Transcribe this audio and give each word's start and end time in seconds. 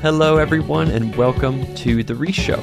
Hello, 0.00 0.36
everyone, 0.36 0.92
and 0.92 1.12
welcome 1.16 1.74
to 1.74 2.04
The 2.04 2.14
Rhys 2.14 2.36
Show, 2.36 2.58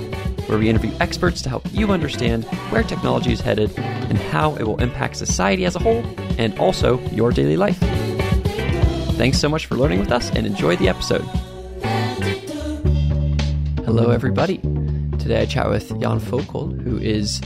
where 0.47 0.57
we 0.57 0.69
interview 0.69 0.93
experts 1.01 1.41
to 1.41 1.49
help 1.49 1.65
you 1.73 1.91
understand 1.91 2.45
where 2.69 2.81
technology 2.81 3.33
is 3.33 3.41
headed 3.41 3.77
and 3.77 4.17
how 4.17 4.55
it 4.55 4.63
will 4.63 4.79
impact 4.81 5.17
society 5.17 5.65
as 5.65 5.75
a 5.75 5.79
whole 5.79 6.01
and 6.37 6.57
also 6.57 6.97
your 7.09 7.31
daily 7.31 7.57
life. 7.57 7.77
Thanks 9.17 9.37
so 9.37 9.49
much 9.49 9.65
for 9.65 9.75
learning 9.75 9.99
with 9.99 10.13
us 10.13 10.29
and 10.31 10.47
enjoy 10.47 10.77
the 10.77 10.87
episode. 10.87 11.23
Hello, 13.83 14.11
everybody. 14.11 14.59
Today 15.19 15.41
I 15.41 15.45
chat 15.45 15.69
with 15.69 15.89
Jan 15.99 16.21
Voelkel, 16.21 16.81
who 16.83 16.97
is 16.97 17.41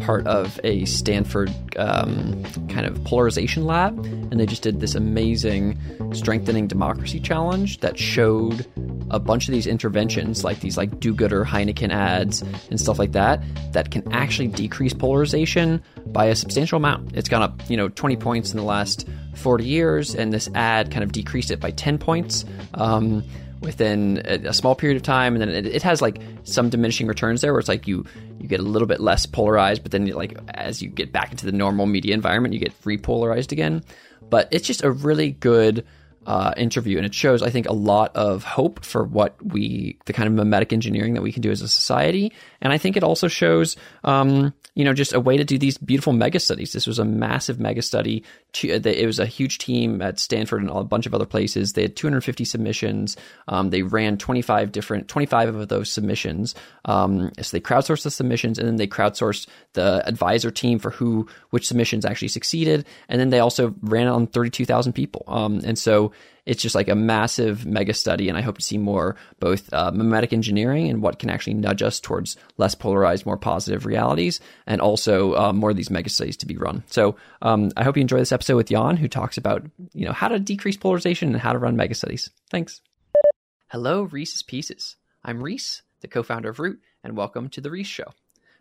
part 0.00 0.26
of 0.26 0.58
a 0.64 0.84
Stanford 0.84 1.54
um, 1.76 2.42
kind 2.68 2.86
of 2.86 3.04
polarization 3.04 3.66
lab, 3.66 4.04
and 4.04 4.40
they 4.40 4.46
just 4.46 4.62
did 4.62 4.80
this 4.80 4.96
amazing 4.96 5.78
strengthening 6.12 6.66
democracy 6.66 7.20
challenge 7.20 7.78
that 7.80 7.96
showed 7.96 8.66
a 9.10 9.18
bunch 9.18 9.48
of 9.48 9.52
these 9.52 9.66
interventions, 9.66 10.44
like 10.44 10.60
these 10.60 10.76
like 10.76 11.00
do-gooder 11.00 11.44
Heineken 11.44 11.90
ads 11.90 12.42
and 12.70 12.80
stuff 12.80 12.98
like 12.98 13.12
that, 13.12 13.42
that 13.72 13.90
can 13.90 14.10
actually 14.12 14.48
decrease 14.48 14.92
polarization 14.92 15.82
by 16.06 16.26
a 16.26 16.34
substantial 16.34 16.76
amount. 16.76 17.16
It's 17.16 17.28
gone 17.28 17.42
up, 17.42 17.60
you 17.68 17.76
know, 17.76 17.88
20 17.88 18.16
points 18.16 18.50
in 18.52 18.56
the 18.56 18.64
last 18.64 19.08
40 19.36 19.64
years, 19.64 20.14
and 20.14 20.32
this 20.32 20.48
ad 20.54 20.90
kind 20.90 21.04
of 21.04 21.12
decreased 21.12 21.50
it 21.50 21.60
by 21.60 21.70
10 21.70 21.98
points. 21.98 22.44
Um, 22.74 23.24
within 23.60 24.22
a, 24.24 24.52
small 24.52 24.74
period 24.74 24.96
of 24.96 25.02
time 25.02 25.34
and 25.34 25.42
then 25.42 25.48
it, 25.48 25.66
it, 25.66 25.82
has 25.82 26.00
like 26.00 26.20
some 26.44 26.70
diminishing 26.70 27.06
returns 27.06 27.40
there 27.40 27.52
where 27.52 27.60
it's 27.60 27.68
like 27.68 27.88
you 27.88 28.04
you 28.38 28.46
get 28.46 28.60
a 28.60 28.62
little 28.62 28.86
bit 28.86 29.00
less 29.00 29.26
polarized 29.26 29.82
but 29.82 29.90
then 29.90 30.06
like 30.06 30.38
as 30.54 30.80
you 30.80 30.88
get 30.88 31.12
back 31.12 31.32
into 31.32 31.44
the 31.44 31.52
normal 31.52 31.86
media 31.86 32.14
environment 32.14 32.54
you 32.54 32.60
get 32.60 32.72
repolarized 32.82 33.50
again 33.50 33.82
but 34.30 34.48
it's 34.52 34.66
just 34.66 34.84
a 34.84 34.90
really 34.90 35.32
good 35.32 35.84
uh, 36.28 36.52
interview, 36.58 36.98
and 36.98 37.06
it 37.06 37.14
shows, 37.14 37.42
I 37.42 37.48
think, 37.48 37.66
a 37.66 37.72
lot 37.72 38.14
of 38.14 38.44
hope 38.44 38.84
for 38.84 39.02
what 39.02 39.34
we, 39.42 39.96
the 40.04 40.12
kind 40.12 40.28
of 40.28 40.34
memetic 40.34 40.74
engineering 40.74 41.14
that 41.14 41.22
we 41.22 41.32
can 41.32 41.40
do 41.40 41.50
as 41.50 41.62
a 41.62 41.68
society. 41.68 42.32
And 42.60 42.70
I 42.70 42.76
think 42.76 42.98
it 42.98 43.02
also 43.02 43.28
shows, 43.28 43.78
um, 44.04 44.52
you 44.78 44.84
know, 44.84 44.94
just 44.94 45.12
a 45.12 45.18
way 45.18 45.36
to 45.36 45.42
do 45.42 45.58
these 45.58 45.76
beautiful 45.76 46.12
mega 46.12 46.38
studies. 46.38 46.72
This 46.72 46.86
was 46.86 47.00
a 47.00 47.04
massive 47.04 47.58
mega 47.58 47.82
study. 47.82 48.22
It 48.62 49.06
was 49.06 49.18
a 49.18 49.26
huge 49.26 49.58
team 49.58 50.00
at 50.00 50.20
Stanford 50.20 50.62
and 50.62 50.70
a 50.70 50.84
bunch 50.84 51.04
of 51.04 51.12
other 51.12 51.26
places. 51.26 51.72
They 51.72 51.82
had 51.82 51.96
250 51.96 52.44
submissions. 52.44 53.16
Um, 53.48 53.70
they 53.70 53.82
ran 53.82 54.18
25 54.18 54.70
different, 54.70 55.08
25 55.08 55.56
of 55.56 55.68
those 55.68 55.92
submissions. 55.92 56.54
Um, 56.84 57.32
so 57.42 57.56
they 57.56 57.60
crowdsourced 57.60 58.04
the 58.04 58.12
submissions, 58.12 58.56
and 58.56 58.68
then 58.68 58.76
they 58.76 58.86
crowdsourced 58.86 59.48
the 59.72 60.06
advisor 60.06 60.52
team 60.52 60.78
for 60.78 60.90
who, 60.90 61.26
which 61.50 61.66
submissions 61.66 62.04
actually 62.04 62.28
succeeded. 62.28 62.86
And 63.08 63.20
then 63.20 63.30
they 63.30 63.40
also 63.40 63.74
ran 63.80 64.06
on 64.06 64.28
32,000 64.28 64.92
people. 64.92 65.24
Um, 65.26 65.60
and 65.64 65.76
so 65.76 66.12
it's 66.48 66.62
just 66.62 66.74
like 66.74 66.88
a 66.88 66.94
massive 66.94 67.66
mega 67.66 67.92
study, 67.92 68.30
and 68.30 68.38
I 68.38 68.40
hope 68.40 68.56
to 68.56 68.64
see 68.64 68.78
more 68.78 69.16
both 69.38 69.70
uh, 69.72 69.90
memetic 69.92 70.32
engineering 70.32 70.88
and 70.88 71.02
what 71.02 71.18
can 71.18 71.28
actually 71.28 71.54
nudge 71.54 71.82
us 71.82 72.00
towards 72.00 72.38
less 72.56 72.74
polarized, 72.74 73.26
more 73.26 73.36
positive 73.36 73.84
realities, 73.84 74.40
and 74.66 74.80
also 74.80 75.34
uh, 75.34 75.52
more 75.52 75.70
of 75.70 75.76
these 75.76 75.90
mega 75.90 76.08
studies 76.08 76.38
to 76.38 76.46
be 76.46 76.56
run. 76.56 76.82
So 76.86 77.16
um, 77.42 77.70
I 77.76 77.84
hope 77.84 77.98
you 77.98 78.00
enjoy 78.00 78.16
this 78.16 78.32
episode 78.32 78.56
with 78.56 78.70
Jan, 78.70 78.96
who 78.96 79.08
talks 79.08 79.36
about 79.36 79.66
you 79.92 80.06
know 80.06 80.12
how 80.12 80.28
to 80.28 80.38
decrease 80.38 80.78
polarization 80.78 81.28
and 81.32 81.40
how 81.40 81.52
to 81.52 81.58
run 81.58 81.76
mega 81.76 81.94
studies. 81.94 82.30
Thanks. 82.50 82.80
Hello, 83.68 84.04
Reese's 84.04 84.42
Pieces. 84.42 84.96
I'm 85.22 85.42
Rhys, 85.42 85.82
the 86.00 86.08
co-founder 86.08 86.48
of 86.48 86.58
Roote, 86.58 86.80
and 87.04 87.14
welcome 87.14 87.50
to 87.50 87.60
the 87.60 87.70
Rhys 87.70 87.86
Show. 87.86 88.14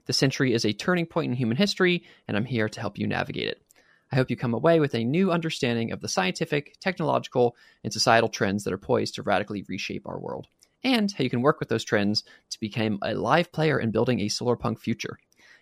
The 0.07 0.13
century 0.13 0.53
is 0.53 0.65
a 0.65 0.73
turning 0.73 1.05
point 1.05 1.31
in 1.31 1.37
human 1.37 1.55
history, 1.55 2.03
and 2.27 2.35
I'm 2.35 2.45
here 2.45 2.67
to 2.67 2.79
help 2.81 2.97
you 2.97 3.07
navigate 3.07 3.47
it. 3.47 3.61
I 4.11 4.15
hope 4.15 4.29
you 4.29 4.37
come 4.37 4.53
away 4.53 4.79
with 4.79 4.95
a 4.95 5.03
new 5.03 5.31
understanding 5.31 5.91
of 5.91 6.01
the 6.01 6.07
scientific, 6.07 6.77
technological, 6.79 7.55
and 7.83 7.91
societal 7.91 8.29
trends 8.29 8.63
that 8.63 8.73
are 8.73 8.77
poised 8.77 9.15
to 9.15 9.23
radically 9.23 9.65
reshape 9.67 10.07
our 10.07 10.19
world, 10.19 10.47
and 10.83 11.11
how 11.11 11.23
you 11.23 11.29
can 11.29 11.41
work 11.41 11.59
with 11.59 11.69
those 11.69 11.83
trends 11.83 12.23
to 12.51 12.59
become 12.59 12.99
a 13.01 13.13
live 13.13 13.51
player 13.51 13.79
in 13.79 13.91
building 13.91 14.21
a 14.21 14.27
solarpunk 14.27 14.79
future. 14.79 15.17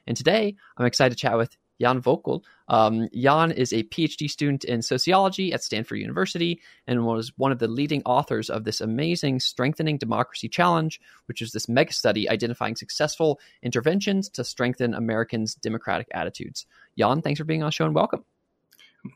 And 0.08 0.16
today, 0.16 0.56
I'm 0.78 0.86
excited 0.86 1.18
to 1.18 1.22
chat 1.22 1.38
with 1.38 1.58
Jan 1.82 2.02
Voelkel. 2.02 2.44
Um, 2.68 3.10
Jan 3.14 3.52
is 3.52 3.74
a 3.74 3.84
PhD 3.84 4.30
student 4.30 4.64
in 4.64 4.82
sociology 4.82 5.52
at 5.52 5.64
Stanford 5.64 6.00
University 6.00 6.62
and 6.88 7.06
was 7.06 7.34
one 7.38 7.52
of 7.52 7.60
the 7.60 7.68
leading 7.68 8.02
authors 8.06 8.50
of 8.50 8.64
this 8.64 8.82
amazing 8.82 9.40
Strengthening 9.40 9.98
Democracy 9.98 10.48
Challenge, 10.48 11.00
which 11.26 11.42
is 11.42 11.52
this 11.52 11.68
mega 11.68 11.94
study 11.94 12.30
identifying 12.30 12.76
successful 12.76 13.40
interventions 13.62 14.30
to 14.30 14.44
strengthen 14.44 14.94
Americans' 14.94 15.56
democratic 15.56 16.08
attitudes. 16.14 16.66
Jan, 16.98 17.22
thanks 17.22 17.40
for 17.40 17.46
being 17.46 17.64
on 17.64 17.68
the 17.68 17.72
show 17.72 17.86
and 17.86 17.96
welcome. 17.96 18.24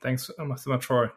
Thanks 0.01 0.29
so 0.37 0.69
much 0.69 0.85
for 0.85 1.13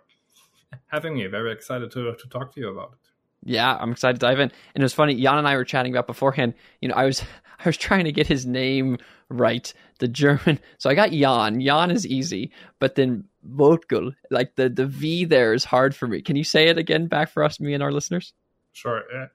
having 0.88 1.14
me. 1.14 1.26
Very 1.26 1.52
excited 1.52 1.90
to, 1.92 2.14
to 2.14 2.28
talk 2.28 2.54
to 2.54 2.60
you 2.60 2.70
about 2.70 2.92
it. 2.92 3.10
Yeah, 3.44 3.76
I'm 3.76 3.92
excited 3.92 4.20
to 4.20 4.26
dive 4.26 4.38
in. 4.38 4.52
And 4.74 4.82
it 4.82 4.84
was 4.84 4.94
funny, 4.94 5.20
Jan 5.20 5.38
and 5.38 5.48
I 5.48 5.56
were 5.56 5.64
chatting 5.64 5.92
about 5.92 6.06
beforehand. 6.06 6.54
You 6.80 6.88
know, 6.88 6.94
I 6.94 7.04
was 7.04 7.22
I 7.58 7.68
was 7.68 7.76
trying 7.76 8.04
to 8.04 8.12
get 8.12 8.26
his 8.26 8.44
name 8.44 8.98
right, 9.28 9.72
the 10.00 10.08
German. 10.08 10.58
So 10.78 10.90
I 10.90 10.94
got 10.94 11.10
Jan. 11.10 11.60
Jan 11.60 11.90
is 11.90 12.06
easy, 12.06 12.52
but 12.78 12.94
then 12.94 13.24
Voelkel, 13.48 14.12
like 14.30 14.54
the 14.56 14.68
the 14.68 14.86
V 14.86 15.24
there 15.24 15.52
is 15.52 15.64
hard 15.64 15.94
for 15.94 16.06
me. 16.06 16.22
Can 16.22 16.36
you 16.36 16.44
say 16.44 16.68
it 16.68 16.78
again 16.78 17.06
back 17.06 17.30
for 17.30 17.42
us, 17.42 17.60
me 17.60 17.74
and 17.74 17.82
our 17.82 17.92
listeners? 17.92 18.32
Sure. 18.72 19.02
Yeah. 19.12 19.26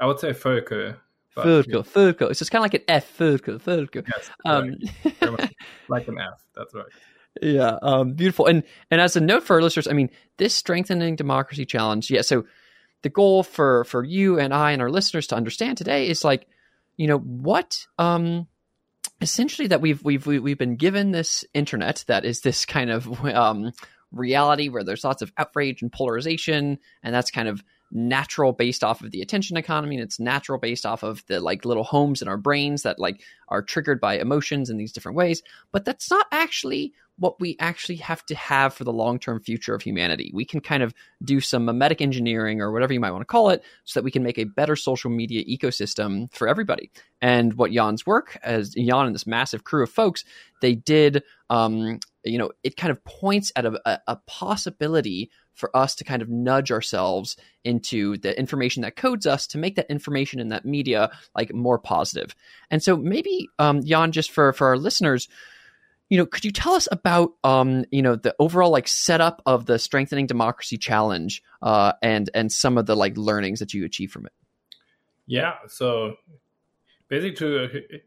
I 0.00 0.06
would 0.06 0.20
say 0.20 0.32
Vogel. 0.32 0.94
Vogel, 1.34 1.82
Vogel. 1.82 2.28
So 2.34 2.42
it's 2.42 2.50
kind 2.50 2.60
of 2.60 2.64
like 2.64 2.74
an 2.74 2.82
F, 2.88 3.16
Vogel, 3.16 3.58
Vogel. 3.58 4.02
Yes, 4.08 4.30
um, 4.44 4.74
right. 5.22 5.54
like 5.88 6.08
an 6.08 6.18
F. 6.18 6.44
That's 6.54 6.74
right 6.74 6.86
yeah 7.40 7.78
um, 7.82 8.14
beautiful. 8.14 8.46
And 8.46 8.62
and 8.90 9.00
as 9.00 9.16
a 9.16 9.20
note 9.20 9.42
for 9.42 9.56
our 9.56 9.62
listeners 9.62 9.88
i 9.88 9.92
mean 9.92 10.10
this 10.36 10.54
strengthening 10.54 11.16
democracy 11.16 11.64
challenge 11.64 12.10
yeah 12.10 12.22
so 12.22 12.44
the 13.02 13.08
goal 13.08 13.42
for 13.42 13.84
for 13.84 14.04
you 14.04 14.38
and 14.38 14.52
i 14.52 14.72
and 14.72 14.82
our 14.82 14.90
listeners 14.90 15.26
to 15.28 15.36
understand 15.36 15.78
today 15.78 16.08
is 16.08 16.24
like 16.24 16.46
you 16.96 17.06
know 17.06 17.18
what 17.18 17.86
um 17.98 18.46
essentially 19.20 19.68
that 19.68 19.80
we've 19.80 20.02
we've 20.02 20.26
we've 20.26 20.58
been 20.58 20.76
given 20.76 21.12
this 21.12 21.44
internet 21.54 22.04
that 22.08 22.24
is 22.24 22.40
this 22.40 22.66
kind 22.66 22.90
of 22.90 23.24
um 23.26 23.72
reality 24.10 24.68
where 24.68 24.84
there's 24.84 25.04
lots 25.04 25.22
of 25.22 25.32
outrage 25.36 25.82
and 25.82 25.92
polarization 25.92 26.78
and 27.02 27.14
that's 27.14 27.30
kind 27.30 27.48
of 27.48 27.62
natural 27.90 28.52
based 28.52 28.84
off 28.84 29.02
of 29.02 29.10
the 29.10 29.22
attention 29.22 29.56
economy 29.56 29.96
and 29.96 30.04
it's 30.04 30.20
natural 30.20 30.58
based 30.58 30.84
off 30.84 31.02
of 31.02 31.24
the 31.26 31.40
like 31.40 31.64
little 31.64 31.84
homes 31.84 32.20
in 32.20 32.28
our 32.28 32.36
brains 32.36 32.82
that 32.82 32.98
like 32.98 33.22
are 33.48 33.62
triggered 33.62 34.00
by 34.00 34.18
emotions 34.18 34.68
in 34.68 34.76
these 34.76 34.92
different 34.92 35.16
ways. 35.16 35.42
But 35.72 35.84
that's 35.84 36.10
not 36.10 36.26
actually 36.30 36.92
what 37.18 37.40
we 37.40 37.56
actually 37.58 37.96
have 37.96 38.24
to 38.26 38.34
have 38.34 38.72
for 38.74 38.84
the 38.84 38.92
long-term 38.92 39.40
future 39.40 39.74
of 39.74 39.82
humanity 39.82 40.30
we 40.34 40.44
can 40.44 40.60
kind 40.60 40.82
of 40.82 40.94
do 41.22 41.40
some 41.40 41.66
memetic 41.66 42.00
engineering 42.00 42.60
or 42.60 42.72
whatever 42.72 42.92
you 42.92 43.00
might 43.00 43.10
want 43.10 43.20
to 43.22 43.26
call 43.26 43.50
it 43.50 43.62
so 43.84 43.98
that 43.98 44.04
we 44.04 44.10
can 44.10 44.22
make 44.22 44.38
a 44.38 44.44
better 44.44 44.76
social 44.76 45.10
media 45.10 45.44
ecosystem 45.44 46.32
for 46.32 46.48
everybody 46.48 46.90
and 47.20 47.54
what 47.54 47.72
jan's 47.72 48.06
work 48.06 48.38
as 48.42 48.70
jan 48.70 49.06
and 49.06 49.14
this 49.14 49.26
massive 49.26 49.64
crew 49.64 49.82
of 49.82 49.90
folks 49.90 50.24
they 50.60 50.74
did 50.74 51.22
um, 51.50 51.98
you 52.24 52.38
know 52.38 52.50
it 52.62 52.76
kind 52.76 52.90
of 52.90 53.02
points 53.04 53.52
at 53.56 53.64
a, 53.64 53.80
a, 53.84 54.00
a 54.08 54.16
possibility 54.26 55.30
for 55.58 55.76
us 55.76 55.96
to 55.96 56.04
kind 56.04 56.22
of 56.22 56.28
nudge 56.28 56.70
ourselves 56.70 57.36
into 57.64 58.16
the 58.18 58.38
information 58.38 58.82
that 58.82 58.94
codes 58.94 59.26
us 59.26 59.46
to 59.48 59.58
make 59.58 59.74
that 59.74 59.90
information 59.90 60.38
in 60.38 60.48
that 60.48 60.64
media 60.64 61.10
like 61.34 61.52
more 61.52 61.78
positive. 61.78 62.34
And 62.70 62.80
so 62.80 62.96
maybe 62.96 63.48
um, 63.58 63.84
Jan, 63.84 64.12
just 64.12 64.30
for 64.30 64.52
for 64.52 64.68
our 64.68 64.78
listeners, 64.78 65.28
you 66.08 66.16
know, 66.16 66.26
could 66.26 66.44
you 66.44 66.50
tell 66.50 66.72
us 66.72 66.88
about 66.90 67.32
um, 67.44 67.84
you 67.90 68.02
know 68.02 68.16
the 68.16 68.34
overall 68.38 68.70
like 68.70 68.88
setup 68.88 69.42
of 69.46 69.66
the 69.66 69.78
strengthening 69.78 70.26
democracy 70.26 70.78
challenge 70.78 71.42
uh, 71.62 71.92
and 72.02 72.30
and 72.34 72.50
some 72.50 72.78
of 72.78 72.86
the 72.86 72.96
like 72.96 73.16
learnings 73.16 73.58
that 73.60 73.74
you 73.74 73.84
achieve 73.84 74.10
from 74.10 74.26
it? 74.26 74.32
Yeah, 75.26 75.54
so 75.68 76.16
basically 77.08 77.36
to 77.36 78.00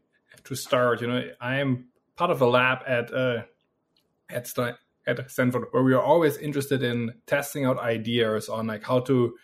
to 0.44 0.54
start, 0.54 1.00
you 1.00 1.06
know, 1.06 1.22
I 1.40 1.60
am 1.60 1.88
part 2.16 2.30
of 2.30 2.40
a 2.40 2.46
lab 2.46 2.78
at 2.86 3.12
uh, 3.12 3.42
at 4.28 4.50
at 5.06 5.30
Stanford 5.30 5.66
where 5.70 5.82
we 5.82 5.94
are 5.94 6.02
always 6.02 6.36
interested 6.36 6.82
in 6.82 7.14
testing 7.26 7.64
out 7.64 7.78
ideas 7.78 8.48
on 8.48 8.66
like 8.66 8.84
how 8.84 9.00
to 9.00 9.34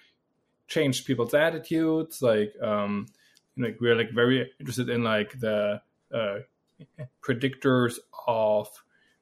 change 0.67 1.05
people's 1.05 1.35
attitudes. 1.35 2.23
Like, 2.23 2.55
um, 2.63 3.07
like 3.57 3.79
we're 3.81 3.97
like 3.97 4.11
very 4.13 4.51
interested 4.61 4.89
in 4.89 5.03
like 5.03 5.39
the 5.39 5.81
uh, 6.13 6.39
predictors 7.23 7.99
of 8.27 8.69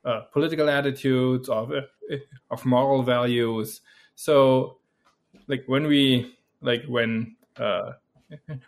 uh, 0.04 0.20
political 0.32 0.68
attitudes, 0.68 1.48
of 1.48 1.72
uh, 1.72 2.16
of 2.50 2.64
moral 2.64 3.02
values. 3.02 3.80
So, 4.14 4.78
like 5.48 5.64
when 5.66 5.86
we 5.86 6.36
like 6.60 6.84
when 6.86 7.36
uh, 7.56 7.92
a 8.48 8.58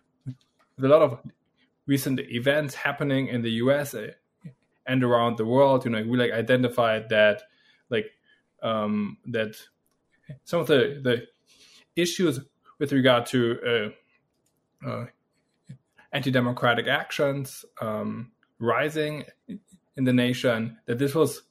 lot 0.78 1.02
of 1.02 1.18
recent 1.86 2.20
events 2.20 2.74
happening 2.74 3.28
in 3.28 3.42
the 3.42 3.50
U.S. 3.62 3.94
Uh, 3.94 4.08
and 4.86 5.04
around 5.04 5.36
the 5.36 5.44
world, 5.44 5.84
you 5.84 5.90
know, 5.90 6.02
we 6.02 6.16
like 6.16 6.32
identified 6.32 7.10
that 7.10 7.42
like 7.90 8.06
um, 8.62 9.18
that 9.26 9.54
some 10.44 10.60
of 10.60 10.66
the 10.66 11.00
the 11.02 11.26
issues 11.94 12.40
with 12.78 12.92
regard 12.92 13.26
to 13.26 13.92
uh, 14.84 14.88
uh, 14.88 15.06
anti-democratic 16.12 16.86
actions 16.86 17.64
um, 17.80 18.32
rising 18.58 19.24
in 19.96 20.04
the 20.04 20.12
nation 20.12 20.78
that 20.86 20.98
this 20.98 21.14
was 21.14 21.42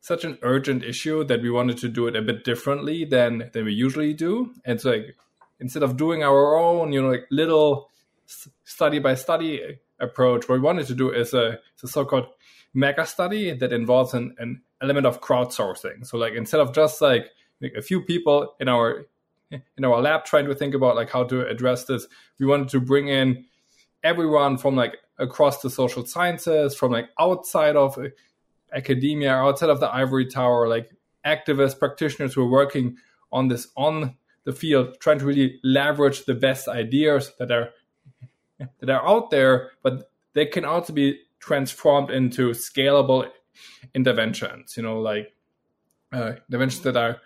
such 0.00 0.24
an 0.24 0.38
urgent 0.42 0.84
issue 0.84 1.24
that 1.24 1.42
we 1.42 1.50
wanted 1.50 1.76
to 1.78 1.88
do 1.88 2.06
it 2.06 2.14
a 2.14 2.22
bit 2.22 2.44
differently 2.44 3.04
than 3.04 3.50
than 3.52 3.64
we 3.64 3.72
usually 3.72 4.14
do 4.14 4.52
and 4.64 4.80
so 4.80 4.90
like 4.90 5.16
instead 5.60 5.82
of 5.82 5.96
doing 5.96 6.22
our 6.22 6.56
own, 6.56 6.92
you 6.92 7.02
know, 7.02 7.10
like 7.10 7.26
little 7.30 7.90
study 8.64 8.98
by 8.98 9.14
study 9.14 9.78
approach, 10.00 10.48
what 10.48 10.56
we 10.56 10.60
wanted 10.60 10.86
to 10.86 10.94
do 10.94 11.10
is 11.10 11.32
a, 11.32 11.58
a 11.82 11.88
so-called 11.88 12.26
mega 12.74 13.06
study 13.06 13.52
that 13.56 13.72
involves 13.72 14.14
an, 14.14 14.34
an 14.38 14.62
element 14.82 15.06
of 15.06 15.20
crowdsourcing. 15.20 16.06
So 16.06 16.18
like 16.18 16.34
instead 16.34 16.60
of 16.60 16.74
just 16.74 17.00
like 17.00 17.30
a 17.76 17.82
few 17.82 18.02
people 18.02 18.54
in 18.60 18.68
our 18.68 19.06
in 19.50 19.84
our 19.84 20.00
lab 20.02 20.24
trying 20.24 20.46
to 20.46 20.54
think 20.56 20.74
about 20.74 20.96
like 20.96 21.08
how 21.08 21.22
to 21.22 21.46
address 21.46 21.84
this, 21.84 22.06
we 22.38 22.46
wanted 22.46 22.68
to 22.68 22.80
bring 22.80 23.08
in 23.08 23.44
everyone 24.06 24.56
from 24.56 24.76
like 24.76 24.96
across 25.18 25.60
the 25.60 25.70
social 25.70 26.06
sciences, 26.06 26.76
from 26.76 26.92
like 26.92 27.08
outside 27.18 27.76
of 27.76 27.98
academia, 28.72 29.32
outside 29.32 29.70
of 29.70 29.80
the 29.80 29.92
ivory 29.92 30.26
tower, 30.26 30.68
like 30.68 30.90
activists, 31.24 31.78
practitioners 31.78 32.34
who 32.34 32.42
are 32.42 32.50
working 32.50 32.96
on 33.32 33.48
this 33.48 33.68
on 33.76 34.14
the 34.44 34.52
field, 34.52 34.96
trying 35.00 35.18
to 35.18 35.26
really 35.26 35.58
leverage 35.64 36.24
the 36.24 36.34
best 36.34 36.68
ideas 36.68 37.32
that 37.38 37.50
are 37.50 37.70
that 38.80 38.88
are 38.88 39.06
out 39.06 39.30
there, 39.30 39.72
but 39.82 40.10
they 40.34 40.46
can 40.46 40.64
also 40.64 40.92
be 40.92 41.18
transformed 41.40 42.10
into 42.10 42.50
scalable 42.50 43.28
interventions. 43.94 44.76
You 44.76 44.84
know, 44.84 45.00
like 45.00 45.34
uh, 46.12 46.34
interventions 46.48 46.82
that 46.82 46.96
are 46.96 47.20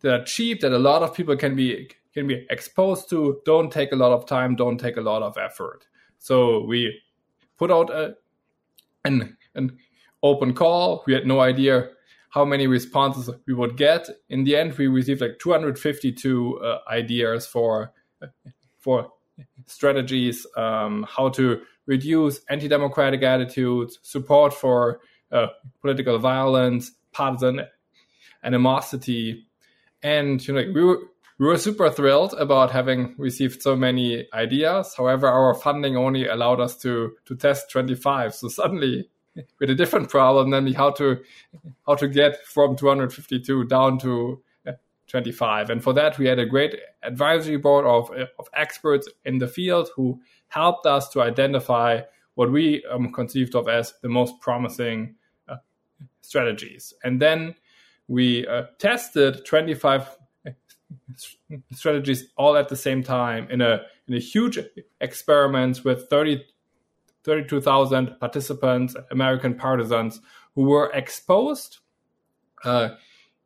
that 0.00 0.20
are 0.20 0.24
cheap, 0.24 0.60
that 0.60 0.72
a 0.72 0.78
lot 0.78 1.02
of 1.02 1.14
people 1.14 1.36
can 1.36 1.56
be 1.56 1.88
can 2.12 2.26
be 2.26 2.46
exposed 2.50 3.08
to, 3.08 3.40
don't 3.46 3.72
take 3.72 3.92
a 3.92 3.96
lot 3.96 4.12
of 4.12 4.26
time, 4.26 4.54
don't 4.54 4.78
take 4.78 4.98
a 4.98 5.00
lot 5.00 5.22
of 5.22 5.38
effort. 5.38 5.86
So 6.22 6.64
we 6.64 7.00
put 7.58 7.72
out 7.72 7.90
a, 7.90 8.14
an 9.04 9.36
an 9.56 9.76
open 10.22 10.54
call. 10.54 11.02
We 11.04 11.14
had 11.14 11.26
no 11.26 11.40
idea 11.40 11.88
how 12.30 12.44
many 12.44 12.68
responses 12.68 13.28
we 13.46 13.54
would 13.54 13.76
get. 13.76 14.08
In 14.28 14.44
the 14.44 14.56
end, 14.56 14.78
we 14.78 14.86
received 14.86 15.20
like 15.20 15.40
252 15.40 16.60
uh, 16.60 16.78
ideas 16.88 17.46
for 17.46 17.92
for 18.78 19.10
strategies, 19.66 20.46
um, 20.56 21.06
how 21.08 21.28
to 21.30 21.62
reduce 21.86 22.40
anti-democratic 22.48 23.22
attitudes, 23.24 23.98
support 24.02 24.54
for 24.54 25.00
uh, 25.32 25.48
political 25.80 26.18
violence, 26.20 26.92
partisan 27.10 27.62
animosity, 28.44 29.44
and 30.04 30.46
you 30.46 30.54
know 30.54 30.60
like, 30.60 30.74
we 30.74 30.84
were 30.84 30.98
we 31.42 31.48
were 31.48 31.58
super 31.58 31.90
thrilled 31.90 32.34
about 32.34 32.70
having 32.70 33.16
received 33.18 33.62
so 33.62 33.74
many 33.74 34.28
ideas. 34.32 34.94
However, 34.96 35.26
our 35.26 35.54
funding 35.54 35.96
only 35.96 36.28
allowed 36.28 36.60
us 36.60 36.76
to 36.82 37.16
to 37.24 37.34
test 37.34 37.68
25. 37.68 38.32
So 38.32 38.46
suddenly 38.46 39.10
we 39.34 39.42
had 39.62 39.70
a 39.70 39.74
different 39.74 40.08
problem, 40.08 40.50
namely 40.50 40.72
how 40.72 40.92
to 40.92 41.18
how 41.84 41.96
to 41.96 42.06
get 42.06 42.46
from 42.46 42.76
252 42.76 43.64
down 43.64 43.98
to 43.98 44.40
25. 45.08 45.70
And 45.70 45.82
for 45.82 45.92
that, 45.94 46.16
we 46.16 46.28
had 46.28 46.38
a 46.38 46.46
great 46.46 46.76
advisory 47.02 47.56
board 47.56 47.86
of, 47.86 48.08
of 48.38 48.48
experts 48.54 49.08
in 49.24 49.38
the 49.38 49.48
field 49.48 49.90
who 49.96 50.20
helped 50.46 50.86
us 50.86 51.08
to 51.08 51.22
identify 51.22 52.02
what 52.36 52.52
we 52.52 52.84
um, 52.88 53.12
conceived 53.12 53.56
of 53.56 53.68
as 53.68 53.94
the 54.00 54.08
most 54.08 54.40
promising 54.40 55.16
uh, 55.48 55.56
strategies. 56.20 56.94
And 57.02 57.20
then 57.20 57.56
we 58.06 58.46
uh, 58.46 58.66
tested 58.78 59.44
25 59.44 60.21
strategies 61.72 62.26
all 62.36 62.56
at 62.56 62.68
the 62.68 62.76
same 62.76 63.02
time 63.02 63.48
in 63.50 63.60
a 63.60 63.82
in 64.08 64.14
a 64.14 64.18
huge 64.18 64.58
experiment 65.00 65.84
with 65.84 66.08
30 66.08 66.44
32,000 67.24 68.18
participants, 68.18 68.96
American 69.12 69.54
partisans 69.54 70.20
who 70.56 70.62
were 70.62 70.90
exposed 70.92 71.78
uh, 72.64 72.90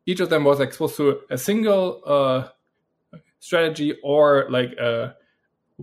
each 0.05 0.19
of 0.19 0.29
them 0.29 0.43
was 0.43 0.59
exposed 0.59 0.95
to 0.97 1.19
a 1.29 1.37
single 1.37 2.01
uh, 2.05 2.47
strategy 3.39 3.97
or 4.03 4.47
like 4.49 4.71
a, 4.73 5.15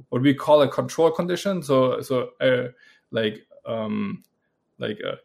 what 0.08 0.22
we 0.22 0.34
call 0.34 0.62
a 0.62 0.68
control 0.68 1.10
condition. 1.10 1.62
So 1.62 2.00
so 2.00 2.30
uh, 2.40 2.68
like 3.10 3.46
um, 3.66 4.22
like 4.78 4.98
a, 5.00 5.18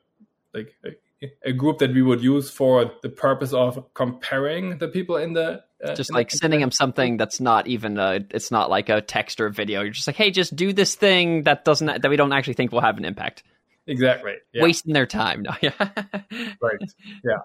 like 0.53 0.75
a, 0.85 1.31
a, 1.43 1.53
group 1.53 1.79
that 1.79 1.93
we 1.93 2.01
would 2.01 2.21
use 2.21 2.49
for 2.49 2.91
the 3.01 3.09
purpose 3.09 3.51
of 3.51 3.83
comparing 3.93 4.77
the 4.77 4.87
people 4.87 5.17
in 5.17 5.33
the 5.33 5.63
uh, 5.83 5.95
just 5.95 6.11
like 6.13 6.29
sending 6.31 6.59
them 6.59 6.71
something 6.71 7.17
that's 7.17 7.39
not 7.39 7.67
even 7.67 7.97
a 7.97 8.19
it's 8.31 8.51
not 8.51 8.69
like 8.69 8.89
a 8.89 9.01
text 9.01 9.39
or 9.39 9.47
a 9.47 9.51
video 9.51 9.81
you're 9.81 9.91
just 9.91 10.07
like 10.07 10.15
hey 10.15 10.31
just 10.31 10.55
do 10.55 10.73
this 10.73 10.95
thing 10.95 11.43
that 11.43 11.63
doesn't 11.65 12.01
that 12.01 12.09
we 12.09 12.17
don't 12.17 12.33
actually 12.33 12.53
think 12.53 12.71
will 12.71 12.81
have 12.81 12.97
an 12.97 13.05
impact 13.05 13.43
exactly 13.87 14.33
yeah. 14.53 14.63
wasting 14.63 14.93
their 14.93 15.05
time 15.05 15.41
no 15.43 15.51
yeah 15.61 15.71
right 16.61 16.79
yeah 17.23 17.39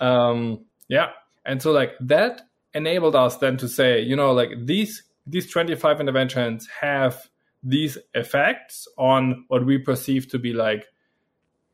um 0.00 0.64
yeah. 0.92 1.10
And 1.46 1.62
so 1.62 1.72
like 1.72 1.92
that 2.00 2.42
enabled 2.74 3.16
us 3.16 3.38
then 3.38 3.56
to 3.56 3.68
say, 3.68 4.02
you 4.02 4.14
know, 4.14 4.32
like 4.32 4.50
these 4.64 5.02
these 5.26 5.50
25 5.50 6.00
interventions 6.00 6.68
have 6.80 7.28
these 7.62 7.96
effects 8.12 8.86
on 8.98 9.44
what 9.48 9.64
we 9.64 9.78
perceive 9.78 10.28
to 10.28 10.38
be 10.38 10.52
like 10.52 10.84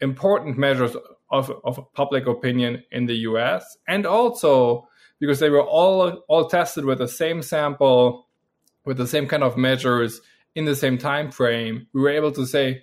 important 0.01 0.57
measures 0.57 0.95
of, 1.31 1.51
of 1.65 1.81
public 1.95 2.27
opinion 2.27 2.85
in 2.93 3.07
the 3.07 3.17
US. 3.31 3.77
And 3.89 4.07
also 4.07 4.88
because 5.21 5.41
they 5.41 5.51
were 5.51 5.63
all 5.63 6.25
all 6.29 6.49
tested 6.49 6.85
with 6.85 6.99
the 6.99 7.09
same 7.09 7.43
sample, 7.43 8.27
with 8.85 8.97
the 8.97 9.07
same 9.07 9.27
kind 9.27 9.43
of 9.43 9.57
measures 9.57 10.21
in 10.55 10.65
the 10.65 10.77
same 10.77 10.99
time 10.99 11.31
frame, 11.31 11.87
we 11.93 12.01
were 12.01 12.11
able 12.11 12.33
to 12.33 12.47
say 12.47 12.83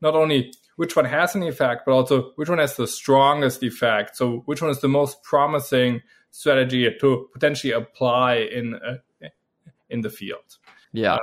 not 0.00 0.14
only 0.14 0.52
which 0.76 0.96
one 0.96 1.04
has 1.04 1.34
an 1.34 1.42
effect, 1.42 1.82
but 1.86 1.92
also 1.92 2.32
which 2.36 2.48
one 2.48 2.58
has 2.58 2.76
the 2.76 2.86
strongest 2.86 3.62
effect. 3.62 4.16
So 4.16 4.42
which 4.46 4.60
one 4.60 4.70
is 4.70 4.80
the 4.80 4.88
most 4.88 5.22
promising 5.22 6.02
strategy 6.30 6.88
to 7.00 7.28
potentially 7.32 7.72
apply 7.72 8.36
in 8.36 8.74
uh, 8.74 9.28
in 9.88 10.00
the 10.00 10.10
field. 10.10 10.58
Yeah, 10.92 11.18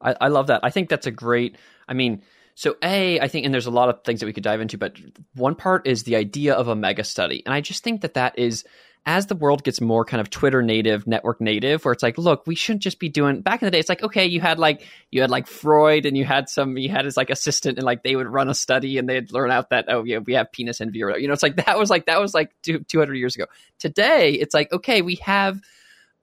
I, 0.00 0.14
I 0.20 0.28
love 0.28 0.46
that. 0.48 0.60
I 0.62 0.70
think 0.70 0.88
that's 0.88 1.06
a 1.06 1.10
great. 1.10 1.56
I 1.88 1.94
mean, 1.94 2.22
so 2.54 2.76
a, 2.82 3.20
I 3.20 3.28
think, 3.28 3.44
and 3.44 3.52
there's 3.52 3.66
a 3.66 3.72
lot 3.72 3.88
of 3.88 4.02
things 4.04 4.20
that 4.20 4.26
we 4.26 4.32
could 4.32 4.44
dive 4.44 4.60
into, 4.60 4.78
but 4.78 4.96
one 5.34 5.54
part 5.54 5.86
is 5.86 6.04
the 6.04 6.16
idea 6.16 6.54
of 6.54 6.68
a 6.68 6.76
mega 6.76 7.04
study, 7.04 7.42
and 7.44 7.54
I 7.54 7.60
just 7.60 7.82
think 7.82 8.02
that 8.02 8.14
that 8.14 8.38
is 8.38 8.64
as 9.06 9.26
the 9.26 9.34
world 9.34 9.62
gets 9.64 9.80
more 9.80 10.04
kind 10.04 10.20
of 10.20 10.30
Twitter 10.30 10.62
native, 10.62 11.06
network 11.06 11.40
native, 11.40 11.84
where 11.84 11.92
it's 11.92 12.02
like, 12.02 12.16
look, 12.16 12.46
we 12.46 12.54
shouldn't 12.54 12.82
just 12.82 12.98
be 12.98 13.08
doing. 13.08 13.42
Back 13.42 13.60
in 13.60 13.66
the 13.66 13.70
day, 13.70 13.78
it's 13.78 13.88
like, 13.88 14.02
okay, 14.02 14.26
you 14.26 14.40
had 14.40 14.58
like 14.58 14.86
you 15.10 15.20
had 15.20 15.30
like 15.30 15.46
Freud, 15.46 16.06
and 16.06 16.16
you 16.16 16.24
had 16.24 16.48
some, 16.48 16.78
you 16.78 16.88
had 16.88 17.04
his 17.04 17.16
like 17.16 17.30
assistant, 17.30 17.78
and 17.78 17.84
like 17.84 18.02
they 18.02 18.16
would 18.16 18.26
run 18.26 18.48
a 18.48 18.54
study, 18.54 18.96
and 18.98 19.08
they'd 19.08 19.30
learn 19.32 19.50
out 19.50 19.70
that 19.70 19.86
oh 19.88 20.04
yeah, 20.04 20.18
we 20.18 20.34
have 20.34 20.50
penis 20.52 20.80
envy, 20.80 21.02
or 21.02 21.18
you 21.18 21.26
know, 21.26 21.34
it's 21.34 21.42
like 21.42 21.56
that 21.56 21.78
was 21.78 21.90
like 21.90 22.06
that 22.06 22.20
was 22.20 22.32
like 22.32 22.50
two 22.62 22.82
hundred 22.94 23.16
years 23.16 23.36
ago. 23.36 23.46
Today, 23.78 24.32
it's 24.32 24.54
like 24.54 24.72
okay, 24.72 25.02
we 25.02 25.16
have 25.16 25.60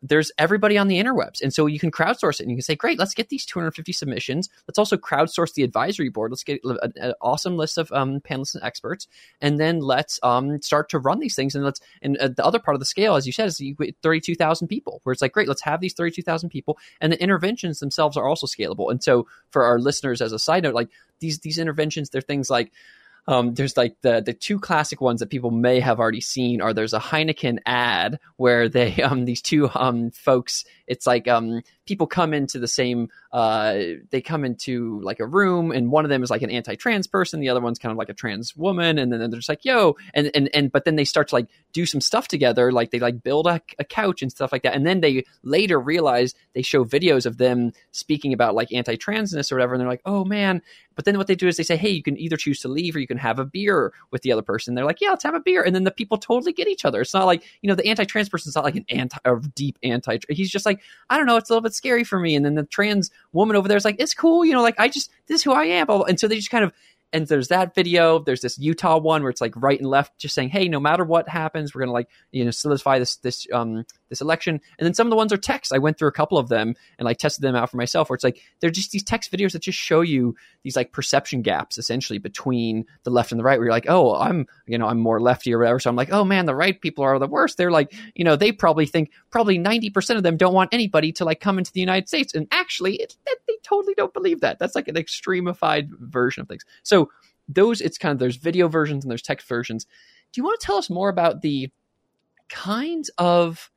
there's 0.01 0.31
everybody 0.37 0.77
on 0.77 0.87
the 0.87 0.97
interwebs. 0.97 1.41
And 1.41 1.53
so 1.53 1.67
you 1.67 1.79
can 1.79 1.91
crowdsource 1.91 2.39
it 2.39 2.41
and 2.41 2.49
you 2.49 2.57
can 2.57 2.63
say, 2.63 2.75
great, 2.75 2.97
let's 2.97 3.13
get 3.13 3.29
these 3.29 3.45
250 3.45 3.91
submissions. 3.93 4.49
Let's 4.67 4.79
also 4.79 4.97
crowdsource 4.97 5.53
the 5.53 5.63
advisory 5.63 6.09
board. 6.09 6.31
Let's 6.31 6.43
get 6.43 6.61
an 6.63 7.13
awesome 7.21 7.55
list 7.55 7.77
of 7.77 7.91
um, 7.91 8.19
panelists 8.21 8.55
and 8.55 8.63
experts. 8.63 9.07
And 9.41 9.59
then 9.59 9.79
let's 9.79 10.19
um, 10.23 10.61
start 10.61 10.89
to 10.89 10.99
run 10.99 11.19
these 11.19 11.35
things. 11.35 11.53
And 11.53 11.63
let's, 11.63 11.81
and 12.01 12.17
uh, 12.17 12.29
the 12.29 12.45
other 12.45 12.59
part 12.59 12.75
of 12.75 12.79
the 12.79 12.85
scale, 12.85 13.15
as 13.15 13.27
you 13.27 13.33
said, 13.33 13.47
is 13.47 13.61
32,000 14.01 14.67
people, 14.67 15.01
where 15.03 15.13
it's 15.13 15.21
like, 15.21 15.33
great, 15.33 15.47
let's 15.47 15.61
have 15.61 15.81
these 15.81 15.93
32,000 15.93 16.49
people. 16.49 16.79
And 16.99 17.13
the 17.13 17.21
interventions 17.21 17.79
themselves 17.79 18.17
are 18.17 18.27
also 18.27 18.47
scalable. 18.47 18.89
And 18.89 19.03
so 19.03 19.27
for 19.51 19.63
our 19.63 19.79
listeners, 19.79 20.21
as 20.21 20.31
a 20.33 20.39
side 20.39 20.63
note, 20.63 20.73
like 20.73 20.89
these, 21.19 21.39
these 21.39 21.59
interventions, 21.59 22.09
they're 22.09 22.21
things 22.21 22.49
like, 22.49 22.71
um, 23.27 23.53
there's 23.53 23.77
like 23.77 23.95
the 24.01 24.21
the 24.21 24.33
two 24.33 24.59
classic 24.59 25.01
ones 25.01 25.19
that 25.19 25.29
people 25.29 25.51
may 25.51 25.79
have 25.79 25.99
already 25.99 26.21
seen 26.21 26.61
are 26.61 26.73
there's 26.73 26.93
a 26.93 26.99
Heineken 26.99 27.59
ad 27.65 28.19
where 28.37 28.67
they 28.67 28.93
um 29.03 29.25
these 29.25 29.41
two 29.41 29.69
um 29.73 30.11
folks 30.11 30.65
it's 30.87 31.07
like 31.07 31.27
um 31.27 31.61
people 31.91 32.07
come 32.07 32.33
into 32.33 32.57
the 32.57 32.69
same 32.69 33.09
uh 33.33 33.77
they 34.11 34.21
come 34.21 34.45
into 34.45 35.01
like 35.01 35.19
a 35.19 35.25
room 35.25 35.73
and 35.73 35.91
one 35.91 36.05
of 36.05 36.09
them 36.09 36.23
is 36.23 36.29
like 36.29 36.41
an 36.41 36.49
anti-trans 36.49 37.05
person 37.05 37.41
the 37.41 37.49
other 37.49 37.59
one's 37.59 37.77
kind 37.77 37.91
of 37.91 37.97
like 37.97 38.07
a 38.07 38.13
trans 38.13 38.55
woman 38.55 38.97
and 38.97 39.11
then 39.11 39.19
they're 39.19 39.39
just 39.39 39.49
like 39.49 39.65
yo 39.65 39.97
and 40.13 40.31
and 40.33 40.49
and 40.53 40.71
but 40.71 40.85
then 40.85 40.95
they 40.95 41.03
start 41.03 41.27
to 41.27 41.35
like 41.35 41.47
do 41.73 41.85
some 41.85 41.99
stuff 41.99 42.29
together 42.29 42.71
like 42.71 42.91
they 42.91 42.99
like 42.99 43.21
build 43.21 43.45
a, 43.45 43.61
a 43.77 43.83
couch 43.83 44.21
and 44.21 44.31
stuff 44.31 44.53
like 44.53 44.63
that 44.63 44.73
and 44.73 44.87
then 44.87 45.01
they 45.01 45.25
later 45.43 45.77
realize 45.81 46.33
they 46.53 46.61
show 46.61 46.85
videos 46.85 47.25
of 47.25 47.37
them 47.37 47.73
speaking 47.91 48.31
about 48.31 48.55
like 48.55 48.71
anti-transness 48.71 49.51
or 49.51 49.55
whatever 49.55 49.73
and 49.73 49.81
they're 49.81 49.89
like 49.89 50.01
oh 50.05 50.23
man. 50.23 50.61
But 50.93 51.05
then 51.05 51.17
what 51.17 51.27
they 51.27 51.35
do 51.35 51.47
is 51.47 51.57
they 51.57 51.63
say 51.63 51.75
hey 51.75 51.89
you 51.89 52.03
can 52.03 52.17
either 52.17 52.37
choose 52.37 52.61
to 52.61 52.67
leave 52.67 52.95
or 52.95 52.99
you 52.99 53.07
can 53.07 53.17
have 53.17 53.39
a 53.39 53.45
beer 53.45 53.91
with 54.11 54.21
the 54.21 54.31
other 54.31 54.41
person. 54.41 54.75
They're 54.75 54.85
like 54.85 55.01
yeah 55.01 55.09
let's 55.09 55.23
have 55.23 55.35
a 55.35 55.39
beer. 55.39 55.61
And 55.61 55.75
then 55.75 55.83
the 55.83 55.91
people 55.91 56.17
totally 56.17 56.53
get 56.53 56.67
each 56.67 56.85
other. 56.85 57.01
It's 57.01 57.13
not 57.13 57.25
like 57.25 57.43
you 57.61 57.67
know 57.67 57.75
the 57.75 57.87
anti-trans 57.87 58.29
person's 58.29 58.55
not 58.55 58.63
like 58.63 58.75
an 58.75 58.85
anti 58.89 59.19
a 59.25 59.35
deep 59.55 59.77
anti 59.83 60.19
he's 60.29 60.49
just 60.49 60.65
like 60.65 60.81
I 61.09 61.17
don't 61.17 61.25
know, 61.25 61.37
it's 61.37 61.49
a 61.49 61.53
little 61.53 61.63
bit 61.63 61.73
scary 61.81 62.03
for 62.03 62.19
me. 62.19 62.35
And 62.35 62.45
then 62.45 62.53
the 62.53 62.63
trans 62.63 63.09
woman 63.33 63.55
over 63.55 63.67
there 63.67 63.77
is 63.77 63.85
like, 63.85 63.95
it's 63.97 64.13
cool, 64.13 64.45
you 64.45 64.53
know, 64.53 64.61
like 64.61 64.79
I 64.79 64.87
just 64.87 65.09
this 65.25 65.39
is 65.39 65.43
who 65.43 65.51
I 65.51 65.65
am. 65.65 65.87
And 65.89 66.19
so 66.19 66.27
they 66.27 66.35
just 66.35 66.51
kind 66.51 66.63
of 66.63 66.71
and 67.13 67.27
there's 67.27 67.49
that 67.49 67.75
video. 67.75 68.19
There's 68.19 68.41
this 68.41 68.57
Utah 68.57 68.97
one 68.97 69.21
where 69.21 69.29
it's 69.29 69.41
like 69.41 69.53
right 69.55 69.79
and 69.79 69.89
left, 69.89 70.17
just 70.17 70.33
saying, 70.33 70.49
"Hey, 70.49 70.67
no 70.67 70.79
matter 70.79 71.03
what 71.03 71.27
happens, 71.27 71.73
we're 71.73 71.81
gonna 71.81 71.91
like 71.91 72.09
you 72.31 72.45
know 72.45 72.51
solidify 72.51 72.99
this 72.99 73.17
this 73.17 73.45
um 73.51 73.85
this 74.09 74.21
election." 74.21 74.61
And 74.79 74.85
then 74.85 74.93
some 74.93 75.07
of 75.07 75.11
the 75.11 75.17
ones 75.17 75.33
are 75.33 75.37
text. 75.37 75.73
I 75.73 75.77
went 75.77 75.97
through 75.97 76.07
a 76.07 76.13
couple 76.13 76.37
of 76.37 76.49
them 76.49 76.75
and 76.97 77.05
like 77.05 77.17
tested 77.17 77.43
them 77.43 77.55
out 77.55 77.69
for 77.69 77.77
myself, 77.77 78.09
where 78.09 78.15
it's 78.15 78.23
like 78.23 78.41
they're 78.59 78.69
just 78.69 78.91
these 78.91 79.03
text 79.03 79.31
videos 79.31 79.51
that 79.53 79.61
just 79.61 79.77
show 79.77 80.01
you 80.01 80.35
these 80.63 80.75
like 80.75 80.93
perception 80.93 81.41
gaps 81.41 81.77
essentially 81.77 82.19
between 82.19 82.85
the 83.03 83.11
left 83.11 83.31
and 83.31 83.39
the 83.39 83.43
right. 83.43 83.57
Where 83.59 83.65
you're 83.65 83.73
like, 83.73 83.89
"Oh, 83.89 84.15
I'm 84.15 84.47
you 84.67 84.77
know 84.77 84.87
I'm 84.87 84.99
more 84.99 85.19
lefty 85.19 85.53
or 85.53 85.59
whatever," 85.59 85.79
so 85.79 85.89
I'm 85.89 85.95
like, 85.95 86.11
"Oh 86.11 86.23
man, 86.23 86.45
the 86.45 86.55
right 86.55 86.79
people 86.79 87.03
are 87.03 87.19
the 87.19 87.27
worst." 87.27 87.57
They're 87.57 87.71
like, 87.71 87.93
you 88.15 88.23
know, 88.23 88.35
they 88.35 88.51
probably 88.51 88.85
think 88.85 89.11
probably 89.31 89.57
ninety 89.57 89.89
percent 89.89 90.17
of 90.17 90.23
them 90.23 90.37
don't 90.37 90.53
want 90.53 90.73
anybody 90.73 91.11
to 91.13 91.25
like 91.25 91.41
come 91.41 91.57
into 91.57 91.73
the 91.73 91.81
United 91.81 92.07
States, 92.07 92.33
and 92.33 92.47
actually, 92.51 93.05
they 93.47 93.55
totally 93.63 93.93
don't 93.95 94.13
believe 94.13 94.41
that. 94.41 94.59
That's 94.59 94.75
like 94.75 94.87
an 94.87 94.95
extremified 94.95 95.89
version 95.99 96.41
of 96.41 96.47
things. 96.47 96.63
So 96.83 97.00
those 97.47 97.81
it's 97.81 97.97
kind 97.97 98.13
of 98.13 98.19
there's 98.19 98.37
video 98.37 98.67
versions 98.67 99.03
and 99.03 99.11
there's 99.11 99.21
text 99.21 99.47
versions. 99.47 99.85
Do 99.85 100.39
you 100.39 100.43
want 100.43 100.59
to 100.59 100.65
tell 100.65 100.77
us 100.77 100.89
more 100.89 101.09
about 101.09 101.41
the 101.41 101.69
kinds 102.49 103.09
of 103.17 103.71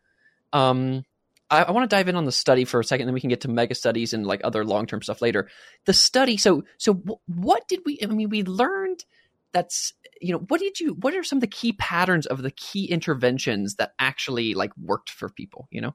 um 0.52 1.04
I, 1.50 1.62
I 1.62 1.70
want 1.70 1.88
to 1.88 1.94
dive 1.94 2.08
in 2.08 2.16
on 2.16 2.24
the 2.24 2.32
study 2.32 2.64
for 2.64 2.80
a 2.80 2.84
second, 2.84 3.06
then 3.06 3.14
we 3.14 3.20
can 3.20 3.30
get 3.30 3.42
to 3.42 3.48
mega 3.48 3.74
studies 3.74 4.12
and 4.12 4.26
like 4.26 4.40
other 4.44 4.64
long 4.64 4.86
term 4.86 5.02
stuff 5.02 5.22
later. 5.22 5.48
The 5.84 5.92
study. 5.92 6.36
So, 6.36 6.64
so 6.78 6.94
w- 6.94 7.20
what 7.26 7.68
did 7.68 7.80
we? 7.84 7.98
I 8.02 8.06
mean, 8.06 8.28
we 8.28 8.42
learned 8.42 9.04
that's 9.52 9.92
you 10.20 10.32
know 10.32 10.44
what 10.48 10.60
did 10.60 10.80
you? 10.80 10.94
What 10.94 11.14
are 11.14 11.22
some 11.22 11.38
of 11.38 11.40
the 11.40 11.46
key 11.46 11.72
patterns 11.72 12.26
of 12.26 12.42
the 12.42 12.50
key 12.50 12.86
interventions 12.86 13.76
that 13.76 13.92
actually 13.98 14.54
like 14.54 14.72
worked 14.76 15.10
for 15.10 15.28
people? 15.28 15.68
You 15.70 15.82
know. 15.82 15.94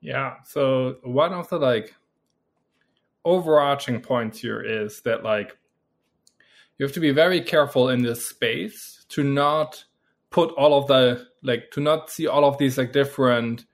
Yeah. 0.00 0.36
So 0.44 0.96
one 1.02 1.32
of 1.32 1.48
the 1.48 1.58
like 1.58 1.94
overarching 3.24 4.00
points 4.00 4.40
here 4.40 4.60
is 4.60 5.00
that 5.02 5.22
like 5.22 5.56
you 6.82 6.86
have 6.86 6.94
to 6.94 6.98
be 6.98 7.12
very 7.12 7.40
careful 7.40 7.88
in 7.88 8.02
this 8.02 8.26
space 8.26 9.06
to 9.08 9.22
not 9.22 9.84
put 10.30 10.50
all 10.54 10.76
of 10.76 10.88
the 10.88 11.24
like 11.44 11.70
to 11.70 11.80
not 11.80 12.10
see 12.10 12.26
all 12.26 12.44
of 12.44 12.58
these 12.58 12.76
like 12.76 12.92
different 12.92 13.66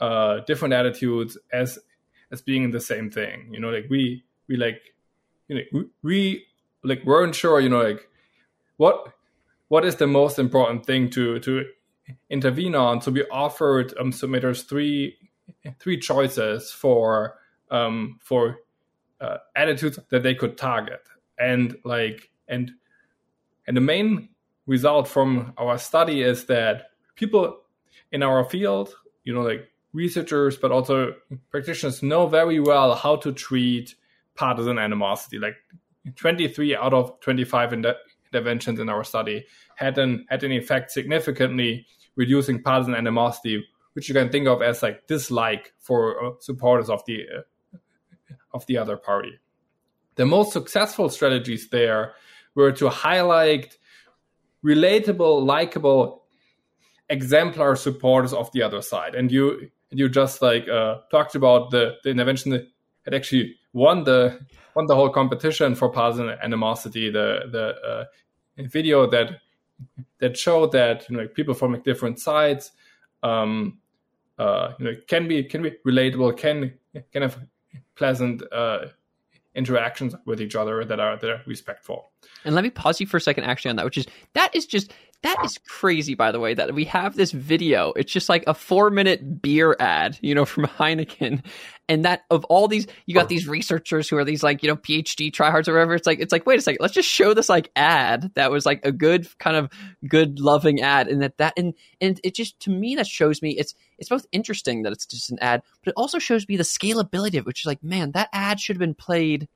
uh 0.00 0.40
different 0.48 0.74
attitudes 0.74 1.38
as 1.52 1.78
as 2.32 2.42
being 2.42 2.72
the 2.72 2.80
same 2.80 3.08
thing. 3.08 3.50
You 3.52 3.60
know 3.60 3.68
like 3.68 3.86
we 3.88 4.24
we 4.48 4.56
like 4.56 4.80
you 5.46 5.54
know 5.72 5.84
we, 6.02 6.44
like 6.82 7.04
weren't 7.04 7.36
sure 7.36 7.60
you 7.60 7.68
know 7.68 7.84
like 7.84 8.08
what 8.78 9.12
what 9.68 9.84
is 9.84 9.94
the 9.94 10.08
most 10.08 10.36
important 10.40 10.84
thing 10.84 11.08
to 11.10 11.38
to 11.38 11.66
intervene 12.28 12.74
on? 12.74 13.00
So 13.00 13.12
we 13.12 13.22
offered 13.28 13.94
um 13.96 14.10
submitters 14.10 14.68
three 14.68 15.16
three 15.78 16.00
choices 16.00 16.72
for 16.72 17.38
um 17.70 18.18
for 18.20 18.56
uh, 19.20 19.36
attitudes 19.54 20.00
that 20.10 20.24
they 20.24 20.34
could 20.34 20.58
target. 20.58 21.02
And 21.38 21.76
like 21.84 22.28
and 22.48 22.70
and 23.66 23.76
the 23.76 23.80
main 23.80 24.28
result 24.66 25.08
from 25.08 25.52
our 25.58 25.78
study 25.78 26.22
is 26.22 26.46
that 26.46 26.90
people 27.14 27.58
in 28.12 28.22
our 28.22 28.44
field 28.44 28.94
you 29.24 29.34
know 29.34 29.42
like 29.42 29.68
researchers 29.92 30.56
but 30.56 30.70
also 30.70 31.14
practitioners 31.50 32.02
know 32.02 32.26
very 32.26 32.60
well 32.60 32.94
how 32.94 33.16
to 33.16 33.32
treat 33.32 33.94
partisan 34.34 34.78
animosity 34.78 35.38
like 35.38 35.56
23 36.16 36.76
out 36.76 36.92
of 36.92 37.18
25 37.20 37.72
interventions 37.72 38.78
in 38.78 38.88
our 38.88 39.02
study 39.02 39.44
had 39.76 39.98
an 39.98 40.26
had 40.28 40.42
an 40.44 40.52
effect 40.52 40.90
significantly 40.90 41.86
reducing 42.16 42.62
partisan 42.62 42.94
animosity 42.94 43.64
which 43.96 44.10
you 44.10 44.14
can 44.14 44.28
think 44.28 44.46
of 44.46 44.60
as 44.60 44.82
like 44.82 45.06
dislike 45.06 45.72
for 45.78 46.22
uh, 46.22 46.30
supporters 46.38 46.90
of 46.90 47.02
the 47.06 47.24
uh, 47.38 47.78
of 48.52 48.66
the 48.66 48.76
other 48.76 48.96
party. 48.96 49.40
The 50.16 50.26
most 50.26 50.52
successful 50.52 51.08
strategies 51.08 51.70
there 51.70 52.12
were 52.56 52.72
to 52.72 52.88
highlight 52.88 53.78
relatable, 54.64 55.46
likable, 55.46 56.24
exemplar 57.08 57.76
supporters 57.76 58.32
of 58.32 58.50
the 58.50 58.62
other 58.62 58.82
side. 58.82 59.14
And 59.14 59.30
you 59.30 59.70
you 59.90 60.08
just 60.08 60.42
like 60.42 60.68
uh, 60.68 60.98
talked 61.10 61.36
about 61.36 61.70
the, 61.70 61.96
the 62.02 62.10
intervention 62.10 62.50
that 62.50 62.66
had 63.04 63.14
actually 63.14 63.54
won 63.72 64.02
the 64.02 64.40
won 64.74 64.86
the 64.86 64.96
whole 64.96 65.10
competition 65.10 65.74
for 65.76 65.88
positive 65.88 66.38
animosity. 66.42 67.10
The 67.10 67.42
the 67.52 67.74
uh, 67.88 68.04
video 68.58 69.08
that 69.10 69.40
that 70.18 70.36
showed 70.36 70.72
that 70.72 71.08
you 71.08 71.16
know 71.16 71.28
people 71.28 71.54
from 71.54 71.74
like, 71.74 71.84
different 71.84 72.18
sides 72.18 72.72
um, 73.22 73.78
uh, 74.38 74.72
you 74.78 74.84
know 74.86 74.94
can 75.06 75.28
be 75.28 75.44
can 75.44 75.62
be 75.62 75.72
relatable, 75.86 76.36
can 76.36 76.74
can 77.12 77.22
have 77.22 77.38
pleasant 77.94 78.42
uh, 78.52 78.86
interactions 79.56 80.14
with 80.26 80.40
each 80.40 80.54
other 80.54 80.84
that 80.84 81.00
are 81.00 81.16
that 81.16 81.30
are 81.30 81.42
respectful. 81.46 82.12
And 82.44 82.54
let 82.54 82.62
me 82.62 82.70
pause 82.70 83.00
you 83.00 83.06
for 83.06 83.16
a 83.16 83.20
second, 83.20 83.44
actually, 83.44 83.70
on 83.70 83.76
that, 83.76 83.84
which 83.84 83.98
is 83.98 84.06
that 84.34 84.54
is 84.54 84.66
just 84.66 84.92
that 85.26 85.44
is 85.44 85.58
crazy. 85.66 86.14
By 86.14 86.32
the 86.32 86.40
way, 86.40 86.54
that 86.54 86.72
we 86.72 86.84
have 86.84 87.16
this 87.16 87.32
video. 87.32 87.92
It's 87.96 88.12
just 88.12 88.28
like 88.28 88.44
a 88.46 88.54
four 88.54 88.90
minute 88.90 89.42
beer 89.42 89.76
ad, 89.78 90.18
you 90.22 90.34
know, 90.34 90.44
from 90.46 90.66
Heineken, 90.66 91.44
and 91.88 92.04
that 92.04 92.22
of 92.30 92.44
all 92.46 92.68
these, 92.68 92.86
you 93.06 93.14
got 93.14 93.28
these 93.28 93.48
researchers 93.48 94.08
who 94.08 94.16
are 94.16 94.24
these 94.24 94.42
like 94.42 94.62
you 94.62 94.68
know 94.68 94.76
PhD 94.76 95.32
tryhards 95.32 95.68
or 95.68 95.72
whatever. 95.74 95.94
It's 95.94 96.06
like 96.06 96.20
it's 96.20 96.32
like 96.32 96.46
wait 96.46 96.58
a 96.58 96.62
second, 96.62 96.78
let's 96.80 96.94
just 96.94 97.08
show 97.08 97.34
this 97.34 97.48
like 97.48 97.70
ad 97.76 98.30
that 98.34 98.50
was 98.50 98.64
like 98.64 98.84
a 98.84 98.92
good 98.92 99.26
kind 99.38 99.56
of 99.56 99.70
good 100.08 100.38
loving 100.38 100.80
ad, 100.80 101.08
and 101.08 101.22
that 101.22 101.38
that 101.38 101.54
and 101.56 101.74
and 102.00 102.20
it 102.22 102.34
just 102.34 102.58
to 102.60 102.70
me 102.70 102.94
that 102.96 103.06
shows 103.06 103.42
me 103.42 103.50
it's 103.50 103.74
it's 103.98 104.08
both 104.08 104.26
interesting 104.32 104.82
that 104.82 104.92
it's 104.92 105.06
just 105.06 105.30
an 105.30 105.38
ad, 105.40 105.62
but 105.84 105.90
it 105.90 105.94
also 105.96 106.18
shows 106.18 106.48
me 106.48 106.56
the 106.56 106.62
scalability 106.62 107.28
of 107.28 107.34
it, 107.34 107.46
which 107.46 107.62
is 107.62 107.66
like 107.66 107.82
man, 107.82 108.12
that 108.12 108.28
ad 108.32 108.60
should 108.60 108.76
have 108.76 108.80
been 108.80 108.94
played 108.94 109.48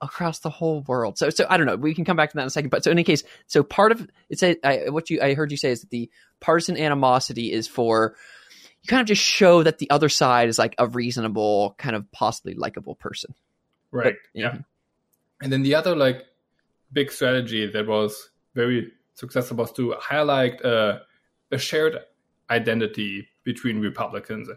across 0.00 0.40
the 0.40 0.50
whole 0.50 0.82
world. 0.82 1.18
So, 1.18 1.30
so 1.30 1.46
I 1.48 1.56
don't 1.56 1.66
know. 1.66 1.76
We 1.76 1.94
can 1.94 2.04
come 2.04 2.16
back 2.16 2.30
to 2.30 2.36
that 2.36 2.42
in 2.42 2.46
a 2.46 2.50
second. 2.50 2.70
But 2.70 2.84
so, 2.84 2.90
in 2.90 2.96
any 2.96 3.04
case, 3.04 3.22
so 3.46 3.62
part 3.62 3.92
of 3.92 4.08
it's 4.28 4.42
a, 4.42 4.56
I, 4.64 4.90
what 4.90 5.10
you 5.10 5.20
I 5.20 5.34
heard 5.34 5.50
you 5.50 5.56
say 5.56 5.70
is 5.70 5.82
that 5.82 5.90
the 5.90 6.10
partisan 6.40 6.76
animosity 6.76 7.52
is 7.52 7.68
for 7.68 8.14
you 8.82 8.88
kind 8.88 9.00
of 9.00 9.06
just 9.06 9.22
show 9.22 9.62
that 9.62 9.78
the 9.78 9.90
other 9.90 10.08
side 10.08 10.48
is 10.48 10.58
like 10.58 10.74
a 10.78 10.86
reasonable, 10.86 11.74
kind 11.78 11.94
of 11.94 12.10
possibly 12.12 12.54
likable 12.54 12.94
person. 12.94 13.34
Right. 13.90 14.14
But, 14.32 14.40
yeah. 14.40 14.58
And 15.42 15.52
then 15.52 15.62
the 15.62 15.74
other 15.74 15.94
like 15.94 16.24
big 16.92 17.10
strategy 17.12 17.70
that 17.70 17.86
was 17.86 18.30
very 18.54 18.92
successful 19.14 19.56
was 19.56 19.72
to 19.72 19.94
highlight 19.98 20.64
uh, 20.64 21.00
a 21.50 21.58
shared 21.58 21.98
identity 22.48 23.28
between 23.44 23.80
Republicans 23.80 24.48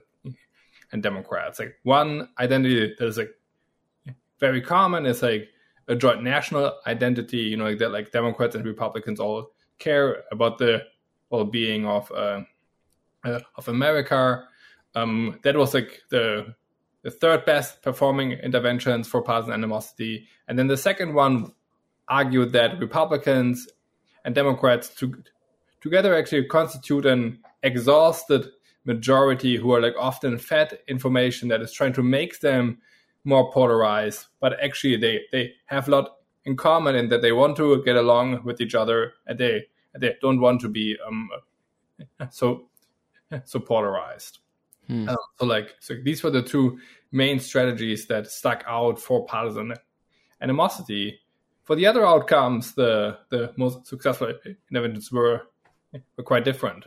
and 0.91 1.03
Democrats. 1.03 1.59
Like 1.59 1.75
one 1.83 2.29
identity 2.39 2.95
that 2.97 3.05
is 3.05 3.17
like 3.17 3.31
very 4.43 4.61
common 4.61 5.05
is 5.05 5.21
like 5.21 5.47
a 5.87 5.95
joint 5.95 6.21
national 6.21 6.73
identity. 6.85 7.43
You 7.51 7.55
know, 7.55 7.69
like 7.69 7.77
that, 7.77 7.93
like 7.93 8.11
Democrats 8.11 8.55
and 8.55 8.65
Republicans 8.65 9.21
all 9.21 9.53
care 9.79 10.23
about 10.33 10.57
the 10.57 10.83
well-being 11.29 11.85
of 11.87 12.11
uh, 12.11 12.41
uh, 13.23 13.39
of 13.55 13.69
America. 13.69 14.43
Um, 14.95 15.39
that 15.43 15.55
was 15.55 15.73
like 15.73 16.01
the 16.09 16.55
the 17.03 17.11
third 17.11 17.45
best 17.45 17.81
performing 17.81 18.33
interventions 18.33 19.07
for 19.07 19.21
partisan 19.21 19.53
animosity, 19.53 20.27
and 20.47 20.59
then 20.59 20.67
the 20.67 20.83
second 20.89 21.13
one 21.13 21.53
argued 22.09 22.51
that 22.51 22.79
Republicans 22.79 23.69
and 24.25 24.35
Democrats 24.35 24.89
to, 24.95 25.23
together 25.79 26.13
actually 26.13 26.45
constitute 26.45 27.05
an 27.05 27.39
exhausted 27.61 28.45
majority 28.83 29.55
who 29.55 29.71
are 29.73 29.81
like 29.81 29.95
often 29.97 30.37
fed 30.37 30.79
information 30.89 31.47
that 31.47 31.61
is 31.61 31.71
trying 31.71 31.93
to 31.93 32.03
make 32.03 32.41
them 32.41 32.77
more 33.23 33.51
polarized, 33.51 34.27
but 34.39 34.61
actually 34.63 34.97
they 34.97 35.21
they 35.31 35.53
have 35.65 35.87
a 35.87 35.91
lot 35.91 36.17
in 36.45 36.55
common 36.55 36.95
in 36.95 37.09
that 37.09 37.21
they 37.21 37.31
want 37.31 37.55
to 37.57 37.83
get 37.83 37.95
along 37.95 38.43
with 38.43 38.59
each 38.59 38.75
other 38.75 39.13
and 39.25 39.39
they 39.39 39.63
they 39.97 40.15
don't 40.21 40.41
want 40.41 40.59
to 40.61 40.69
be 40.69 40.97
um 41.07 41.29
so 42.29 42.67
so 43.43 43.59
polarized. 43.59 44.39
Hmm. 44.87 45.07
Um, 45.09 45.17
so 45.39 45.45
like 45.45 45.75
so 45.79 45.95
these 46.03 46.23
were 46.23 46.29
the 46.29 46.41
two 46.41 46.79
main 47.11 47.39
strategies 47.39 48.07
that 48.07 48.27
stuck 48.27 48.63
out 48.67 48.99
for 48.99 49.25
partisan 49.25 49.73
animosity. 50.41 51.19
For 51.63 51.75
the 51.77 51.87
other 51.87 52.05
outcomes, 52.05 52.73
the 52.73 53.17
the 53.29 53.53
most 53.57 53.87
successful 53.87 54.33
interventions 54.69 55.11
were 55.11 55.43
were 56.17 56.23
quite 56.23 56.43
different 56.43 56.85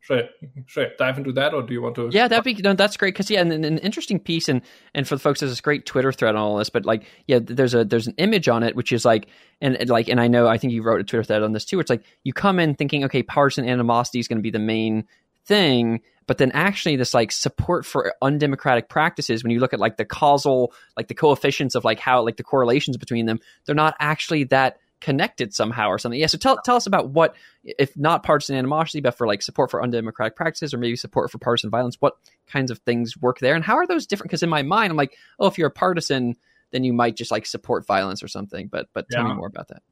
should 0.00 0.24
I, 0.24 0.46
should 0.66 0.86
I 0.86 0.90
dive 0.98 1.18
into 1.18 1.32
that, 1.32 1.54
or 1.54 1.62
do 1.62 1.72
you 1.72 1.82
want 1.82 1.94
to? 1.96 2.08
Yeah, 2.10 2.28
that'd 2.28 2.44
be 2.44 2.54
no, 2.62 2.72
that's 2.72 2.96
great 2.96 3.14
because 3.14 3.30
yeah, 3.30 3.40
and, 3.40 3.52
and, 3.52 3.64
an 3.64 3.78
interesting 3.78 4.18
piece, 4.18 4.48
and 4.48 4.62
and 4.94 5.06
for 5.06 5.16
the 5.16 5.20
folks, 5.20 5.40
there's 5.40 5.52
this 5.52 5.60
great 5.60 5.86
Twitter 5.86 6.12
thread 6.12 6.34
on 6.34 6.40
all 6.40 6.56
this, 6.56 6.70
but 6.70 6.86
like 6.86 7.04
yeah, 7.26 7.40
there's 7.42 7.74
a 7.74 7.84
there's 7.84 8.06
an 8.06 8.14
image 8.18 8.48
on 8.48 8.62
it 8.62 8.74
which 8.74 8.92
is 8.92 9.04
like 9.04 9.28
and, 9.60 9.76
and 9.76 9.90
like 9.90 10.08
and 10.08 10.20
I 10.20 10.28
know 10.28 10.46
I 10.46 10.58
think 10.58 10.72
you 10.72 10.82
wrote 10.82 11.00
a 11.00 11.04
Twitter 11.04 11.24
thread 11.24 11.42
on 11.42 11.52
this 11.52 11.64
too. 11.64 11.80
It's 11.80 11.90
like 11.90 12.02
you 12.24 12.32
come 12.32 12.58
in 12.58 12.74
thinking 12.74 13.04
okay, 13.04 13.22
partisan 13.22 13.68
animosity 13.68 14.18
is 14.18 14.28
going 14.28 14.38
to 14.38 14.42
be 14.42 14.50
the 14.50 14.58
main 14.58 15.04
thing, 15.46 16.00
but 16.26 16.38
then 16.38 16.52
actually 16.52 16.96
this 16.96 17.14
like 17.14 17.32
support 17.32 17.84
for 17.84 18.14
undemocratic 18.22 18.88
practices 18.88 19.42
when 19.42 19.50
you 19.50 19.60
look 19.60 19.72
at 19.72 19.80
like 19.80 19.96
the 19.96 20.04
causal 20.04 20.72
like 20.96 21.08
the 21.08 21.14
coefficients 21.14 21.74
of 21.74 21.84
like 21.84 21.98
how 21.98 22.22
like 22.22 22.36
the 22.36 22.44
correlations 22.44 22.96
between 22.96 23.26
them, 23.26 23.40
they're 23.66 23.74
not 23.74 23.94
actually 23.98 24.44
that 24.44 24.78
connected 25.00 25.54
somehow 25.54 25.88
or 25.88 25.98
something. 25.98 26.18
Yeah. 26.18 26.26
So 26.26 26.38
tell 26.38 26.58
tell 26.64 26.76
us 26.76 26.86
about 26.86 27.10
what, 27.10 27.34
if 27.64 27.96
not 27.96 28.22
partisan 28.22 28.56
animosity, 28.56 29.00
but 29.00 29.16
for 29.16 29.26
like 29.26 29.42
support 29.42 29.70
for 29.70 29.82
undemocratic 29.82 30.36
practices 30.36 30.74
or 30.74 30.78
maybe 30.78 30.96
support 30.96 31.30
for 31.30 31.38
partisan 31.38 31.70
violence, 31.70 31.96
what 32.00 32.14
kinds 32.46 32.70
of 32.70 32.78
things 32.80 33.16
work 33.16 33.38
there, 33.38 33.54
and 33.54 33.64
how 33.64 33.76
are 33.76 33.86
those 33.86 34.06
different? 34.06 34.30
Because 34.30 34.42
in 34.42 34.50
my 34.50 34.62
mind, 34.62 34.90
I'm 34.90 34.96
like, 34.96 35.16
oh, 35.38 35.46
if 35.46 35.58
you're 35.58 35.68
a 35.68 35.72
partisan, 35.72 36.34
then 36.70 36.84
you 36.84 36.92
might 36.92 37.16
just 37.16 37.30
like 37.30 37.46
support 37.46 37.86
violence 37.86 38.22
or 38.22 38.28
something. 38.28 38.68
But 38.68 38.88
but 38.92 39.06
tell 39.10 39.22
yeah. 39.22 39.28
me 39.28 39.34
more 39.34 39.48
about 39.48 39.68
that. 39.68 39.82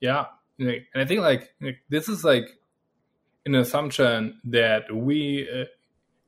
yeah, 0.00 0.26
and 0.58 0.82
I 0.94 1.04
think 1.04 1.20
like 1.20 1.54
this 1.88 2.08
is 2.08 2.24
like 2.24 2.48
an 3.44 3.54
assumption 3.54 4.40
that 4.44 4.94
we 4.94 5.48
uh, 5.48 5.64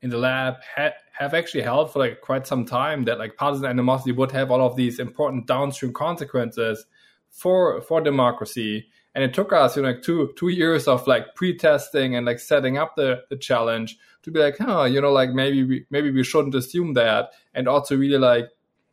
in 0.02 0.10
the 0.10 0.18
lab 0.18 0.54
ha- 0.76 0.94
have 1.12 1.34
actually 1.34 1.62
held 1.62 1.92
for 1.92 1.98
like 1.98 2.20
quite 2.20 2.46
some 2.46 2.64
time 2.64 3.04
that 3.04 3.18
like 3.18 3.36
partisan 3.36 3.66
animosity 3.66 4.12
would 4.12 4.30
have 4.30 4.50
all 4.50 4.64
of 4.64 4.76
these 4.76 4.98
important 4.98 5.46
downstream 5.46 5.92
consequences 5.92 6.86
for 7.30 7.80
for 7.82 8.00
democracy. 8.00 8.88
And 9.14 9.24
it 9.24 9.34
took 9.34 9.52
us 9.52 9.76
you 9.76 9.82
know 9.82 9.88
like 9.90 10.02
two 10.02 10.32
two 10.36 10.48
years 10.48 10.86
of 10.86 11.06
like 11.06 11.34
pre-testing 11.34 12.14
and 12.14 12.26
like 12.26 12.38
setting 12.38 12.78
up 12.78 12.94
the 12.96 13.22
the 13.30 13.36
challenge 13.36 13.98
to 14.22 14.30
be 14.30 14.38
like 14.38 14.56
huh 14.58 14.84
you 14.84 15.00
know 15.00 15.12
like 15.12 15.30
maybe 15.30 15.64
we 15.64 15.86
maybe 15.90 16.10
we 16.10 16.22
shouldn't 16.22 16.54
assume 16.54 16.94
that 16.94 17.30
and 17.54 17.66
also 17.66 17.96
really 17.96 18.18
like 18.18 18.48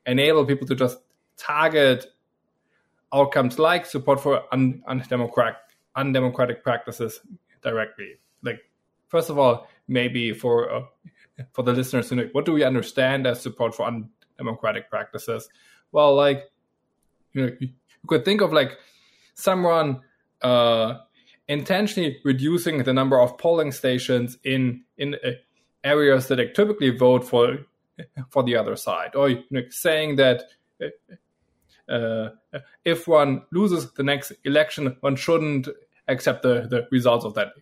enable 0.05 0.45
people 0.45 0.65
to 0.67 0.75
just 0.75 0.97
target 1.37 2.07
outcomes 3.13 3.59
like 3.59 3.85
support 3.85 4.19
for 4.19 4.43
un- 4.51 4.81
undemocratic 4.87 5.57
undemocratic 5.95 6.63
practices 6.63 7.21
directly. 7.61 8.15
Like 8.43 8.59
first 9.07 9.29
of 9.29 9.37
all 9.37 9.67
maybe 9.87 10.33
for 10.33 10.71
uh, 10.71 10.81
for 11.53 11.63
the 11.63 11.73
listeners 11.73 12.09
to 12.09 12.15
know 12.15 12.29
what 12.31 12.45
do 12.45 12.53
we 12.53 12.63
understand 12.63 13.27
as 13.27 13.41
support 13.41 13.75
for 13.75 13.85
undemocratic 13.85 14.89
practices? 14.89 15.49
Well 15.91 16.15
like 16.15 16.43
you 17.33 17.45
know 17.45 17.51
you 18.05 18.17
could 18.17 18.24
think 18.24 18.41
of 18.41 18.53
like 18.53 18.77
someone 19.33 20.01
uh, 20.43 21.00
intentionally 21.47 22.19
reducing 22.24 22.83
the 22.83 22.93
number 22.93 23.19
of 23.19 23.35
polling 23.39 23.71
stations 23.71 24.38
in 24.43 24.83
in 24.97 25.15
uh, 25.15 25.31
areas 25.83 26.27
that 26.27 26.38
typically 26.53 26.91
vote 26.91 27.24
for 27.27 27.57
for 28.29 28.43
the 28.43 28.55
other 28.55 28.75
side, 28.75 29.15
or 29.15 29.29
you 29.29 29.43
know, 29.50 29.63
saying 29.69 30.17
that 30.17 30.43
uh, 30.79 31.89
uh, 31.91 32.29
if 32.83 33.07
one 33.07 33.41
loses 33.51 33.91
the 33.93 34.03
next 34.03 34.33
election, 34.43 34.95
one 35.00 35.15
shouldn't 35.15 35.67
accept 36.07 36.43
the, 36.43 36.67
the 36.69 36.88
results 36.91 37.25
of 37.25 37.33
that 37.33 37.53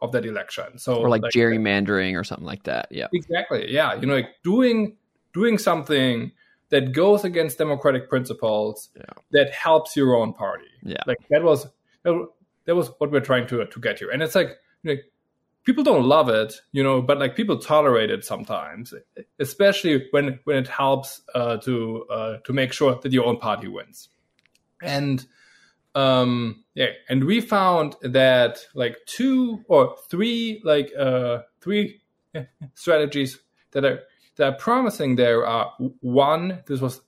of 0.00 0.12
that 0.12 0.24
election. 0.24 0.78
So 0.78 0.94
or 0.94 1.10
like, 1.10 1.22
like 1.22 1.32
gerrymandering 1.32 2.18
or 2.18 2.24
something 2.24 2.46
like 2.46 2.62
that. 2.64 2.86
Yeah, 2.90 3.08
exactly. 3.12 3.70
Yeah, 3.70 4.00
you 4.00 4.06
know, 4.06 4.14
like 4.14 4.30
doing 4.42 4.96
doing 5.34 5.58
something 5.58 6.32
that 6.72 6.92
goes 6.92 7.22
against 7.22 7.58
democratic 7.58 8.08
principles 8.08 8.88
yeah. 8.96 9.04
that 9.30 9.52
helps 9.52 9.94
your 9.94 10.16
own 10.16 10.32
party. 10.32 10.66
Yeah, 10.82 11.02
like 11.06 11.18
that 11.30 11.44
was 11.44 11.68
that 12.02 12.74
was 12.74 12.90
what 12.98 13.12
we're 13.12 13.20
trying 13.20 13.46
to 13.48 13.64
to 13.64 13.80
get 13.80 14.00
here, 14.00 14.10
and 14.10 14.22
it's 14.22 14.34
like, 14.34 14.56
you 14.82 14.94
know, 14.94 15.00
people 15.64 15.84
don't 15.84 16.04
love 16.04 16.28
it, 16.28 16.54
you 16.72 16.82
know, 16.82 17.02
but 17.02 17.18
like 17.18 17.36
people 17.36 17.58
tolerate 17.58 18.10
it 18.10 18.24
sometimes, 18.24 18.94
especially 19.38 20.08
when 20.10 20.40
when 20.44 20.56
it 20.56 20.68
helps 20.68 21.20
uh, 21.34 21.58
to 21.58 22.04
uh, 22.10 22.36
to 22.38 22.52
make 22.52 22.72
sure 22.72 22.98
that 23.00 23.12
your 23.12 23.26
own 23.26 23.36
party 23.36 23.68
wins. 23.68 24.08
And 24.82 25.24
um, 25.94 26.64
yeah, 26.74 26.88
and 27.08 27.24
we 27.24 27.42
found 27.42 27.96
that 28.02 28.60
like 28.74 28.96
two 29.06 29.62
or 29.68 29.96
three 30.08 30.62
like 30.64 30.90
uh, 30.98 31.42
three 31.60 32.00
strategies 32.74 33.38
that 33.72 33.84
are 33.84 34.00
that 34.36 34.52
are 34.52 34.56
promising 34.56 35.16
there 35.16 35.46
are 35.46 35.72
one. 36.00 36.62
This 36.66 36.80
was 36.80 37.00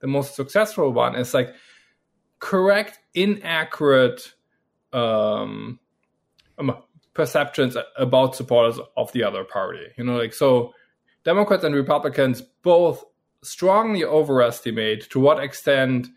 the 0.00 0.06
most 0.06 0.34
successful 0.34 0.92
one. 0.92 1.14
Is 1.14 1.34
like 1.34 1.54
correct 2.38 2.98
inaccurate 3.14 4.34
um, 4.92 5.78
um, 6.58 6.76
perceptions 7.14 7.76
about 7.96 8.36
supporters 8.36 8.78
of 8.96 9.12
the 9.12 9.22
other 9.22 9.44
party. 9.44 9.86
You 9.96 10.04
know, 10.04 10.16
like 10.16 10.34
so, 10.34 10.74
Democrats 11.24 11.64
and 11.64 11.74
Republicans 11.74 12.42
both 12.62 13.04
strongly 13.42 14.04
overestimate 14.04 15.08
to 15.10 15.20
what 15.20 15.42
extent 15.42 16.08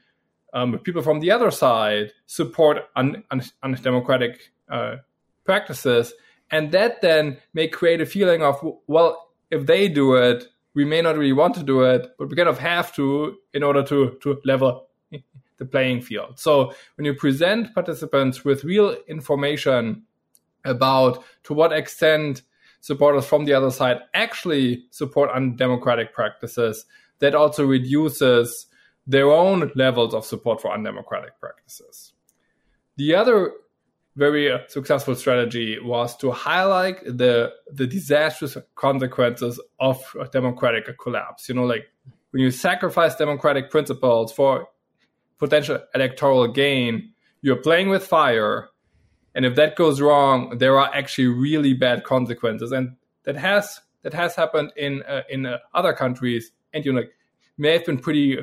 um, 0.54 0.78
people 0.80 1.02
from 1.02 1.20
the 1.20 1.32
other 1.32 1.52
side 1.52 2.12
support 2.28 2.78
un- 2.96 3.24
un- 3.32 3.42
undemocratic 3.64 4.52
uh, 4.70 4.98
practices, 5.46 6.14
and 6.52 6.72
that 6.72 7.02
then 7.02 7.38
may 7.54 7.68
create 7.68 8.02
a 8.02 8.06
feeling 8.06 8.44
of 8.44 8.64
well, 8.88 9.33
if 9.54 9.68
they 9.68 9.88
do 9.88 10.16
it, 10.16 10.46
we 10.74 10.84
may 10.84 11.02
not 11.02 11.18
really 11.18 11.34
want 11.34 11.54
to 11.56 11.64
do 11.64 11.84
it, 11.84 12.08
but 12.18 12.30
we 12.30 12.36
kind 12.36 12.50
of 12.50 12.58
have 12.58 12.94
to 12.96 13.38
in 13.54 13.64
order 13.64 13.84
to 13.84 14.18
to 14.22 14.42
level 14.44 14.88
the 15.58 15.66
playing 15.66 16.02
field. 16.02 16.40
So 16.40 16.74
when 16.96 17.06
you 17.06 17.14
present 17.14 17.74
participants 17.74 18.44
with 18.44 18.64
real 18.64 18.96
information 19.08 20.04
about 20.66 21.24
to 21.44 21.54
what 21.54 21.72
extent 21.72 22.42
supporters 22.82 23.26
from 23.26 23.46
the 23.46 23.54
other 23.54 23.72
side 23.72 24.00
actually 24.14 24.86
support 24.90 25.30
undemocratic 25.30 26.14
practices, 26.14 26.86
that 27.20 27.36
also 27.36 27.66
reduces 27.66 28.66
their 29.06 29.30
own 29.32 29.72
levels 29.76 30.14
of 30.14 30.26
support 30.26 30.62
for 30.62 30.74
undemocratic 30.74 31.40
practices. 31.40 32.14
The 32.96 33.16
other 33.16 33.52
very 34.16 34.52
uh, 34.52 34.60
successful 34.68 35.16
strategy 35.16 35.78
was 35.82 36.16
to 36.18 36.32
highlight 36.32 37.04
the 37.06 37.52
the 37.72 37.88
disastrous 37.88 38.58
consequences 38.76 39.60
of 39.80 40.04
democratic 40.32 40.98
collapse. 41.00 41.50
You 41.50 41.56
know, 41.56 41.64
like 41.64 41.88
when 42.32 42.42
you 42.42 42.52
sacrifice 42.52 43.16
democratic 43.16 43.72
principles 43.72 44.32
for 44.32 44.68
potential 45.40 45.80
electoral 45.96 46.48
gain, 46.48 47.14
you're 47.42 47.62
playing 47.62 47.90
with 47.90 48.06
fire. 48.06 48.70
And 49.36 49.46
if 49.46 49.56
that 49.56 49.76
goes 49.76 50.00
wrong, 50.00 50.60
there 50.60 50.78
are 50.80 50.94
actually 50.94 51.28
really 51.28 51.74
bad 51.74 52.04
consequences. 52.04 52.72
And 52.72 52.96
that 53.24 53.36
has 53.36 53.82
that 54.04 54.14
has 54.14 54.36
happened 54.36 54.74
in 54.76 55.02
uh, 55.04 55.22
in 55.30 55.46
uh, 55.46 55.58
other 55.74 55.94
countries, 55.94 56.52
and 56.74 56.86
you 56.86 56.94
know, 56.94 57.04
may 57.58 57.74
have 57.74 57.86
been 57.86 57.98
pretty 57.98 58.38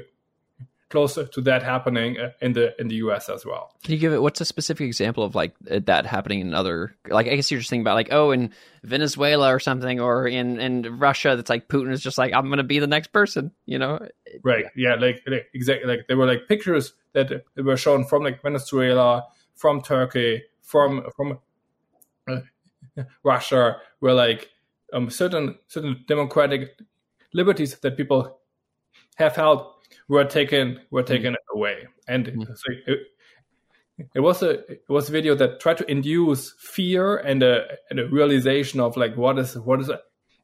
closer 0.90 1.24
to 1.24 1.40
that 1.40 1.62
happening 1.62 2.18
uh, 2.18 2.32
in 2.40 2.52
the 2.52 2.78
in 2.80 2.88
the 2.88 2.96
U.S. 2.96 3.28
as 3.28 3.46
well. 3.46 3.74
Can 3.84 3.94
you 3.94 3.98
give 3.98 4.12
it? 4.12 4.20
What's 4.20 4.40
a 4.40 4.44
specific 4.44 4.86
example 4.86 5.24
of 5.24 5.34
like 5.34 5.54
that 5.60 6.04
happening 6.04 6.40
in 6.40 6.52
other? 6.52 6.94
Like, 7.08 7.28
I 7.28 7.36
guess 7.36 7.50
you're 7.50 7.60
just 7.60 7.70
thinking 7.70 7.84
about 7.84 7.94
like, 7.94 8.08
oh, 8.10 8.32
in 8.32 8.52
Venezuela 8.82 9.54
or 9.54 9.60
something, 9.60 10.00
or 10.00 10.26
in 10.26 10.60
in 10.60 10.98
Russia, 10.98 11.36
that's 11.36 11.48
like 11.48 11.68
Putin 11.68 11.92
is 11.92 12.02
just 12.02 12.18
like, 12.18 12.34
I'm 12.34 12.46
going 12.46 12.58
to 12.58 12.64
be 12.64 12.80
the 12.80 12.86
next 12.86 13.12
person, 13.12 13.52
you 13.64 13.78
know? 13.78 14.06
Right. 14.42 14.66
Yeah. 14.76 14.96
Like, 14.96 15.22
like 15.26 15.46
exactly. 15.54 15.88
Like 15.88 16.06
there 16.08 16.16
were 16.16 16.26
like 16.26 16.48
pictures 16.48 16.92
that 17.12 17.44
were 17.56 17.76
shown 17.76 18.04
from 18.04 18.24
like 18.24 18.42
Venezuela, 18.42 19.24
from 19.54 19.80
Turkey, 19.80 20.42
from 20.60 21.04
from 21.16 21.38
uh, 22.28 22.40
Russia, 23.22 23.76
where 24.00 24.14
like 24.14 24.50
um, 24.92 25.08
certain 25.08 25.56
certain 25.68 26.04
democratic 26.08 26.78
liberties 27.32 27.78
that 27.78 27.96
people 27.96 28.40
have 29.16 29.36
held 29.36 29.66
were 30.10 30.24
taken 30.24 30.80
were 30.90 31.02
mm-hmm. 31.02 31.12
taken 31.12 31.32
mm-hmm. 31.34 31.58
away, 31.58 31.86
and 32.08 32.26
mm-hmm. 32.26 32.42
so 32.42 32.72
it, 32.86 32.98
it, 34.14 34.20
was 34.20 34.42
a 34.42 34.50
it 34.68 34.82
was 34.88 35.08
a 35.08 35.12
video 35.12 35.34
that 35.36 35.60
tried 35.60 35.78
to 35.78 35.90
induce 35.90 36.52
fear 36.58 37.16
and 37.18 37.42
a 37.42 37.66
and 37.88 38.00
a 38.00 38.08
realization 38.08 38.80
of 38.80 38.96
like 38.96 39.16
what 39.16 39.38
is 39.38 39.56
what 39.56 39.80
is 39.80 39.90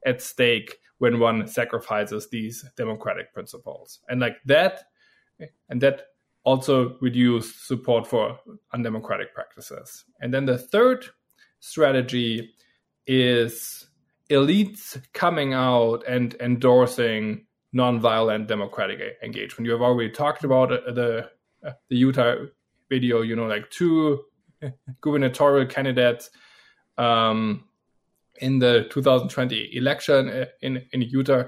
at 0.06 0.22
stake 0.22 0.78
when 0.98 1.18
one 1.18 1.46
sacrifices 1.48 2.28
these 2.30 2.64
democratic 2.76 3.34
principles, 3.34 4.00
and 4.08 4.20
like 4.20 4.36
that, 4.46 4.84
and 5.68 5.80
that 5.80 6.02
also 6.44 6.96
reduced 7.00 7.66
support 7.66 8.06
for 8.06 8.38
undemocratic 8.72 9.34
practices. 9.34 10.04
And 10.20 10.32
then 10.32 10.46
the 10.46 10.56
third 10.56 11.04
strategy 11.58 12.54
is 13.08 13.88
elites 14.30 15.02
coming 15.12 15.54
out 15.54 16.04
and 16.06 16.36
endorsing 16.38 17.45
nonviolent 17.74 18.46
democratic 18.46 19.18
engagement. 19.22 19.66
You 19.66 19.72
have 19.72 19.82
already 19.82 20.10
talked 20.10 20.44
about 20.44 20.72
uh, 20.72 20.92
the 20.92 21.30
uh, 21.64 21.72
the 21.88 21.96
Utah 21.96 22.36
video. 22.88 23.22
You 23.22 23.36
know, 23.36 23.46
like 23.46 23.70
two 23.70 24.24
gubernatorial 25.00 25.66
candidates 25.66 26.30
um, 26.98 27.64
in 28.40 28.58
the 28.58 28.86
2020 28.90 29.76
election 29.76 30.28
uh, 30.28 30.46
in 30.60 30.82
in 30.92 31.02
Utah 31.02 31.44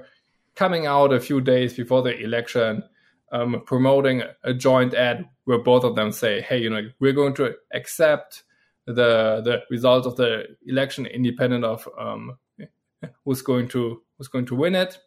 coming 0.54 0.86
out 0.86 1.12
a 1.12 1.20
few 1.20 1.40
days 1.40 1.74
before 1.74 2.02
the 2.02 2.18
election. 2.18 2.82
Um, 3.30 3.62
promoting 3.66 4.22
a 4.42 4.54
joint 4.54 4.94
ad 4.94 5.26
where 5.44 5.58
both 5.58 5.84
of 5.84 5.94
them 5.94 6.12
say, 6.12 6.40
"Hey, 6.40 6.62
you 6.62 6.70
know, 6.70 6.88
we're 6.98 7.12
going 7.12 7.34
to 7.34 7.54
accept 7.74 8.42
the 8.86 9.42
the 9.44 9.62
results 9.70 10.06
of 10.06 10.16
the 10.16 10.56
election, 10.66 11.04
independent 11.04 11.62
of 11.62 11.86
um, 11.98 12.38
who's 13.26 13.42
going 13.42 13.68
to 13.68 14.02
who's 14.16 14.28
going 14.28 14.46
to 14.46 14.54
win 14.54 14.74
it." 14.74 14.98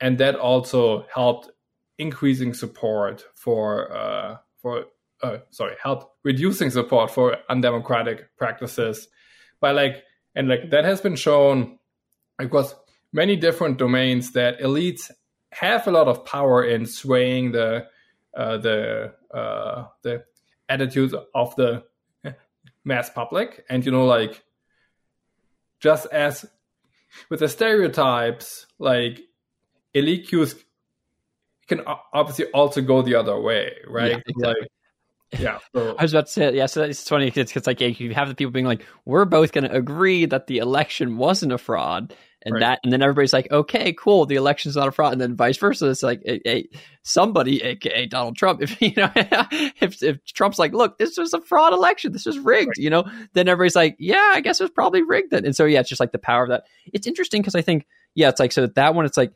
And 0.00 0.18
that 0.18 0.36
also 0.36 1.06
helped 1.12 1.50
increasing 1.98 2.54
support 2.54 3.24
for 3.34 3.92
uh, 3.92 4.36
for 4.56 4.86
uh, 5.22 5.38
sorry 5.50 5.74
helped 5.82 6.06
reducing 6.24 6.70
support 6.70 7.10
for 7.10 7.36
undemocratic 7.48 8.36
practices 8.36 9.08
by 9.60 9.70
like 9.70 10.02
and 10.34 10.48
like 10.48 10.70
that 10.70 10.84
has 10.84 11.00
been 11.00 11.16
shown 11.16 11.78
across 12.38 12.74
many 13.12 13.36
different 13.36 13.78
domains 13.78 14.32
that 14.32 14.58
elites 14.60 15.10
have 15.52 15.86
a 15.86 15.90
lot 15.90 16.08
of 16.08 16.24
power 16.24 16.64
in 16.64 16.84
swaying 16.84 17.52
the 17.52 17.86
uh, 18.36 18.58
the 18.58 19.14
uh, 19.32 19.86
the 20.02 20.24
attitudes 20.68 21.14
of 21.34 21.54
the 21.56 21.84
mass 22.84 23.08
public. 23.10 23.64
And 23.70 23.84
you 23.86 23.92
know 23.92 24.06
like 24.06 24.42
just 25.80 26.06
as 26.06 26.44
with 27.30 27.40
the 27.40 27.48
stereotypes 27.48 28.66
like 28.78 29.20
elite 29.94 30.28
cues 30.28 30.54
can 31.68 31.80
obviously 32.12 32.46
also 32.46 32.82
go 32.82 33.02
the 33.02 33.14
other 33.14 33.40
way, 33.40 33.72
right? 33.86 34.12
Yeah, 34.12 34.18
exactly. 34.26 34.60
Like, 34.60 35.40
yeah. 35.40 35.58
So, 35.74 35.96
I 35.98 36.02
was 36.02 36.12
about 36.12 36.26
to 36.26 36.32
say, 36.32 36.54
yeah. 36.54 36.66
So 36.66 36.82
it's 36.82 37.08
funny 37.08 37.26
because 37.26 37.56
it's 37.56 37.66
like 37.66 37.80
you 37.80 38.14
have 38.14 38.28
the 38.28 38.34
people 38.34 38.52
being 38.52 38.66
like, 38.66 38.84
"We're 39.04 39.24
both 39.24 39.52
going 39.52 39.64
to 39.64 39.74
agree 39.74 40.26
that 40.26 40.46
the 40.46 40.58
election 40.58 41.16
wasn't 41.16 41.52
a 41.52 41.58
fraud," 41.58 42.14
and 42.42 42.54
Right. 42.54 42.60
that, 42.60 42.80
and 42.84 42.92
then 42.92 43.02
everybody's 43.02 43.32
like, 43.32 43.50
"Okay, 43.50 43.94
cool, 43.94 44.26
the 44.26 44.36
election's 44.36 44.76
not 44.76 44.88
a 44.88 44.92
fraud," 44.92 45.12
and 45.12 45.20
then 45.20 45.34
vice 45.36 45.56
versa. 45.56 45.88
It's 45.88 46.02
like, 46.02 46.22
hey, 46.24 46.40
hey, 46.44 46.68
somebody, 47.02 47.62
aka 47.62 48.06
Donald 48.06 48.36
Trump, 48.36 48.60
if 48.62 48.80
you 48.80 48.92
know, 48.96 49.10
if 49.14 50.02
if 50.02 50.22
Trump's 50.24 50.58
like, 50.58 50.72
"Look, 50.72 50.98
this 50.98 51.16
was 51.16 51.32
a 51.32 51.40
fraud 51.40 51.72
election, 51.72 52.12
this 52.12 52.26
was 52.26 52.38
rigged," 52.38 52.76
you 52.76 52.90
know, 52.90 53.04
then 53.32 53.48
everybody's 53.48 53.76
like, 53.76 53.96
"Yeah, 53.98 54.32
I 54.34 54.40
guess 54.40 54.60
it 54.60 54.64
was 54.64 54.70
probably 54.70 55.02
rigged." 55.02 55.30
Then, 55.30 55.46
and 55.46 55.56
so 55.56 55.64
yeah, 55.64 55.80
it's 55.80 55.88
just 55.88 56.00
like 56.00 56.12
the 56.12 56.18
power 56.18 56.44
of 56.44 56.50
that. 56.50 56.64
It's 56.92 57.06
interesting 57.06 57.40
because 57.40 57.54
I 57.54 57.62
think, 57.62 57.86
yeah, 58.14 58.28
it's 58.28 58.38
like 58.40 58.52
so 58.52 58.66
that 58.66 58.94
one, 58.94 59.06
it's 59.06 59.16
like 59.16 59.32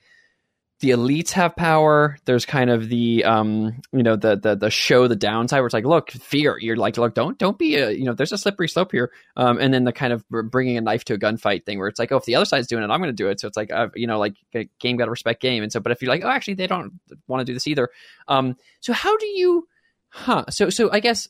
the 0.80 0.90
elites 0.90 1.30
have 1.32 1.56
power. 1.56 2.18
There's 2.24 2.46
kind 2.46 2.70
of 2.70 2.88
the 2.88 3.24
um, 3.24 3.80
you 3.92 4.02
know, 4.02 4.14
the 4.14 4.36
the 4.36 4.54
the 4.54 4.70
show 4.70 5.08
the 5.08 5.16
downside 5.16 5.60
where 5.60 5.66
it's 5.66 5.74
like, 5.74 5.84
look, 5.84 6.10
fear. 6.10 6.56
You're 6.58 6.76
like, 6.76 6.96
look, 6.96 7.14
don't 7.14 7.36
don't 7.36 7.58
be 7.58 7.76
a 7.76 7.90
you 7.90 8.04
know, 8.04 8.14
there's 8.14 8.32
a 8.32 8.38
slippery 8.38 8.68
slope 8.68 8.92
here. 8.92 9.10
Um, 9.36 9.58
and 9.58 9.74
then 9.74 9.84
the 9.84 9.92
kind 9.92 10.12
of 10.12 10.24
bringing 10.28 10.76
a 10.76 10.80
knife 10.80 11.04
to 11.06 11.14
a 11.14 11.18
gunfight 11.18 11.64
thing 11.64 11.78
where 11.78 11.88
it's 11.88 11.98
like, 11.98 12.12
oh, 12.12 12.16
if 12.16 12.24
the 12.24 12.36
other 12.36 12.44
side's 12.44 12.68
doing 12.68 12.84
it, 12.84 12.90
I'm 12.90 13.00
going 13.00 13.10
to 13.10 13.12
do 13.12 13.28
it. 13.28 13.40
So 13.40 13.48
it's 13.48 13.56
like, 13.56 13.72
uh, 13.72 13.88
you 13.94 14.06
know, 14.06 14.18
like 14.18 14.36
game 14.78 14.96
got 14.96 15.06
to 15.06 15.10
respect 15.10 15.42
game. 15.42 15.62
And 15.62 15.72
so, 15.72 15.80
but 15.80 15.90
if 15.90 16.00
you're 16.00 16.10
like, 16.10 16.24
oh, 16.24 16.28
actually, 16.28 16.54
they 16.54 16.68
don't 16.68 16.92
want 17.26 17.40
to 17.40 17.44
do 17.44 17.54
this 17.54 17.66
either. 17.66 17.88
Um, 18.28 18.56
so 18.80 18.92
how 18.92 19.16
do 19.16 19.26
you, 19.26 19.66
huh? 20.10 20.44
So 20.50 20.70
so 20.70 20.90
I 20.92 21.00
guess 21.00 21.28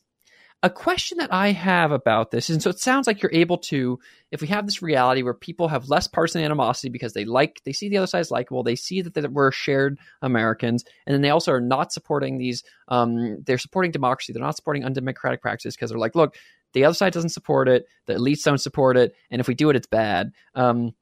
a 0.62 0.70
question 0.70 1.18
that 1.18 1.32
I 1.32 1.52
have 1.52 1.92
about 1.92 2.32
this, 2.32 2.50
and 2.50 2.60
so 2.60 2.70
it 2.70 2.80
sounds 2.80 3.06
like 3.06 3.22
you're 3.22 3.32
able 3.32 3.58
to, 3.58 4.00
if 4.32 4.40
we 4.40 4.48
have 4.48 4.66
this 4.66 4.82
reality 4.82 5.22
where 5.22 5.34
people 5.34 5.68
have 5.68 5.88
less 5.88 6.08
partisan 6.08 6.42
animosity 6.42 6.88
because 6.88 7.12
they 7.12 7.24
like, 7.24 7.60
they 7.64 7.72
see 7.72 7.88
the 7.88 7.98
other 7.98 8.08
side 8.08 8.20
is 8.20 8.32
likable, 8.32 8.64
they 8.64 8.74
see 8.74 9.00
that, 9.02 9.14
that 9.14 9.32
we're 9.32 9.52
shared 9.52 9.98
Americans, 10.20 10.84
and 11.06 11.14
then 11.14 11.22
they 11.22 11.30
also 11.30 11.52
are 11.52 11.60
not 11.60 11.92
supporting 11.92 12.38
these, 12.38 12.64
um, 12.88 13.40
they're 13.44 13.56
supporting 13.56 13.92
democracy, 13.92 14.32
they're 14.32 14.42
not 14.42 14.56
supporting 14.56 14.84
undemocratic 14.84 15.40
practices 15.40 15.76
because 15.76 15.90
they're 15.90 15.98
like, 15.98 16.16
look, 16.16 16.34
the 16.72 16.84
other 16.84 16.94
side 16.94 17.12
doesn't 17.12 17.30
support 17.30 17.68
it, 17.68 17.86
the 18.06 18.14
elites 18.14 18.42
don't 18.42 18.58
support 18.58 18.96
it, 18.96 19.14
and 19.30 19.40
if 19.40 19.46
we 19.46 19.54
do 19.54 19.70
it, 19.70 19.76
it's 19.76 19.86
bad. 19.86 20.32
Um, 20.56 20.92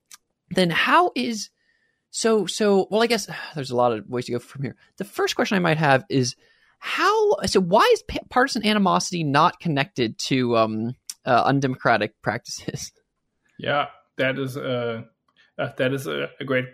then 0.50 0.68
how 0.68 1.12
is 1.14 1.48
so 2.10 2.46
so? 2.46 2.86
Well, 2.90 3.02
I 3.02 3.06
guess 3.06 3.26
there's 3.54 3.70
a 3.70 3.76
lot 3.76 3.92
of 3.92 4.06
ways 4.06 4.26
to 4.26 4.32
go 4.32 4.38
from 4.38 4.64
here. 4.64 4.76
The 4.98 5.04
first 5.04 5.34
question 5.34 5.56
I 5.56 5.60
might 5.60 5.78
have 5.78 6.04
is 6.10 6.36
how 6.78 7.36
so 7.46 7.60
why 7.60 7.88
is 7.92 8.02
partisan 8.30 8.64
animosity 8.66 9.24
not 9.24 9.60
connected 9.60 10.18
to 10.18 10.56
um, 10.56 10.94
uh, 11.24 11.42
undemocratic 11.44 12.20
practices? 12.22 12.92
Yeah, 13.58 13.86
that 14.18 14.38
is 14.38 14.58
uh, 14.58 15.04
uh, 15.58 15.68
that 15.78 15.94
is 15.94 16.06
a, 16.06 16.28
a 16.38 16.44
great 16.44 16.66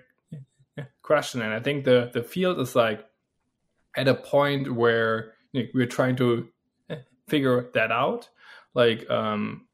question, 1.02 1.40
and 1.40 1.54
I 1.54 1.60
think 1.60 1.84
the 1.84 2.10
the 2.12 2.24
field 2.24 2.58
is 2.58 2.74
like 2.74 3.06
at 3.96 4.08
a 4.08 4.16
point 4.16 4.74
where 4.74 5.34
you 5.52 5.62
know, 5.62 5.68
we're 5.74 5.86
trying 5.86 6.16
to 6.16 6.48
figure 7.28 7.70
that 7.74 7.92
out. 7.92 8.28
Like, 8.74 9.08
um, 9.10 9.66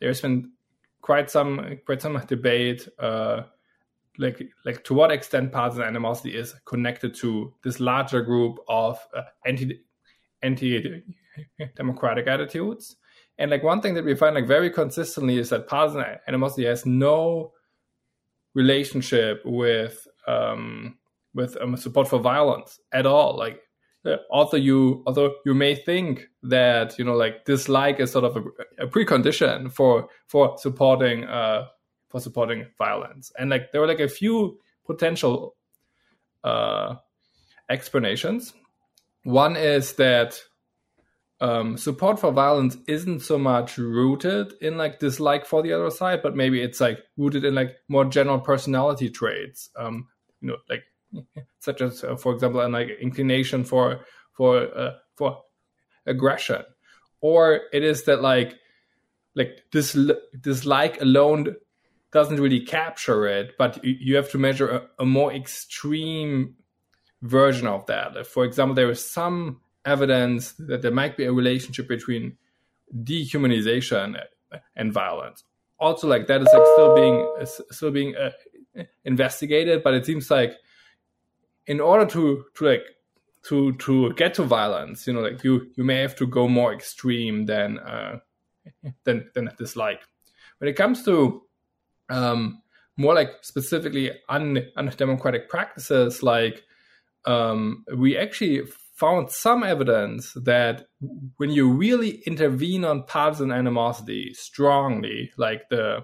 there's 0.00 0.20
been 0.20 0.52
quite 1.00 1.30
some 1.30 1.78
quite 1.84 2.02
some 2.02 2.22
debate, 2.26 2.88
uh, 2.98 3.42
like 4.22 4.42
like 4.64 4.84
to 4.84 4.94
what 4.94 5.12
extent 5.12 5.52
partisan 5.52 5.84
animosity 5.84 6.36
is 6.36 6.54
connected 6.64 7.14
to 7.16 7.52
this 7.62 7.80
larger 7.80 8.22
group 8.22 8.58
of 8.68 8.98
uh, 9.16 9.22
anti 9.44 9.80
anti 10.42 11.02
democratic 11.76 12.26
attitudes. 12.26 12.96
And 13.38 13.50
like 13.50 13.62
one 13.62 13.80
thing 13.80 13.94
that 13.94 14.04
we 14.04 14.14
find 14.14 14.34
like 14.34 14.46
very 14.46 14.70
consistently 14.70 15.38
is 15.38 15.50
that 15.50 15.66
partisan 15.66 16.04
animosity 16.28 16.66
has 16.66 16.86
no 16.86 17.52
relationship 18.54 19.40
with 19.44 20.06
um, 20.26 20.98
with 21.34 21.56
um, 21.60 21.76
support 21.76 22.08
for 22.08 22.18
violence 22.18 22.78
at 22.92 23.06
all. 23.06 23.36
Like 23.36 23.60
uh, 24.04 24.16
although 24.30 24.58
you 24.58 25.02
although 25.06 25.34
you 25.46 25.54
may 25.54 25.74
think 25.74 26.28
that 26.42 26.98
you 26.98 27.04
know 27.04 27.14
like 27.14 27.44
dislike 27.44 28.00
is 28.00 28.12
sort 28.12 28.24
of 28.24 28.36
a, 28.36 28.84
a 28.84 28.86
precondition 28.86 29.72
for 29.72 30.08
for 30.26 30.56
supporting 30.58 31.24
uh, 31.24 31.66
for 32.12 32.20
supporting 32.20 32.66
violence, 32.78 33.32
and 33.38 33.50
like 33.50 33.72
there 33.72 33.80
were 33.80 33.88
like 33.88 34.00
a 34.00 34.08
few 34.08 34.60
potential 34.86 35.56
uh, 36.44 36.96
explanations. 37.68 38.54
One 39.24 39.56
is 39.56 39.94
that 39.94 40.40
um, 41.40 41.76
support 41.76 42.20
for 42.20 42.30
violence 42.30 42.76
isn't 42.86 43.20
so 43.20 43.36
much 43.36 43.76
rooted 43.76 44.52
in 44.60 44.76
like 44.76 45.00
dislike 45.00 45.44
for 45.44 45.62
the 45.62 45.72
other 45.72 45.90
side, 45.90 46.22
but 46.22 46.36
maybe 46.36 46.62
it's 46.62 46.80
like 46.80 47.00
rooted 47.16 47.44
in 47.44 47.54
like 47.54 47.76
more 47.88 48.04
general 48.04 48.38
personality 48.38 49.10
traits. 49.10 49.68
Um, 49.76 50.06
you 50.40 50.48
know, 50.48 50.56
like 50.68 50.84
such 51.58 51.80
as, 51.80 52.04
uh, 52.04 52.14
for 52.16 52.32
example, 52.32 52.60
an 52.60 52.72
like 52.72 52.90
inclination 53.00 53.64
for 53.64 54.04
for 54.32 54.68
uh, 54.76 54.92
for 55.16 55.42
aggression, 56.06 56.62
or 57.20 57.62
it 57.72 57.82
is 57.82 58.04
that 58.04 58.22
like 58.22 58.54
like 59.34 59.64
this 59.72 59.98
dislike 60.40 61.00
alone 61.00 61.56
doesn't 62.12 62.40
really 62.40 62.60
capture 62.60 63.26
it, 63.26 63.54
but 63.58 63.82
you, 63.82 64.16
have 64.16 64.30
to 64.30 64.38
measure 64.38 64.68
a, 64.68 64.88
a 65.00 65.06
more 65.06 65.32
extreme 65.32 66.54
version 67.22 67.66
of 67.66 67.86
that. 67.86 68.26
For 68.26 68.44
example, 68.44 68.74
there 68.74 68.90
is 68.90 69.04
some 69.04 69.60
evidence 69.84 70.52
that 70.58 70.82
there 70.82 70.90
might 70.90 71.16
be 71.16 71.24
a 71.24 71.32
relationship 71.32 71.88
between 71.88 72.36
dehumanization 72.94 74.20
and 74.76 74.92
violence. 74.92 75.44
Also, 75.78 76.06
like 76.06 76.26
that 76.26 76.42
is 76.42 76.48
like 76.52 76.66
still 76.74 76.94
being 76.94 77.46
still 77.70 77.90
being 77.90 78.14
uh, 78.14 78.30
investigated, 79.04 79.82
but 79.82 79.94
it 79.94 80.06
seems 80.06 80.30
like 80.30 80.52
in 81.66 81.80
order 81.80 82.06
to 82.06 82.44
to 82.54 82.64
like 82.64 82.84
to 83.44 83.72
to 83.72 84.12
get 84.14 84.34
to 84.34 84.44
violence, 84.44 85.06
you 85.06 85.12
know, 85.12 85.20
like 85.20 85.42
you 85.42 85.72
you 85.76 85.82
may 85.82 86.00
have 86.00 86.14
to 86.16 86.26
go 86.26 86.46
more 86.46 86.72
extreme 86.72 87.46
than 87.46 87.78
uh, 87.78 88.18
than 89.04 89.28
than 89.34 89.50
dislike. 89.58 90.02
When 90.58 90.68
it 90.68 90.74
comes 90.74 91.04
to 91.06 91.42
um, 92.12 92.62
more 92.96 93.14
like 93.14 93.30
specifically 93.42 94.10
un, 94.28 94.66
undemocratic 94.76 95.48
practices, 95.48 96.22
like 96.22 96.62
um, 97.24 97.84
we 97.96 98.16
actually 98.16 98.62
found 98.94 99.30
some 99.30 99.64
evidence 99.64 100.32
that 100.34 100.86
when 101.36 101.50
you 101.50 101.70
really 101.70 102.22
intervene 102.26 102.84
on 102.84 103.04
partisan 103.04 103.50
animosity 103.50 104.32
strongly, 104.34 105.32
like 105.36 105.68
the 105.70 106.00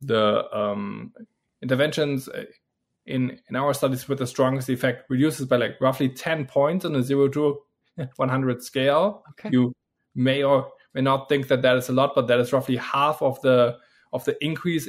the 0.00 0.44
um, 0.56 1.12
interventions 1.62 2.28
in 3.06 3.38
in 3.48 3.56
our 3.56 3.72
studies 3.74 4.08
with 4.08 4.18
the 4.18 4.26
strongest 4.26 4.68
effect 4.68 5.08
reduces 5.08 5.46
by 5.46 5.56
like 5.56 5.80
roughly 5.80 6.08
10 6.08 6.46
points 6.46 6.84
on 6.84 6.94
a 6.94 7.02
0 7.02 7.28
to 7.28 7.58
100 8.16 8.62
scale 8.62 9.24
Okay. 9.30 9.48
you 9.52 9.72
may 10.14 10.42
or 10.42 10.68
may 10.94 11.00
not 11.00 11.28
think 11.28 11.48
that 11.48 11.62
that 11.62 11.76
is 11.76 11.88
a 11.88 11.92
lot 11.92 12.12
but 12.14 12.28
that 12.28 12.38
is 12.38 12.52
roughly 12.52 12.76
half 12.76 13.20
of 13.22 13.40
the 13.40 13.76
of 14.12 14.24
the 14.24 14.36
increase 14.44 14.88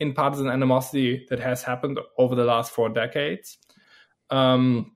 in 0.00 0.12
partisan 0.12 0.48
animosity 0.48 1.26
that 1.28 1.40
has 1.40 1.62
happened 1.62 1.98
over 2.18 2.34
the 2.34 2.44
last 2.44 2.72
four 2.72 2.88
decades 2.88 3.58
um 4.30 4.94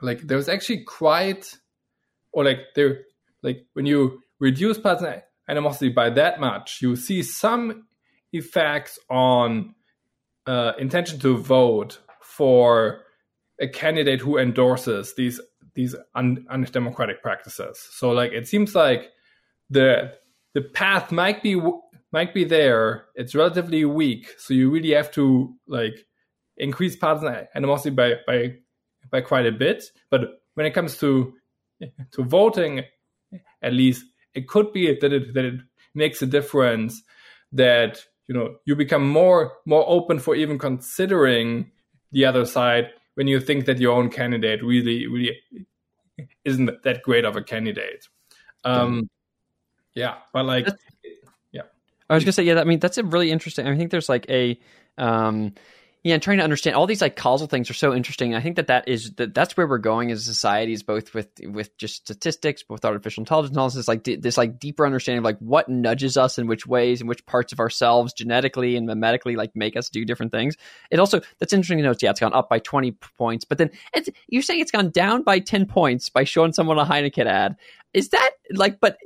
like 0.00 0.20
there's 0.22 0.48
actually 0.48 0.82
quite 0.84 1.56
or 2.32 2.44
like 2.44 2.58
there 2.74 3.02
like 3.42 3.66
when 3.74 3.86
you 3.86 4.20
reduce 4.40 4.78
partisan 4.78 5.22
animosity 5.48 5.88
by 5.88 6.10
that 6.10 6.40
much 6.40 6.80
you 6.82 6.96
see 6.96 7.22
some 7.22 7.86
effects 8.32 8.98
on 9.08 9.74
uh, 10.46 10.72
intention 10.78 11.18
to 11.18 11.36
vote 11.36 12.00
for 12.20 13.02
a 13.60 13.68
candidate 13.68 14.20
who 14.20 14.38
endorses 14.38 15.14
these 15.14 15.40
these 15.74 15.94
un- 16.14 16.46
undemocratic 16.50 17.22
practices. 17.22 17.78
So 17.92 18.10
like 18.10 18.32
it 18.32 18.46
seems 18.46 18.74
like 18.74 19.10
the 19.70 20.12
the 20.52 20.62
path 20.62 21.10
might 21.10 21.42
be 21.42 21.60
might 22.14 22.32
be 22.32 22.44
there. 22.44 23.06
It's 23.16 23.34
relatively 23.34 23.84
weak, 23.84 24.32
so 24.38 24.54
you 24.54 24.70
really 24.70 24.92
have 24.92 25.10
to 25.12 25.52
like 25.66 26.06
increase 26.56 26.94
partisan 26.94 27.48
animosity 27.56 27.90
by 27.90 28.14
by 28.24 28.54
by 29.10 29.20
quite 29.20 29.46
a 29.46 29.52
bit. 29.52 29.82
But 30.10 30.20
when 30.54 30.64
it 30.64 30.74
comes 30.74 30.96
to 30.98 31.34
to 32.12 32.22
voting, 32.22 32.84
at 33.62 33.72
least 33.72 34.04
it 34.32 34.46
could 34.46 34.72
be 34.72 34.96
that 35.00 35.12
it 35.12 35.34
that 35.34 35.44
it 35.44 35.60
makes 35.92 36.22
a 36.22 36.26
difference 36.26 37.02
that 37.50 38.04
you 38.28 38.34
know 38.34 38.56
you 38.64 38.76
become 38.76 39.08
more 39.08 39.52
more 39.66 39.84
open 39.88 40.20
for 40.20 40.36
even 40.36 40.56
considering 40.56 41.72
the 42.12 42.24
other 42.24 42.46
side 42.46 42.90
when 43.16 43.26
you 43.26 43.40
think 43.40 43.66
that 43.66 43.80
your 43.80 43.92
own 43.92 44.08
candidate 44.08 44.62
really 44.62 45.08
really 45.08 45.36
isn't 46.44 46.70
that 46.84 47.02
great 47.02 47.24
of 47.24 47.36
a 47.36 47.42
candidate 47.42 48.08
um 48.64 49.08
yeah 49.94 50.14
but 50.32 50.44
like 50.44 50.66
I 52.08 52.14
was 52.14 52.24
gonna 52.24 52.32
say, 52.32 52.44
yeah. 52.44 52.60
I 52.60 52.64
mean, 52.64 52.78
that's 52.80 52.98
a 52.98 53.04
really 53.04 53.30
interesting. 53.30 53.66
I 53.66 53.76
think 53.76 53.90
there's 53.90 54.08
like 54.08 54.26
a, 54.28 54.58
um, 54.98 55.54
yeah, 56.02 56.12
and 56.12 56.22
trying 56.22 56.36
to 56.36 56.44
understand 56.44 56.76
all 56.76 56.86
these 56.86 57.00
like 57.00 57.16
causal 57.16 57.46
things 57.46 57.70
are 57.70 57.74
so 57.74 57.94
interesting. 57.94 58.34
I 58.34 58.42
think 58.42 58.56
that 58.56 58.66
that 58.66 58.86
is 58.88 59.12
that 59.12 59.32
that's 59.32 59.56
where 59.56 59.66
we're 59.66 59.78
going 59.78 60.10
as 60.10 60.22
societies, 60.22 60.82
both 60.82 61.14
with 61.14 61.30
with 61.46 61.74
just 61.78 61.96
statistics, 61.96 62.62
both 62.62 62.84
artificial 62.84 63.22
intelligence, 63.22 63.52
and 63.52 63.58
all 63.58 63.70
this 63.70 63.88
like 63.88 64.02
d- 64.02 64.16
this 64.16 64.36
like 64.36 64.58
deeper 64.58 64.84
understanding 64.84 65.20
of 65.20 65.24
like 65.24 65.38
what 65.38 65.70
nudges 65.70 66.18
us 66.18 66.36
in 66.36 66.46
which 66.46 66.66
ways, 66.66 67.00
in 67.00 67.06
which 67.06 67.24
parts 67.24 67.54
of 67.54 67.58
ourselves, 67.58 68.12
genetically 68.12 68.76
and 68.76 68.86
memetically, 68.86 69.34
like 69.34 69.56
make 69.56 69.78
us 69.78 69.88
do 69.88 70.04
different 70.04 70.30
things. 70.30 70.58
It 70.90 71.00
also 71.00 71.22
that's 71.38 71.54
interesting 71.54 71.78
to 71.78 71.84
note. 71.84 72.02
Yeah, 72.02 72.10
it's 72.10 72.20
gone 72.20 72.34
up 72.34 72.50
by 72.50 72.58
twenty 72.58 72.90
points, 72.90 73.46
but 73.46 73.56
then 73.56 73.70
it's, 73.94 74.10
you're 74.28 74.42
saying 74.42 74.60
it's 74.60 74.72
gone 74.72 74.90
down 74.90 75.22
by 75.22 75.38
ten 75.38 75.64
points 75.64 76.10
by 76.10 76.24
showing 76.24 76.52
someone 76.52 76.78
a 76.78 76.84
Heineken 76.84 77.24
ad. 77.24 77.56
Is 77.94 78.10
that 78.10 78.32
like, 78.52 78.78
but 78.78 78.98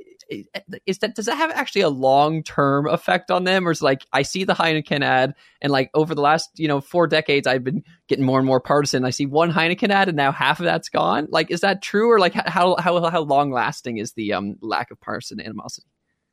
is 0.85 0.99
that 0.99 1.15
does 1.15 1.25
that 1.25 1.37
have 1.37 1.51
actually 1.51 1.81
a 1.81 1.89
long 1.89 2.43
term 2.43 2.87
effect 2.87 3.31
on 3.31 3.43
them, 3.43 3.67
or 3.67 3.71
is 3.71 3.81
like 3.81 4.05
I 4.13 4.21
see 4.21 4.43
the 4.43 4.53
Heineken 4.53 5.03
ad, 5.03 5.33
and 5.61 5.71
like 5.71 5.89
over 5.93 6.13
the 6.13 6.21
last 6.21 6.51
you 6.55 6.67
know 6.67 6.81
four 6.81 7.07
decades, 7.07 7.47
I've 7.47 7.63
been 7.63 7.83
getting 8.07 8.25
more 8.25 8.37
and 8.37 8.45
more 8.45 8.59
partisan. 8.59 9.05
I 9.05 9.09
see 9.09 9.25
one 9.25 9.51
Heineken 9.51 9.89
ad, 9.89 10.07
and 10.07 10.17
now 10.17 10.31
half 10.31 10.59
of 10.59 10.65
that's 10.65 10.89
gone. 10.89 11.27
Like, 11.31 11.49
is 11.51 11.61
that 11.61 11.81
true, 11.81 12.11
or 12.11 12.19
like 12.19 12.33
how 12.33 12.75
how 12.77 13.09
how 13.09 13.21
long 13.21 13.51
lasting 13.51 13.97
is 13.97 14.13
the 14.13 14.33
um 14.33 14.57
lack 14.61 14.91
of 14.91 14.99
partisan 15.01 15.41
animosity? 15.41 15.87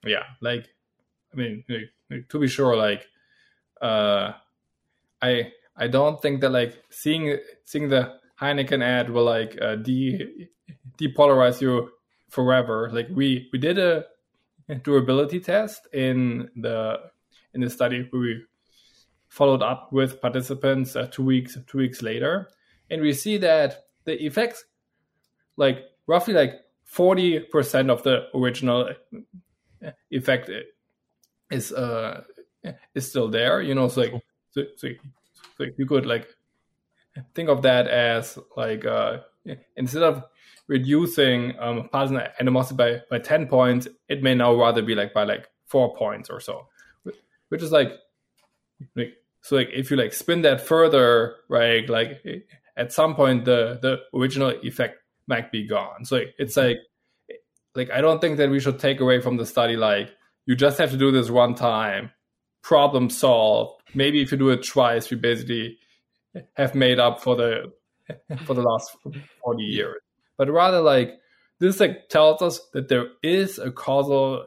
Yeah, 0.04 0.24
like 0.40 0.68
I 1.32 1.36
mean, 1.36 1.64
to 2.28 2.38
be 2.38 2.48
sure, 2.48 2.76
like 2.76 3.06
uh, 3.80 4.32
I 5.22 5.52
I 5.76 5.88
don't 5.88 6.20
think 6.20 6.40
that 6.42 6.50
like 6.50 6.82
seeing 6.90 7.38
seeing 7.64 7.88
the 7.88 8.18
Heineken 8.40 8.82
ad 8.82 9.10
will 9.10 9.24
like 9.24 9.56
uh, 9.60 9.76
de 9.76 10.48
depolarize 10.98 11.60
you 11.60 11.90
forever. 12.28 12.90
Like 12.92 13.08
we 13.10 13.48
we 13.52 13.58
did 13.58 13.78
a 13.78 14.04
durability 14.82 15.40
test 15.40 15.86
in 15.92 16.50
the 16.56 17.00
in 17.54 17.60
the 17.60 17.70
study 17.70 18.06
where 18.10 18.22
we 18.22 18.42
followed 19.28 19.62
up 19.62 19.92
with 19.92 20.20
participants 20.20 20.96
uh, 20.96 21.08
two 21.10 21.24
weeks 21.24 21.58
two 21.66 21.78
weeks 21.78 22.02
later, 22.02 22.48
and 22.90 23.02
we 23.02 23.12
see 23.12 23.38
that 23.38 23.86
the 24.04 24.24
effects, 24.24 24.64
like 25.56 25.84
roughly 26.06 26.34
like 26.34 26.54
forty 26.84 27.40
percent 27.40 27.90
of 27.90 28.02
the 28.02 28.26
original 28.34 28.90
effect 30.10 30.50
is 31.50 31.72
uh 31.72 32.22
is 32.94 33.08
still 33.08 33.28
there. 33.28 33.60
You 33.62 33.74
know, 33.74 33.88
so 33.88 34.00
like 34.00 34.12
so, 34.50 34.62
so, 34.76 34.88
so 35.58 35.64
you 35.76 35.86
could 35.86 36.06
like 36.06 36.28
think 37.34 37.48
of 37.48 37.62
that 37.62 37.88
as 37.88 38.38
like 38.56 38.84
uh 38.84 39.18
instead 39.76 40.02
of 40.02 40.24
reducing 40.68 41.58
um, 41.58 41.88
partisan 41.90 42.22
animosity 42.40 42.76
by, 42.76 43.00
by 43.10 43.18
10 43.18 43.46
points, 43.46 43.88
it 44.08 44.22
may 44.22 44.34
now 44.34 44.54
rather 44.54 44.82
be 44.82 44.94
like 44.94 45.14
by 45.14 45.24
like 45.24 45.48
four 45.66 45.94
points 45.94 46.30
or 46.30 46.40
so, 46.40 46.66
which 47.48 47.62
is 47.62 47.72
like, 47.72 47.92
like 48.94 49.14
so 49.42 49.56
like 49.56 49.68
if 49.72 49.90
you 49.90 49.96
like 49.96 50.12
spin 50.12 50.42
that 50.42 50.60
further, 50.60 51.36
right, 51.48 51.88
like 51.88 52.22
at 52.76 52.92
some 52.92 53.14
point 53.14 53.44
the 53.44 53.78
the 53.80 54.00
original 54.18 54.50
effect 54.62 54.98
might 55.28 55.52
be 55.52 55.66
gone. 55.66 56.04
So 56.04 56.20
it's 56.38 56.56
like 56.56 56.78
like 57.74 57.90
I 57.90 58.00
don't 58.00 58.20
think 58.20 58.38
that 58.38 58.50
we 58.50 58.60
should 58.60 58.78
take 58.78 59.00
away 59.00 59.20
from 59.20 59.36
the 59.36 59.46
study 59.46 59.76
like 59.76 60.10
you 60.46 60.56
just 60.56 60.78
have 60.78 60.90
to 60.90 60.96
do 60.96 61.10
this 61.10 61.30
one 61.30 61.54
time, 61.54 62.10
problem 62.62 63.08
solved. 63.08 63.82
Maybe 63.94 64.20
if 64.20 64.32
you 64.32 64.38
do 64.38 64.50
it 64.50 64.64
twice, 64.64 65.10
you 65.10 65.16
basically 65.16 65.78
have 66.54 66.74
made 66.74 66.98
up 66.98 67.22
for 67.22 67.36
the 67.36 67.72
for 68.44 68.54
the 68.54 68.62
last 68.62 68.96
40 69.44 69.62
years 69.62 69.96
but 70.36 70.50
rather 70.50 70.80
like 70.80 71.18
this 71.58 71.80
like 71.80 72.08
tells 72.08 72.42
us 72.42 72.60
that 72.72 72.88
there 72.88 73.06
is 73.22 73.58
a 73.58 73.70
causal 73.70 74.46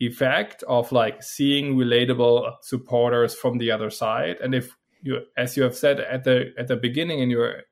effect 0.00 0.64
of 0.64 0.90
like 0.90 1.22
seeing 1.22 1.76
relatable 1.76 2.52
supporters 2.62 3.34
from 3.34 3.58
the 3.58 3.70
other 3.70 3.90
side. 3.90 4.36
And 4.42 4.54
if 4.54 4.76
you 5.02 5.20
as 5.36 5.56
you 5.56 5.62
have 5.62 5.76
said 5.76 6.00
at 6.00 6.24
the 6.24 6.52
at 6.58 6.68
the 6.68 6.76
beginning 6.76 7.20
in 7.20 7.30
your 7.30 7.62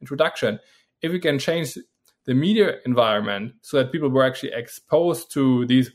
introduction 0.00 0.60
if 1.02 1.12
we 1.12 1.18
can 1.18 1.38
change 1.38 1.76
the 2.26 2.34
media 2.34 2.76
environment 2.86 3.52
so 3.62 3.78
that 3.78 3.92
people 3.92 4.08
were 4.08 4.24
actually 4.24 4.52
exposed 4.54 5.32
to 5.32 5.66
these 5.66 5.90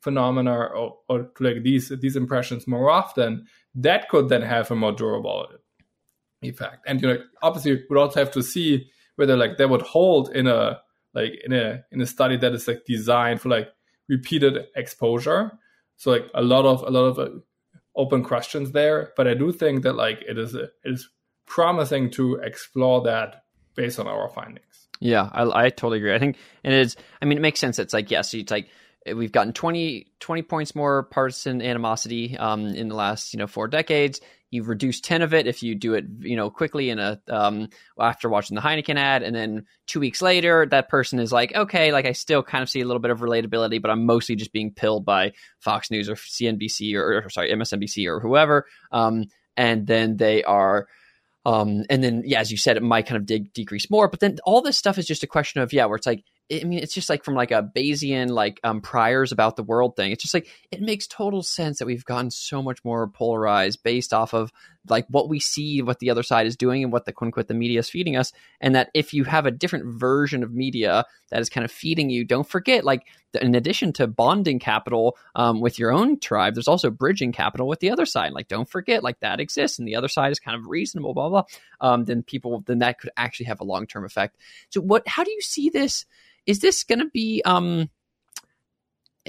phenomena 0.00 0.52
or, 0.52 0.96
or 1.08 1.30
to 1.36 1.44
like 1.44 1.62
these 1.62 1.92
these 2.00 2.16
impressions 2.16 2.66
more 2.66 2.90
often 2.90 3.46
that 3.74 4.08
could 4.08 4.28
then 4.28 4.42
have 4.42 4.70
a 4.70 4.76
more 4.76 4.92
durable 4.92 5.46
effect. 6.42 6.84
And 6.86 7.00
you 7.00 7.08
know 7.08 7.18
obviously 7.42 7.82
we 7.88 7.96
also 7.96 8.20
have 8.20 8.32
to 8.32 8.42
see 8.42 8.90
whether 9.16 9.36
like 9.36 9.58
that 9.58 9.68
would 9.70 9.82
hold 9.82 10.30
in 10.30 10.46
a 10.46 10.80
like 11.14 11.32
in 11.44 11.52
a 11.52 11.84
in 11.90 12.00
a 12.00 12.06
study 12.06 12.36
that 12.36 12.52
is 12.52 12.66
like 12.66 12.84
designed 12.86 13.40
for 13.40 13.48
like 13.48 13.68
repeated 14.08 14.66
exposure. 14.76 15.58
So 15.96 16.10
like 16.10 16.26
a 16.34 16.42
lot 16.42 16.64
of 16.64 16.82
a 16.82 16.90
lot 16.90 17.04
of 17.04 17.18
uh, 17.18 17.28
open 17.96 18.24
questions 18.24 18.72
there, 18.72 19.12
but 19.16 19.28
I 19.28 19.34
do 19.34 19.52
think 19.52 19.82
that 19.82 19.94
like 19.94 20.22
it 20.26 20.38
is 20.38 20.54
it 20.54 20.70
is 20.84 21.08
promising 21.46 22.10
to 22.10 22.36
explore 22.36 23.02
that 23.02 23.44
based 23.74 23.98
on 23.98 24.06
our 24.06 24.28
findings. 24.28 24.88
Yeah, 25.00 25.28
I, 25.32 25.64
I 25.64 25.70
totally 25.70 25.98
agree. 25.98 26.14
I 26.14 26.18
think, 26.18 26.36
and 26.62 26.72
it's, 26.72 26.96
I 27.20 27.24
mean, 27.24 27.38
it 27.38 27.40
makes 27.40 27.58
sense. 27.58 27.78
It's 27.78 27.92
like, 27.92 28.10
yes, 28.10 28.32
it's 28.34 28.50
like 28.50 28.68
we've 29.14 29.32
gotten 29.32 29.52
20, 29.52 30.06
20 30.20 30.42
points 30.42 30.74
more 30.74 31.02
partisan 31.02 31.60
animosity 31.60 32.38
um, 32.38 32.66
in 32.66 32.88
the 32.88 32.94
last, 32.94 33.34
you 33.34 33.38
know, 33.38 33.46
four 33.48 33.66
decades 33.66 34.20
you've 34.52 34.68
reduced 34.68 35.02
10 35.04 35.22
of 35.22 35.34
it 35.34 35.48
if 35.48 35.62
you 35.62 35.74
do 35.74 35.94
it 35.94 36.04
you 36.20 36.36
know 36.36 36.50
quickly 36.50 36.90
in 36.90 37.00
a 37.00 37.18
um, 37.28 37.68
after 37.98 38.28
watching 38.28 38.54
the 38.54 38.60
heineken 38.60 38.96
ad 38.96 39.24
and 39.24 39.34
then 39.34 39.64
two 39.88 39.98
weeks 39.98 40.22
later 40.22 40.66
that 40.70 40.88
person 40.88 41.18
is 41.18 41.32
like 41.32 41.52
okay 41.56 41.90
like 41.90 42.06
i 42.06 42.12
still 42.12 42.42
kind 42.42 42.62
of 42.62 42.68
see 42.70 42.80
a 42.80 42.86
little 42.86 43.00
bit 43.00 43.10
of 43.10 43.20
relatability 43.20 43.82
but 43.82 43.90
i'm 43.90 44.06
mostly 44.06 44.36
just 44.36 44.52
being 44.52 44.70
pilled 44.70 45.04
by 45.04 45.32
fox 45.58 45.90
news 45.90 46.08
or 46.08 46.14
cnbc 46.14 46.94
or, 46.94 47.24
or 47.24 47.30
sorry 47.30 47.50
msnbc 47.50 48.06
or 48.06 48.20
whoever. 48.20 48.66
Um, 48.92 49.24
and 49.56 49.86
then 49.86 50.16
they 50.16 50.44
are 50.44 50.86
um, 51.44 51.82
and 51.90 52.04
then 52.04 52.22
yeah 52.24 52.40
as 52.40 52.52
you 52.52 52.56
said 52.56 52.76
it 52.76 52.82
might 52.82 53.06
kind 53.06 53.16
of 53.16 53.26
dig, 53.26 53.52
decrease 53.52 53.90
more 53.90 54.06
but 54.06 54.20
then 54.20 54.38
all 54.44 54.62
this 54.62 54.78
stuff 54.78 54.98
is 54.98 55.06
just 55.06 55.22
a 55.24 55.26
question 55.26 55.60
of 55.60 55.72
yeah 55.72 55.86
where 55.86 55.96
it's 55.96 56.06
like 56.06 56.22
I 56.52 56.64
mean, 56.64 56.80
it's 56.80 56.94
just 56.94 57.08
like 57.08 57.24
from 57.24 57.34
like 57.34 57.50
a 57.50 57.62
Bayesian 57.62 58.28
like 58.28 58.60
um, 58.62 58.80
priors 58.80 59.32
about 59.32 59.56
the 59.56 59.62
world 59.62 59.96
thing. 59.96 60.12
It's 60.12 60.22
just 60.22 60.34
like 60.34 60.48
it 60.70 60.82
makes 60.82 61.06
total 61.06 61.42
sense 61.42 61.78
that 61.78 61.86
we've 61.86 62.04
gotten 62.04 62.30
so 62.30 62.62
much 62.62 62.84
more 62.84 63.08
polarized 63.08 63.82
based 63.82 64.12
off 64.12 64.34
of 64.34 64.52
like 64.88 65.06
what 65.08 65.28
we 65.28 65.38
see, 65.38 65.80
what 65.80 66.00
the 66.00 66.10
other 66.10 66.22
side 66.22 66.46
is 66.46 66.56
doing, 66.56 66.82
and 66.82 66.92
what 66.92 67.04
the 67.04 67.12
quote 67.12 67.28
unquote 67.28 67.48
the 67.48 67.54
media 67.54 67.78
is 67.78 67.88
feeding 67.88 68.16
us. 68.16 68.32
And 68.60 68.74
that 68.74 68.90
if 68.92 69.14
you 69.14 69.24
have 69.24 69.46
a 69.46 69.50
different 69.50 69.86
version 69.98 70.42
of 70.42 70.52
media 70.52 71.04
that 71.30 71.40
is 71.40 71.48
kind 71.48 71.64
of 71.64 71.70
feeding 71.70 72.10
you, 72.10 72.24
don't 72.24 72.48
forget 72.48 72.84
like 72.84 73.06
in 73.40 73.54
addition 73.54 73.92
to 73.94 74.06
bonding 74.06 74.58
capital 74.58 75.16
um, 75.34 75.60
with 75.60 75.78
your 75.78 75.90
own 75.90 76.18
tribe, 76.20 76.54
there's 76.54 76.68
also 76.68 76.90
bridging 76.90 77.32
capital 77.32 77.66
with 77.66 77.80
the 77.80 77.90
other 77.90 78.04
side. 78.04 78.32
Like 78.32 78.48
don't 78.48 78.68
forget 78.68 79.02
like 79.02 79.20
that 79.20 79.40
exists, 79.40 79.78
and 79.78 79.88
the 79.88 79.96
other 79.96 80.08
side 80.08 80.32
is 80.32 80.40
kind 80.40 80.58
of 80.58 80.66
reasonable, 80.66 81.14
blah 81.14 81.28
blah. 81.28 81.44
Um, 81.80 82.04
then 82.04 82.22
people 82.22 82.62
then 82.66 82.80
that 82.80 83.00
could 83.00 83.10
actually 83.16 83.46
have 83.46 83.60
a 83.60 83.64
long 83.64 83.86
term 83.86 84.04
effect. 84.04 84.36
So 84.70 84.80
what? 84.80 85.06
How 85.06 85.24
do 85.24 85.30
you 85.30 85.40
see 85.40 85.70
this? 85.70 86.04
Is 86.46 86.60
this 86.60 86.84
going 86.84 86.98
to 86.98 87.10
be 87.12 87.42
um 87.44 87.88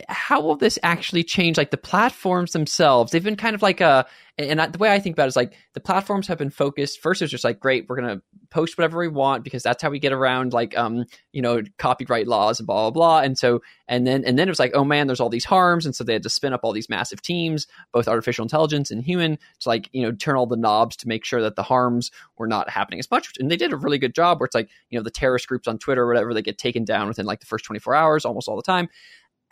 how 0.10 0.41
will 0.41 0.56
this 0.56 0.79
actually 0.82 1.23
change 1.23 1.58
like 1.58 1.71
the 1.71 1.77
platforms 1.77 2.51
themselves? 2.51 3.12
They've 3.12 3.23
been 3.23 3.36
kind 3.36 3.56
of 3.56 3.62
like 3.62 3.82
a 3.82 4.06
and 4.39 4.60
I, 4.60 4.65
the 4.65 4.79
way 4.79 4.91
i 4.91 4.99
think 4.99 5.15
about 5.15 5.25
it 5.25 5.27
is 5.27 5.36
like 5.36 5.53
the 5.73 5.79
platforms 5.79 6.25
have 6.25 6.39
been 6.39 6.49
focused 6.49 6.99
first 6.99 7.21
it's 7.21 7.29
just 7.29 7.43
like 7.43 7.60
great 7.60 7.86
we're 7.88 7.97
to 7.97 8.19
post 8.53 8.77
whatever 8.77 8.99
we 8.99 9.08
want 9.08 9.43
because 9.43 9.63
that's 9.63 9.82
how 9.82 9.89
we 9.89 9.97
get 9.97 10.13
around 10.13 10.53
like 10.53 10.77
um 10.77 11.06
you 11.32 11.41
know 11.41 11.63
copyright 11.79 12.27
laws 12.27 12.60
and 12.60 12.67
blah 12.67 12.84
blah 12.84 12.91
blah. 12.91 13.19
And 13.19 13.36
so 13.36 13.62
and 13.88 14.06
then 14.06 14.23
and 14.25 14.38
then 14.38 14.47
it 14.47 14.51
was 14.51 14.60
like 14.60 14.75
oh 14.75 14.84
man 14.84 15.08
there's 15.08 15.19
all 15.19 15.29
these 15.29 15.43
harms. 15.43 15.86
And 15.88 15.95
so 15.95 16.03
they 16.03 16.13
had 16.13 16.23
to 16.23 16.29
spin 16.29 16.53
up 16.53 16.62
all 16.63 16.71
these 16.71 16.88
massive 16.88 17.21
teams 17.21 17.65
both 17.91 18.08
artificial 18.08 18.43
intelligence 18.43 18.91
and 18.91 19.03
human 19.03 19.38
to 19.62 19.69
like 19.69 19.89
you 19.91 20.03
know 20.03 20.12
turn 20.12 20.36
all 20.36 20.45
the 20.45 20.56
knobs 20.56 20.95
to 20.97 21.08
make 21.08 21.25
sure 21.25 21.41
that 21.41 21.56
the 21.56 21.63
harms 21.63 22.12
were 22.38 22.47
not 22.47 22.69
happening 22.69 22.99
as 22.99 23.10
much. 23.10 23.34
And 23.39 23.49
they 23.49 23.58
did 23.58 23.73
a 23.73 23.77
really 23.77 23.97
good 23.97 24.13
job 24.13 24.39
where 24.39 24.45
it's 24.45 24.56
like 24.56 24.69
you 24.91 24.99
know 24.99 25.03
the 25.03 25.12
terrorist 25.12 25.47
groups 25.47 25.67
on 25.67 25.79
twitter 25.79 26.03
or 26.03 26.08
whatever 26.08 26.34
they 26.34 26.43
get 26.43 26.60
taken 26.60 26.86
down 26.86 27.08
within 27.08 27.25
like 27.25 27.39
the 27.39 27.47
first 27.47 27.65
24 27.65 27.95
hours 27.95 28.23
almost 28.23 28.47
all 28.47 28.56
the 28.56 28.62
time 28.62 28.88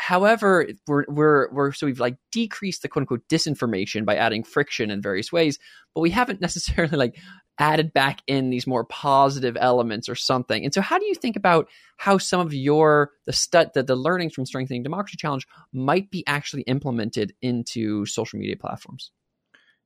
However, 0.01 0.67
we're, 0.87 1.05
we're, 1.07 1.51
we're, 1.51 1.71
so 1.73 1.85
we've 1.85 1.99
like 1.99 2.17
decreased 2.31 2.81
the 2.81 2.87
quote 2.87 3.03
unquote 3.03 3.27
disinformation 3.29 4.03
by 4.03 4.15
adding 4.15 4.43
friction 4.43 4.89
in 4.89 4.99
various 4.99 5.31
ways, 5.31 5.59
but 5.93 6.01
we 6.01 6.09
haven't 6.09 6.41
necessarily 6.47 6.97
like 6.97 7.19
added 7.59 7.93
back 7.93 8.23
in 8.25 8.49
these 8.49 8.65
more 8.65 8.83
positive 8.83 9.55
elements 9.59 10.09
or 10.09 10.15
something. 10.15 10.65
And 10.65 10.73
so, 10.73 10.81
how 10.81 10.97
do 10.97 11.05
you 11.05 11.13
think 11.13 11.35
about 11.35 11.67
how 11.97 12.17
some 12.17 12.39
of 12.39 12.51
your 12.51 13.11
the 13.27 13.31
stud 13.31 13.69
the, 13.75 13.83
the 13.83 13.95
learnings 13.95 14.33
from 14.33 14.47
Strengthening 14.47 14.81
Democracy 14.81 15.17
Challenge 15.17 15.45
might 15.71 16.09
be 16.09 16.23
actually 16.25 16.63
implemented 16.63 17.35
into 17.43 18.07
social 18.07 18.39
media 18.39 18.57
platforms? 18.57 19.11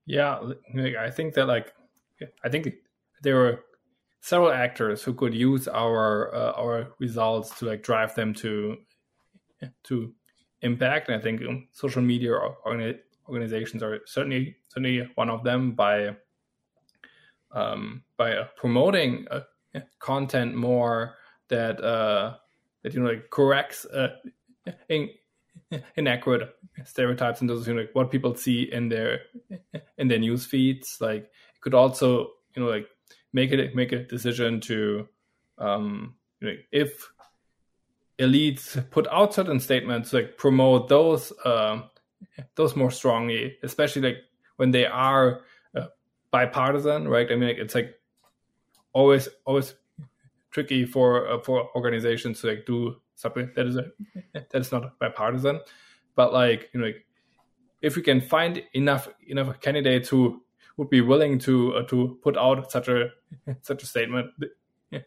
Yeah, 0.06 0.40
I 0.98 1.10
think 1.10 1.34
that 1.34 1.48
like 1.48 1.74
I 2.42 2.48
think 2.48 2.70
there 3.22 3.36
were 3.36 3.66
several 4.22 4.52
actors 4.52 5.04
who 5.04 5.14
could 5.14 5.34
use 5.34 5.68
our 5.68 6.34
uh, 6.34 6.54
our 6.54 6.88
results 7.00 7.60
to 7.60 7.66
like 7.66 7.84
drive 7.84 8.16
them 8.16 8.34
to 8.36 8.78
to 9.84 10.14
impact. 10.62 11.10
And 11.10 11.18
I 11.18 11.22
think 11.22 11.42
um, 11.42 11.68
social 11.72 12.02
media 12.02 12.38
organizations 13.28 13.84
are 13.84 14.00
certainly 14.06 14.58
certainly 14.68 15.10
one 15.16 15.30
of 15.30 15.44
them 15.44 15.74
by 15.74 16.16
um, 17.52 18.04
by 18.18 18.34
uh, 18.34 18.48
promoting 18.58 19.28
uh, 19.32 19.42
content 20.00 20.56
more 20.56 21.16
that 21.50 21.82
uh, 21.82 22.36
that 22.84 22.94
you 22.94 23.02
know 23.02 23.10
like 23.10 23.30
corrects 23.30 23.86
uh, 23.86 24.16
in, 24.90 25.10
inaccurate 25.96 26.50
stereotypes 26.84 27.42
and 27.42 27.50
those 27.50 27.68
you 27.68 27.74
know 27.74 27.82
like 27.82 27.92
what 27.94 28.12
people 28.12 28.36
see 28.36 28.64
in 28.64 28.90
their 28.90 29.22
in 29.98 30.08
their 30.08 30.20
news 30.20 30.46
feeds. 30.46 30.98
Like 31.00 31.24
it 31.24 31.62
could 31.62 31.74
also 31.74 32.32
you 32.56 32.64
know 32.64 32.70
like 32.70 32.88
make 33.34 33.52
it 33.52 33.76
make 33.76 33.92
a 33.92 34.04
decision 34.04 34.60
to 34.62 35.08
um, 35.58 36.16
you 36.42 36.48
know, 36.48 36.56
if 36.72 37.10
elites 38.20 38.90
put 38.92 39.08
out 39.12 39.34
certain 39.34 39.60
statements 39.60 40.14
like 40.14 40.38
promote 40.38 40.88
those 40.88 41.34
uh, 41.44 41.82
those 42.56 42.76
more 42.76 42.92
strongly, 42.92 43.58
especially 43.64 44.02
like 44.02 44.18
when 44.58 44.72
they 44.72 44.86
are 44.86 45.42
uh, 45.76 45.88
bipartisan, 46.32 47.08
right? 47.08 47.30
I 47.32 47.36
mean, 47.36 47.50
like, 47.50 47.58
it's 47.58 47.76
like 47.76 47.96
always 48.94 49.28
always 49.46 49.76
tricky 50.52 50.86
for 50.86 51.28
uh, 51.28 51.40
for 51.40 51.70
organizations 51.76 52.42
to 52.42 52.48
like 52.48 52.66
do 52.66 52.96
something 53.16 53.52
that 53.56 53.68
is 53.68 53.76
a, 53.78 53.92
that 54.34 54.54
is 54.54 54.72
not 54.72 54.98
bipartisan, 55.00 55.60
but 56.16 56.34
like 56.34 56.70
you 56.74 56.80
know, 56.80 56.88
like, 56.88 57.06
if 57.82 57.96
we 57.96 58.02
can 58.02 58.22
find 58.22 58.64
enough 58.74 59.10
enough 59.28 59.60
candidates 59.60 60.10
who 60.10 60.42
would 60.78 60.90
be 60.90 61.02
willing 61.02 61.40
to 61.40 61.76
uh, 61.76 61.84
to 61.84 62.18
put 62.24 62.38
out 62.38 62.72
such 62.72 62.88
a 62.88 63.10
such 63.62 63.84
a 63.84 63.86
statement, 63.86 64.32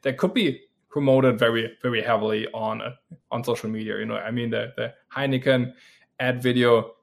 there 0.03 0.15
could 0.15 0.35
be 0.35 0.61
promoted 0.99 1.39
very 1.39 1.79
very 1.81 2.03
heavily 2.03 2.49
on 2.53 2.83
uh, 2.83 2.91
on 3.31 3.45
social 3.45 3.71
media. 3.71 3.99
You 3.99 4.07
know, 4.07 4.17
I 4.17 4.33
mean 4.33 4.51
the 4.51 4.73
the 4.77 4.95
Heineken 5.15 5.73
ad 6.19 6.43
video 6.43 6.97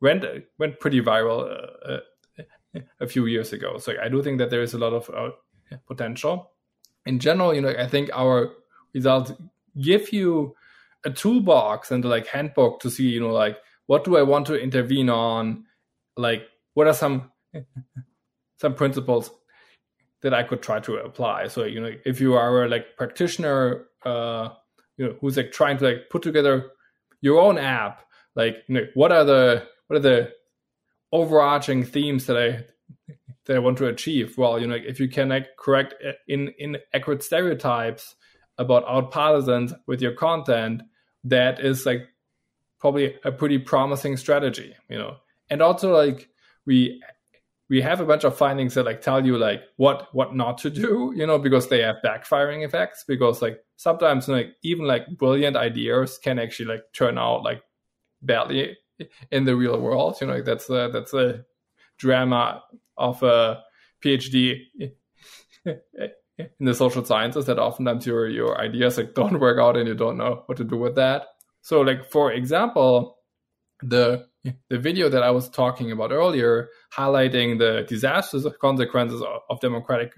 went 0.00 0.24
went 0.58 0.78
pretty 0.78 1.00
viral 1.00 1.40
uh, 1.42 1.92
uh, 1.92 2.80
a 3.00 3.06
few 3.08 3.26
years 3.26 3.52
ago. 3.52 3.78
So 3.78 3.94
I 4.00 4.08
do 4.08 4.22
think 4.22 4.38
that 4.38 4.50
there 4.50 4.62
is 4.62 4.74
a 4.74 4.78
lot 4.78 4.92
of 4.92 5.10
uh, 5.10 5.30
potential. 5.88 6.52
In 7.04 7.18
general, 7.18 7.52
you 7.52 7.60
know, 7.60 7.74
I 7.76 7.88
think 7.88 8.10
our 8.14 8.52
results 8.94 9.32
give 9.80 10.12
you 10.12 10.54
a 11.04 11.10
toolbox 11.10 11.90
and 11.90 12.04
like 12.04 12.28
handbook 12.28 12.78
to 12.82 12.90
see, 12.90 13.08
you 13.08 13.18
know, 13.18 13.32
like 13.32 13.58
what 13.86 14.04
do 14.04 14.16
I 14.16 14.22
want 14.22 14.46
to 14.46 14.54
intervene 14.54 15.10
on, 15.10 15.64
like 16.16 16.46
what 16.74 16.86
are 16.86 16.94
some 16.94 17.32
some 18.60 18.74
principles 18.74 19.32
that 20.22 20.32
I 20.32 20.42
could 20.42 20.62
try 20.62 20.80
to 20.80 20.96
apply. 20.96 21.48
So 21.48 21.64
you 21.64 21.80
know, 21.80 21.92
if 22.04 22.20
you 22.20 22.34
are 22.34 22.64
a 22.64 22.68
like 22.68 22.96
practitioner, 22.96 23.86
uh, 24.04 24.50
you 24.96 25.06
know, 25.06 25.16
who's 25.20 25.36
like 25.36 25.52
trying 25.52 25.78
to 25.78 25.84
like 25.84 26.10
put 26.10 26.22
together 26.22 26.70
your 27.20 27.40
own 27.40 27.58
app, 27.58 28.04
like 28.34 28.58
you 28.68 28.74
know, 28.74 28.86
what 28.94 29.12
are 29.12 29.24
the 29.24 29.66
what 29.86 29.96
are 29.96 30.00
the 30.00 30.30
overarching 31.12 31.84
themes 31.84 32.26
that 32.26 32.36
I 32.36 32.64
that 33.46 33.56
I 33.56 33.58
want 33.58 33.78
to 33.78 33.86
achieve? 33.86 34.38
Well, 34.38 34.60
you 34.60 34.66
know, 34.66 34.76
if 34.76 35.00
you 35.00 35.08
can 35.08 35.28
like 35.28 35.56
correct 35.58 35.94
in 36.28 36.52
inaccurate 36.58 37.22
stereotypes 37.22 38.14
about 38.58 38.84
out 38.86 39.10
partisans 39.10 39.72
with 39.86 40.00
your 40.00 40.14
content, 40.14 40.82
that 41.24 41.60
is 41.60 41.84
like 41.84 42.08
probably 42.78 43.16
a 43.24 43.32
pretty 43.32 43.58
promising 43.58 44.16
strategy, 44.16 44.74
you 44.88 44.98
know. 44.98 45.16
And 45.50 45.62
also 45.62 45.92
like 45.92 46.28
we 46.66 47.02
we 47.72 47.80
have 47.80 48.00
a 48.00 48.04
bunch 48.04 48.24
of 48.24 48.36
findings 48.36 48.74
that 48.74 48.84
like 48.84 49.00
tell 49.00 49.24
you 49.24 49.38
like 49.38 49.62
what 49.76 50.08
what 50.12 50.36
not 50.36 50.58
to 50.58 50.68
do 50.68 51.12
you 51.16 51.26
know 51.26 51.38
because 51.38 51.68
they 51.68 51.80
have 51.80 51.96
backfiring 52.04 52.64
effects 52.64 53.04
because 53.08 53.40
like 53.40 53.58
sometimes 53.76 54.28
like 54.28 54.48
even 54.62 54.86
like 54.86 55.06
brilliant 55.16 55.56
ideas 55.56 56.18
can 56.18 56.38
actually 56.38 56.66
like 56.66 56.82
turn 56.92 57.16
out 57.16 57.42
like 57.42 57.62
badly 58.20 58.76
in 59.30 59.44
the 59.44 59.56
real 59.56 59.80
world 59.80 60.16
you 60.20 60.26
know 60.26 60.34
like 60.34 60.44
that's 60.44 60.68
a 60.68 60.90
that's 60.92 61.14
a 61.14 61.44
drama 61.96 62.62
of 62.98 63.22
a 63.22 63.62
phd 64.04 64.60
in 66.38 66.66
the 66.66 66.74
social 66.74 67.04
sciences 67.04 67.46
that 67.46 67.58
oftentimes 67.58 68.06
your 68.06 68.28
your 68.28 68.60
ideas 68.60 68.98
like 68.98 69.14
don't 69.14 69.40
work 69.40 69.58
out 69.58 69.76
and 69.76 69.88
you 69.88 69.94
don't 69.94 70.16
know 70.16 70.42
what 70.46 70.58
to 70.58 70.64
do 70.64 70.76
with 70.76 70.96
that. 70.96 71.26
So 71.60 71.80
like 71.80 72.10
for 72.10 72.32
example 72.32 73.18
the 73.82 74.26
the 74.44 74.78
video 74.78 75.08
that 75.08 75.22
I 75.22 75.30
was 75.30 75.48
talking 75.48 75.92
about 75.92 76.12
earlier, 76.12 76.68
highlighting 76.92 77.58
the 77.58 77.84
disastrous 77.88 78.46
consequences 78.60 79.22
of, 79.48 79.60
democratic 79.60 80.14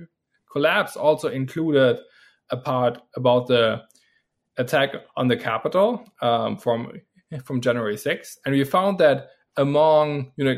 collapse, 0.50 0.96
also 0.96 1.28
included 1.28 1.98
a 2.50 2.56
part 2.56 3.00
about 3.16 3.46
the 3.48 3.82
attack 4.56 4.90
on 5.16 5.28
the 5.28 5.36
Capitol 5.36 6.04
um, 6.22 6.56
from 6.56 6.92
from 7.44 7.60
January 7.60 7.96
6th, 7.96 8.36
and 8.44 8.54
we 8.54 8.62
found 8.64 8.98
that 8.98 9.28
among 9.56 10.32
you 10.36 10.44
know 10.44 10.56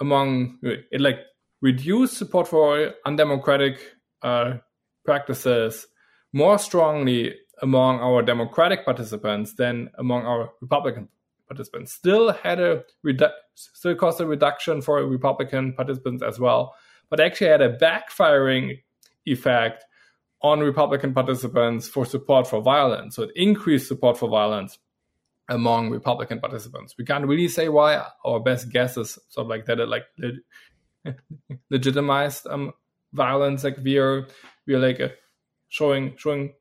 among 0.00 0.58
it 0.62 1.00
like 1.00 1.20
reduced 1.62 2.16
support 2.16 2.48
for 2.48 2.92
undemocratic 3.06 3.78
uh, 4.22 4.54
practices 5.04 5.86
more 6.32 6.58
strongly 6.58 7.34
among 7.62 8.00
our 8.00 8.22
democratic 8.22 8.84
participants 8.84 9.54
than 9.54 9.88
among 9.98 10.26
our 10.26 10.50
Republican 10.60 11.08
participants. 11.54 11.92
Still 11.92 12.32
had 12.32 12.60
a 12.60 12.84
redu- 13.04 13.32
still 13.54 13.94
caused 13.94 14.20
a 14.20 14.26
reduction 14.26 14.82
for 14.82 15.04
Republican 15.06 15.72
participants 15.72 16.22
as 16.22 16.38
well, 16.38 16.74
but 17.10 17.20
actually 17.20 17.48
had 17.48 17.62
a 17.62 17.76
backfiring 17.76 18.80
effect 19.26 19.84
on 20.42 20.60
Republican 20.60 21.14
participants 21.14 21.88
for 21.88 22.04
support 22.04 22.46
for 22.46 22.60
violence. 22.60 23.16
So 23.16 23.22
it 23.24 23.30
increased 23.34 23.88
support 23.88 24.18
for 24.18 24.28
violence 24.28 24.78
among 25.48 25.90
Republican 25.90 26.40
participants. 26.40 26.94
We 26.98 27.04
can't 27.04 27.26
really 27.26 27.48
say 27.48 27.68
why. 27.68 28.04
Our 28.24 28.40
best 28.40 28.70
guess 28.70 28.96
is 28.96 29.18
sort 29.28 29.46
of 29.46 29.48
like 29.48 29.66
that 29.66 29.80
it 29.80 29.88
like 29.88 30.04
le- 30.18 31.14
legitimized 31.70 32.46
um, 32.46 32.72
violence. 33.12 33.64
Like 33.64 33.78
we 33.82 33.98
are 33.98 34.26
we 34.66 34.74
are 34.74 34.78
like 34.78 35.00
uh, 35.00 35.08
showing 35.68 36.14
showing 36.16 36.54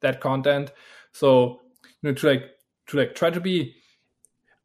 that 0.00 0.20
content. 0.20 0.72
So 1.12 1.60
you 2.02 2.10
know 2.10 2.14
to 2.14 2.26
like 2.26 2.50
to 2.88 2.98
like 2.98 3.14
try 3.14 3.30
to 3.30 3.40
be 3.40 3.74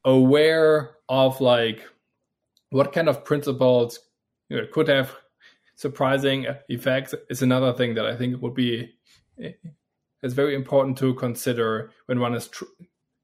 aware 0.06 0.96
of 1.08 1.42
like 1.42 1.84
what 2.70 2.94
kind 2.94 3.10
of 3.10 3.26
principles 3.26 4.00
you 4.50 4.58
know, 4.58 4.68
could 4.72 4.88
have 4.88 5.16
surprising 5.76 6.46
effects 6.68 7.16
is 7.30 7.42
another 7.42 7.74
thing 7.74 7.96
that 7.96 8.06
I 8.06 8.16
think 8.16 8.42
would 8.42 8.54
be 8.54 8.94
is 10.22 10.34
very 10.34 10.56
important 10.56 10.98
to 10.98 11.14
consider 11.14 11.92
when 12.08 12.20
one 12.20 12.36
is 12.36 12.48
tr- 12.48 12.66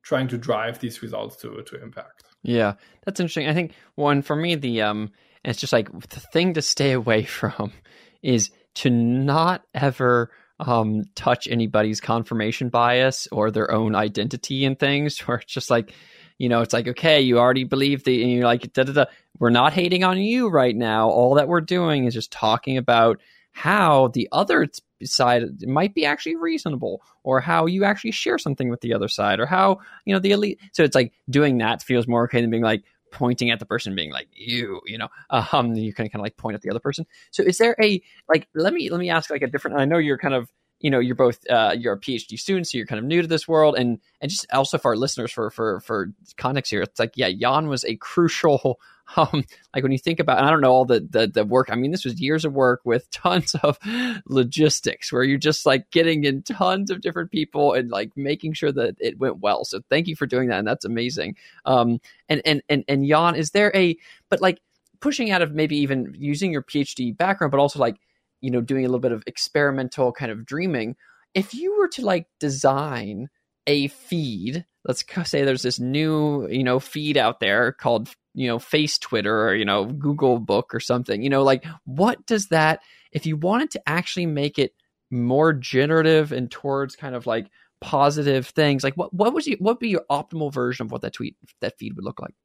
trying 0.03 0.27
to 0.29 0.38
drive 0.38 0.79
these 0.79 1.01
results 1.01 1.35
to 1.38 1.61
to 1.63 1.81
impact. 1.81 2.23
Yeah, 2.43 2.75
that's 3.05 3.19
interesting. 3.19 3.47
I 3.47 3.53
think 3.53 3.73
one 3.95 4.21
for 4.21 4.35
me 4.35 4.55
the 4.55 4.81
um 4.81 5.11
it's 5.43 5.59
just 5.59 5.73
like 5.73 5.91
the 6.09 6.19
thing 6.19 6.53
to 6.53 6.61
stay 6.61 6.93
away 6.93 7.23
from 7.39 7.73
is 8.21 8.51
to 8.75 8.89
not 8.89 9.63
ever 9.73 10.31
um 10.59 11.03
touch 11.15 11.47
anybody's 11.49 11.99
confirmation 11.99 12.69
bias 12.69 13.27
or 13.31 13.51
their 13.51 13.71
own 13.71 13.95
identity 13.95 14.63
and 14.63 14.79
things 14.79 15.19
where 15.27 15.38
it's 15.38 15.53
just 15.53 15.69
like 15.69 15.93
you 16.37 16.49
know, 16.49 16.61
it's 16.61 16.73
like, 16.73 16.87
okay, 16.87 17.21
you 17.21 17.39
already 17.39 17.63
believe 17.63 18.03
the, 18.03 18.21
and 18.21 18.31
you're 18.31 18.43
like, 18.43 18.73
da 18.73 18.83
da 18.83 18.93
da. 18.93 19.05
We're 19.39 19.49
not 19.49 19.73
hating 19.73 20.03
on 20.03 20.17
you 20.17 20.47
right 20.47 20.75
now. 20.75 21.09
All 21.09 21.35
that 21.35 21.47
we're 21.47 21.61
doing 21.61 22.05
is 22.05 22.13
just 22.13 22.31
talking 22.31 22.77
about 22.77 23.21
how 23.51 24.09
the 24.09 24.27
other 24.31 24.67
side 25.03 25.43
might 25.63 25.93
be 25.93 26.05
actually 26.05 26.35
reasonable 26.35 27.01
or 27.23 27.39
how 27.39 27.65
you 27.65 27.83
actually 27.83 28.11
share 28.11 28.37
something 28.37 28.69
with 28.69 28.81
the 28.81 28.93
other 28.93 29.07
side 29.07 29.39
or 29.39 29.45
how, 29.45 29.79
you 30.05 30.13
know, 30.13 30.19
the 30.19 30.31
elite. 30.31 30.59
So 30.73 30.83
it's 30.83 30.95
like 30.95 31.13
doing 31.29 31.57
that 31.59 31.81
feels 31.81 32.07
more 32.07 32.23
okay 32.25 32.41
than 32.41 32.49
being 32.49 32.63
like, 32.63 32.83
pointing 33.11 33.49
at 33.49 33.59
the 33.59 33.65
person 33.65 33.95
being 33.95 34.11
like 34.11 34.27
you 34.33 34.81
you 34.85 34.97
know 34.97 35.07
um 35.29 35.73
you 35.73 35.93
can 35.93 36.09
kind 36.09 36.15
of 36.15 36.21
like 36.21 36.35
point 36.35 36.53
at 36.53 36.61
the 36.61 36.69
other 36.69 36.81
person 36.81 37.05
so 37.31 37.41
is 37.43 37.57
there 37.59 37.73
a 37.81 38.01
like 38.27 38.45
let 38.55 38.73
me 38.73 38.89
let 38.89 38.99
me 38.99 39.09
ask 39.09 39.29
like 39.29 39.41
a 39.41 39.47
different 39.47 39.77
i 39.77 39.85
know 39.85 39.97
you're 39.97 40.17
kind 40.17 40.33
of 40.33 40.51
you 40.79 40.89
know 40.89 40.99
you're 40.99 41.15
both 41.15 41.39
uh, 41.49 41.75
you're 41.77 41.93
a 41.93 41.99
PhD 41.99 42.38
student, 42.38 42.67
so 42.67 42.77
you're 42.77 42.88
kind 42.88 42.99
of 42.99 43.05
new 43.05 43.21
to 43.21 43.27
this 43.27 43.47
world, 43.47 43.75
and 43.77 43.99
and 44.21 44.29
just 44.29 44.45
also 44.51 44.77
for 44.77 44.91
our 44.91 44.97
listeners 44.97 45.31
for 45.31 45.49
for 45.49 45.79
for 45.81 46.11
context 46.38 46.71
here, 46.71 46.81
it's 46.81 46.99
like 46.99 47.13
yeah, 47.15 47.29
Jan 47.31 47.67
was 47.67 47.83
a 47.85 47.95
crucial. 47.95 48.79
Um, 49.17 49.45
like 49.75 49.83
when 49.83 49.91
you 49.91 49.99
think 49.99 50.19
about, 50.19 50.43
I 50.43 50.49
don't 50.49 50.61
know 50.61 50.71
all 50.71 50.83
the, 50.83 50.99
the 51.07 51.27
the 51.27 51.45
work. 51.45 51.69
I 51.71 51.75
mean, 51.75 51.91
this 51.91 52.05
was 52.05 52.19
years 52.19 52.43
of 52.43 52.53
work 52.53 52.81
with 52.85 53.07
tons 53.11 53.53
of 53.61 53.77
logistics, 54.25 55.13
where 55.13 55.21
you're 55.21 55.38
just 55.38 55.63
like 55.63 55.91
getting 55.91 56.23
in 56.23 56.41
tons 56.41 56.89
of 56.89 57.01
different 57.01 57.29
people 57.29 57.73
and 57.73 57.91
like 57.91 58.17
making 58.17 58.53
sure 58.53 58.71
that 58.71 58.95
it 58.99 59.19
went 59.19 59.41
well. 59.41 59.63
So 59.63 59.81
thank 59.91 60.07
you 60.07 60.15
for 60.15 60.25
doing 60.25 60.49
that, 60.49 60.57
and 60.57 60.67
that's 60.67 60.85
amazing. 60.85 61.35
Um, 61.65 61.99
and 62.29 62.41
and 62.45 62.63
and 62.67 62.83
and 62.88 63.07
Jan, 63.07 63.35
is 63.35 63.51
there 63.51 63.71
a 63.75 63.95
but 64.29 64.41
like 64.41 64.59
pushing 65.01 65.29
out 65.29 65.43
of 65.43 65.53
maybe 65.53 65.77
even 65.77 66.15
using 66.17 66.51
your 66.51 66.63
PhD 66.63 67.15
background, 67.15 67.51
but 67.51 67.59
also 67.59 67.77
like 67.77 67.97
you 68.45 68.51
know, 68.51 68.62
doing 68.62 68.86
a 68.86 68.88
little 68.88 68.99
bit 68.99 69.12
of 69.12 69.23
experimental 69.25 70.12
kind 70.12 70.31
of 70.31 70.45
dreaming. 70.45 70.95
If 71.34 71.55
you 71.55 71.75
were 71.79 71.88
to 71.88 72.05
like 72.05 72.27
design 72.39 73.27
a 73.65 73.88
feed, 73.88 74.67
let's 74.84 75.03
say 75.23 75.43
there's 75.43 75.63
this 75.63 75.79
new, 75.79 76.47
you 76.47 76.63
know, 76.63 76.79
feed 76.79 77.17
out 77.17 77.39
there 77.39 77.71
called, 77.71 78.13
you 78.36 78.47
know, 78.47 78.60
Face 78.60 78.99
Twitter 78.99 79.47
or, 79.47 79.55
you 79.55 79.65
know, 79.65 79.86
Google 79.86 80.38
Book 80.38 80.75
or 80.75 80.79
something, 80.79 81.23
you 81.23 81.29
know, 81.29 81.41
like 81.41 81.65
what 81.86 82.23
does 82.27 82.49
that, 82.49 82.81
if 83.12 83.25
you 83.25 83.36
wanted 83.36 83.71
to 83.71 83.81
actually 83.89 84.27
make 84.27 84.60
it 84.60 84.75
more 85.10 85.53
generative 85.53 86.31
and 86.31 86.51
towards 86.51 86.95
kind 86.95 87.15
of 87.15 87.25
like 87.25 87.49
positive 87.81 88.45
things, 88.45 88.84
like 88.84 88.93
what, 88.93 89.12
what 89.12 89.34
was 89.34 89.47
you, 89.47 89.58
what 89.60 89.73
would 89.73 89.79
be 89.79 89.89
your 89.89 90.05
optimal 90.12 90.53
version 90.53 90.86
of 90.86 90.91
what 90.91 91.01
that 91.01 91.13
tweet, 91.13 91.36
that 91.62 91.79
feed 91.79 91.95
would 91.95 92.05
look 92.05 92.21
like? 92.21 92.36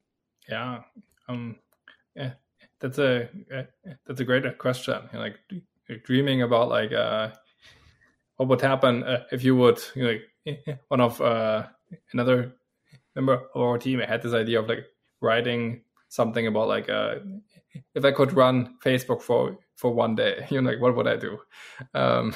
Yeah. 0.49 0.81
Um, 1.29 1.57
yeah, 2.15 2.33
that's 2.79 2.97
a, 2.97 3.29
eh, 3.51 3.63
eh, 3.85 3.93
that's 4.07 4.19
a 4.19 4.25
great 4.25 4.47
uh, 4.47 4.53
question. 4.53 4.95
Like, 5.13 5.37
dreaming 5.97 6.41
about 6.41 6.69
like 6.69 6.91
uh, 6.91 7.29
what 8.37 8.49
would 8.49 8.61
happen 8.61 9.03
uh, 9.03 9.23
if 9.31 9.43
you 9.43 9.55
would 9.55 9.79
you 9.95 10.19
know 10.45 10.75
one 10.87 11.01
of 11.01 11.21
uh, 11.21 11.65
another 12.13 12.53
member 13.15 13.33
of 13.33 13.61
our 13.61 13.77
team 13.77 13.99
had 13.99 14.21
this 14.21 14.33
idea 14.33 14.59
of 14.59 14.67
like 14.67 14.85
writing 15.21 15.81
something 16.09 16.47
about 16.47 16.67
like 16.67 16.89
uh, 16.89 17.15
if 17.95 18.05
I 18.05 18.11
could 18.11 18.33
run 18.33 18.75
Facebook 18.83 19.21
for 19.21 19.57
for 19.75 19.93
one 19.93 20.15
day, 20.15 20.45
you 20.49 20.61
know, 20.61 20.69
like 20.69 20.81
what 20.81 20.95
would 20.95 21.07
I 21.07 21.17
do? 21.17 21.39
Um, 21.93 22.35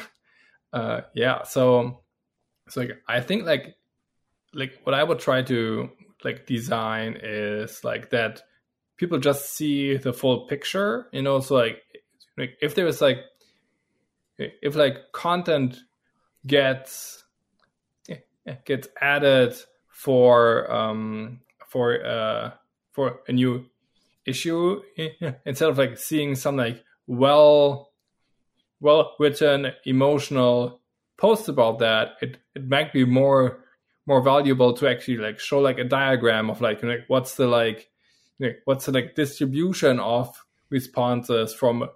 uh, 0.73 1.01
yeah, 1.13 1.43
so 1.43 2.01
so 2.69 2.81
like 2.81 2.91
I 3.07 3.21
think 3.21 3.45
like 3.45 3.75
like 4.53 4.79
what 4.83 4.95
I 4.95 5.03
would 5.03 5.19
try 5.19 5.41
to 5.43 5.89
like 6.23 6.45
design 6.45 7.19
is 7.21 7.83
like 7.83 8.09
that 8.09 8.41
people 8.97 9.19
just 9.19 9.53
see 9.53 9.97
the 9.97 10.13
full 10.13 10.47
picture, 10.47 11.07
you 11.11 11.21
know. 11.21 11.39
So 11.39 11.55
like 11.55 11.81
like 12.37 12.57
if 12.61 12.75
there 12.75 12.87
is 12.87 13.01
like 13.01 13.17
if 14.37 14.75
like 14.75 15.11
content 15.11 15.77
gets 16.45 17.23
gets 18.65 18.87
added 19.01 19.55
for 19.89 20.71
um, 20.71 21.41
for 21.67 22.05
uh, 22.05 22.51
for 22.91 23.19
a 23.27 23.33
new 23.33 23.65
issue 24.25 24.81
instead 25.45 25.69
of 25.69 25.77
like 25.77 25.97
seeing 25.97 26.35
some 26.35 26.57
like 26.57 26.83
well 27.07 27.91
well 28.79 29.15
written 29.19 29.71
emotional 29.85 30.81
post 31.17 31.47
about 31.47 31.79
that 31.79 32.13
it 32.21 32.37
it 32.55 32.67
might 32.67 32.91
be 32.91 33.05
more 33.05 33.65
more 34.05 34.21
valuable 34.21 34.73
to 34.73 34.87
actually 34.87 35.17
like 35.17 35.39
show 35.39 35.59
like 35.59 35.79
a 35.79 35.83
diagram 35.83 36.49
of 36.49 36.61
like, 36.61 36.81
know, 36.83 36.97
what's 37.07 37.35
the 37.35 37.47
like 37.47 37.89
what's 38.65 38.85
the 38.85 38.91
like 38.91 39.15
distribution 39.15 39.99
of 39.99 40.45
responses 40.69 41.53
from 41.53 41.89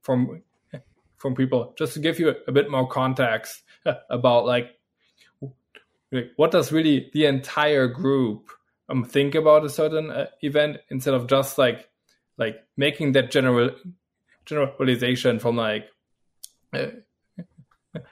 from 0.00 0.42
from 1.26 1.34
people 1.34 1.74
just 1.76 1.94
to 1.94 1.98
give 1.98 2.20
you 2.20 2.32
a, 2.46 2.52
bit 2.52 2.70
more 2.70 2.86
context 2.86 3.64
about 4.10 4.46
like 4.46 4.78
what 6.36 6.52
does 6.52 6.70
really 6.70 7.10
the 7.14 7.26
entire 7.26 7.88
group 7.88 8.48
um, 8.88 9.02
think 9.02 9.34
about 9.34 9.64
a 9.64 9.68
certain 9.68 10.08
uh, 10.12 10.26
event 10.42 10.76
instead 10.88 11.14
of 11.14 11.26
just 11.26 11.58
like 11.58 11.90
like 12.38 12.62
making 12.76 13.10
that 13.10 13.32
general 13.32 13.70
generalization 14.44 15.40
from 15.40 15.56
like 15.56 15.88
uh, 16.72 16.86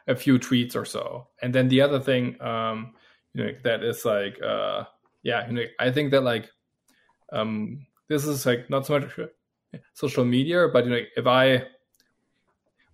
a 0.08 0.16
few 0.16 0.40
tweets 0.40 0.74
or 0.74 0.84
so. 0.84 1.28
And 1.40 1.54
then 1.54 1.68
the 1.68 1.82
other 1.82 2.00
thing 2.00 2.42
um 2.42 2.94
you 3.32 3.44
know 3.44 3.52
that 3.62 3.84
is 3.84 4.04
like 4.04 4.42
uh 4.42 4.84
yeah 5.22 5.46
you 5.46 5.52
know 5.52 5.64
i 5.78 5.92
think 5.92 6.10
that 6.10 6.22
like 6.22 6.50
um 7.32 7.86
this 8.08 8.24
is 8.24 8.44
like 8.44 8.68
not 8.70 8.86
so 8.86 8.98
much 8.98 9.18
social 9.92 10.24
media 10.24 10.68
but 10.72 10.84
you 10.84 10.90
know 10.90 11.02
if 11.16 11.26
i 11.26 11.64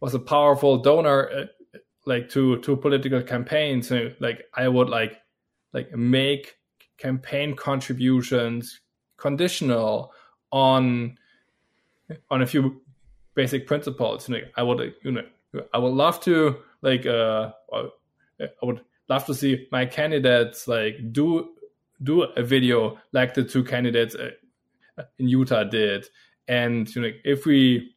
was 0.00 0.14
a 0.14 0.18
powerful 0.18 0.78
donor 0.78 1.30
uh, 1.30 1.78
like 2.06 2.28
to 2.30 2.58
to 2.60 2.76
political 2.76 3.22
campaigns 3.22 3.90
know, 3.90 4.12
like 4.20 4.44
i 4.54 4.66
would 4.68 4.88
like 4.88 5.18
like 5.72 5.92
make 5.92 6.56
campaign 6.98 7.54
contributions 7.54 8.80
conditional 9.16 10.12
on 10.50 11.16
on 12.30 12.42
a 12.42 12.46
few 12.46 12.80
basic 13.34 13.66
principles 13.66 14.28
know 14.28 14.40
i 14.56 14.62
would 14.62 14.94
you 15.02 15.12
know 15.12 15.24
i 15.72 15.78
would 15.78 15.92
love 15.92 16.20
to 16.20 16.56
like 16.82 17.06
uh 17.06 17.50
i 17.72 17.86
would 18.62 18.80
love 19.08 19.24
to 19.26 19.34
see 19.34 19.66
my 19.70 19.84
candidates 19.84 20.66
like 20.66 21.12
do 21.12 21.50
do 22.02 22.22
a 22.22 22.42
video 22.42 22.98
like 23.12 23.34
the 23.34 23.44
two 23.44 23.62
candidates 23.62 24.14
uh, 24.14 24.30
in 25.18 25.28
Utah 25.28 25.64
did. 25.64 26.06
And 26.48 26.94
you 26.94 27.02
know, 27.02 27.10
if 27.24 27.46
we 27.46 27.94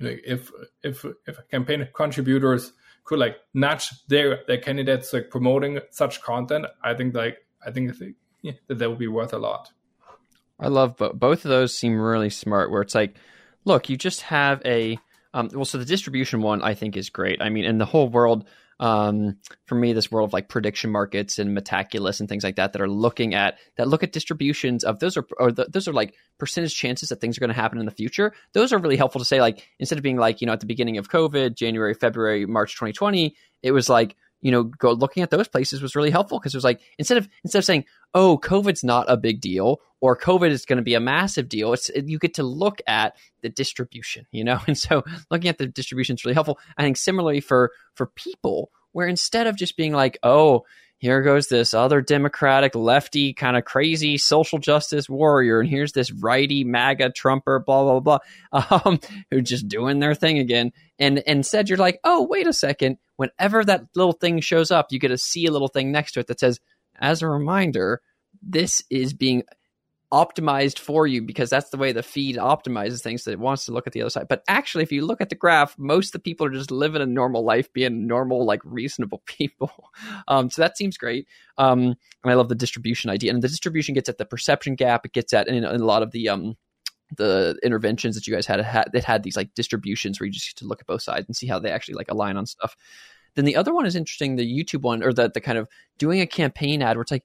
like 0.00 0.22
if 0.26 0.50
if 0.82 1.04
if 1.26 1.38
campaign 1.50 1.88
contributors 1.94 2.72
could 3.04 3.18
like 3.18 3.36
nudge 3.54 3.90
their 4.08 4.40
their 4.46 4.58
candidates 4.58 5.12
like 5.12 5.30
promoting 5.30 5.80
such 5.90 6.22
content, 6.22 6.66
I 6.82 6.94
think 6.94 7.14
like 7.14 7.38
I 7.66 7.70
think 7.70 7.92
yeah, 8.42 8.52
that 8.68 8.78
that 8.78 8.88
would 8.88 8.98
be 8.98 9.08
worth 9.08 9.32
a 9.32 9.38
lot. 9.38 9.70
I 10.60 10.68
love 10.68 10.96
both. 10.96 11.14
Both 11.14 11.44
of 11.44 11.50
those 11.50 11.74
seem 11.74 11.98
really 11.98 12.30
smart. 12.30 12.70
Where 12.70 12.82
it's 12.82 12.94
like, 12.94 13.16
look, 13.64 13.88
you 13.88 13.96
just 13.96 14.22
have 14.22 14.60
a 14.64 14.98
um, 15.34 15.50
well, 15.52 15.64
so 15.64 15.78
the 15.78 15.84
distribution 15.84 16.42
one 16.42 16.62
I 16.62 16.74
think 16.74 16.96
is 16.96 17.10
great. 17.10 17.40
I 17.42 17.48
mean, 17.48 17.64
in 17.64 17.78
the 17.78 17.84
whole 17.84 18.08
world, 18.08 18.46
um, 18.80 19.38
for 19.66 19.74
me, 19.74 19.92
this 19.92 20.10
world 20.10 20.28
of 20.28 20.32
like 20.32 20.48
prediction 20.48 20.90
markets 20.90 21.38
and 21.38 21.56
Metaculus 21.56 22.20
and 22.20 22.28
things 22.28 22.44
like 22.44 22.56
that 22.56 22.72
that 22.72 22.82
are 22.82 22.88
looking 22.88 23.34
at 23.34 23.58
that 23.76 23.88
look 23.88 24.02
at 24.02 24.12
distributions 24.12 24.84
of 24.84 25.00
those 25.00 25.16
are 25.16 25.26
or 25.38 25.50
the, 25.50 25.66
those 25.68 25.88
are 25.88 25.92
like 25.92 26.14
percentage 26.38 26.74
chances 26.74 27.08
that 27.08 27.20
things 27.20 27.36
are 27.36 27.40
going 27.40 27.48
to 27.48 27.54
happen 27.54 27.78
in 27.78 27.86
the 27.86 27.92
future. 27.92 28.32
Those 28.52 28.72
are 28.72 28.78
really 28.78 28.96
helpful 28.96 29.20
to 29.20 29.24
say. 29.24 29.40
Like 29.40 29.66
instead 29.78 29.98
of 29.98 30.02
being 30.02 30.16
like 30.16 30.40
you 30.40 30.46
know 30.46 30.52
at 30.52 30.60
the 30.60 30.66
beginning 30.66 30.98
of 30.98 31.08
COVID, 31.08 31.54
January, 31.54 31.94
February, 31.94 32.46
March, 32.46 32.74
2020, 32.74 33.34
it 33.62 33.72
was 33.72 33.88
like 33.88 34.16
you 34.40 34.52
know, 34.52 34.64
go 34.64 34.92
looking 34.92 35.22
at 35.22 35.30
those 35.30 35.48
places 35.48 35.82
was 35.82 35.96
really 35.96 36.10
helpful 36.10 36.38
because 36.38 36.54
it 36.54 36.56
was 36.56 36.64
like 36.64 36.80
instead 36.98 37.18
of 37.18 37.28
instead 37.44 37.58
of 37.58 37.64
saying, 37.64 37.84
"Oh, 38.14 38.38
COVID's 38.38 38.84
not 38.84 39.10
a 39.10 39.16
big 39.16 39.40
deal" 39.40 39.80
or 40.00 40.16
"COVID 40.16 40.50
is 40.50 40.64
going 40.64 40.76
to 40.76 40.82
be 40.82 40.94
a 40.94 41.00
massive 41.00 41.48
deal," 41.48 41.72
it's 41.72 41.90
you 41.94 42.18
get 42.18 42.34
to 42.34 42.42
look 42.42 42.80
at 42.86 43.16
the 43.42 43.48
distribution, 43.48 44.26
you 44.30 44.44
know, 44.44 44.60
and 44.66 44.78
so 44.78 45.04
looking 45.30 45.48
at 45.48 45.58
the 45.58 45.66
distribution 45.66 46.14
is 46.14 46.24
really 46.24 46.34
helpful. 46.34 46.58
I 46.76 46.82
think 46.82 46.96
similarly 46.96 47.40
for 47.40 47.72
for 47.94 48.06
people, 48.06 48.70
where 48.92 49.08
instead 49.08 49.46
of 49.46 49.56
just 49.56 49.76
being 49.76 49.92
like, 49.92 50.18
"Oh," 50.22 50.64
here 50.98 51.22
goes 51.22 51.46
this 51.46 51.72
other 51.72 52.00
democratic 52.00 52.74
lefty 52.74 53.32
kind 53.32 53.56
of 53.56 53.64
crazy 53.64 54.18
social 54.18 54.58
justice 54.58 55.08
warrior 55.08 55.60
and 55.60 55.68
here's 55.68 55.92
this 55.92 56.12
righty 56.12 56.64
maga 56.64 57.10
trumper 57.10 57.58
blah 57.58 58.00
blah 58.00 58.18
blah 58.52 58.80
um, 58.84 59.00
just 59.42 59.68
doing 59.68 60.00
their 60.00 60.14
thing 60.14 60.38
again 60.38 60.72
and, 60.98 61.18
and 61.18 61.38
instead 61.38 61.68
you're 61.68 61.78
like 61.78 62.00
oh 62.04 62.22
wait 62.24 62.46
a 62.46 62.52
second 62.52 62.98
whenever 63.16 63.64
that 63.64 63.84
little 63.94 64.12
thing 64.12 64.40
shows 64.40 64.70
up 64.70 64.88
you 64.90 64.98
get 64.98 65.08
to 65.08 65.18
see 65.18 65.46
a 65.46 65.52
little 65.52 65.68
thing 65.68 65.90
next 65.90 66.12
to 66.12 66.20
it 66.20 66.26
that 66.26 66.40
says 66.40 66.60
as 67.00 67.22
a 67.22 67.28
reminder 67.28 68.00
this 68.42 68.82
is 68.90 69.12
being 69.12 69.42
optimized 70.12 70.78
for 70.78 71.06
you 71.06 71.20
because 71.20 71.50
that's 71.50 71.70
the 71.70 71.76
way 71.76 71.92
the 71.92 72.02
feed 72.02 72.36
optimizes 72.36 73.02
things 73.02 73.24
that 73.24 73.32
it 73.32 73.38
wants 73.38 73.66
to 73.66 73.72
look 73.72 73.86
at 73.86 73.92
the 73.92 74.00
other 74.00 74.10
side. 74.10 74.28
But 74.28 74.42
actually, 74.48 74.82
if 74.82 74.92
you 74.92 75.04
look 75.04 75.20
at 75.20 75.28
the 75.28 75.34
graph, 75.34 75.78
most 75.78 76.08
of 76.08 76.12
the 76.12 76.18
people 76.20 76.46
are 76.46 76.50
just 76.50 76.70
living 76.70 77.02
a 77.02 77.06
normal 77.06 77.44
life, 77.44 77.72
being 77.72 78.06
normal, 78.06 78.44
like 78.44 78.60
reasonable 78.64 79.22
people. 79.26 79.90
Um, 80.26 80.50
so 80.50 80.62
that 80.62 80.76
seems 80.76 80.96
great. 80.96 81.26
Um, 81.58 81.96
and 82.24 82.32
I 82.32 82.34
love 82.34 82.48
the 82.48 82.54
distribution 82.54 83.10
idea. 83.10 83.32
And 83.32 83.42
the 83.42 83.48
distribution 83.48 83.94
gets 83.94 84.08
at 84.08 84.18
the 84.18 84.24
perception 84.24 84.76
gap. 84.76 85.04
It 85.04 85.12
gets 85.12 85.32
at 85.32 85.48
in, 85.48 85.56
in 85.56 85.64
a 85.64 85.84
lot 85.84 86.02
of 86.02 86.12
the 86.12 86.28
um, 86.28 86.56
the 87.16 87.58
interventions 87.62 88.14
that 88.14 88.26
you 88.26 88.34
guys 88.34 88.46
had, 88.46 88.64
that 88.92 89.04
had 89.04 89.22
these 89.22 89.36
like 89.36 89.54
distributions 89.54 90.20
where 90.20 90.26
you 90.26 90.32
just 90.32 90.48
get 90.48 90.56
to 90.56 90.66
look 90.66 90.80
at 90.80 90.86
both 90.86 91.02
sides 91.02 91.26
and 91.26 91.36
see 91.36 91.46
how 91.46 91.58
they 91.58 91.70
actually 91.70 91.94
like 91.94 92.10
align 92.10 92.36
on 92.36 92.46
stuff. 92.46 92.76
Then 93.34 93.44
the 93.44 93.56
other 93.56 93.74
one 93.74 93.86
is 93.86 93.96
interesting, 93.96 94.36
the 94.36 94.46
YouTube 94.46 94.82
one, 94.82 95.02
or 95.02 95.12
the 95.12 95.30
the 95.32 95.40
kind 95.40 95.58
of 95.58 95.68
doing 95.98 96.20
a 96.20 96.26
campaign 96.26 96.82
ad 96.82 96.96
where 96.96 97.02
it's 97.02 97.12
like 97.12 97.24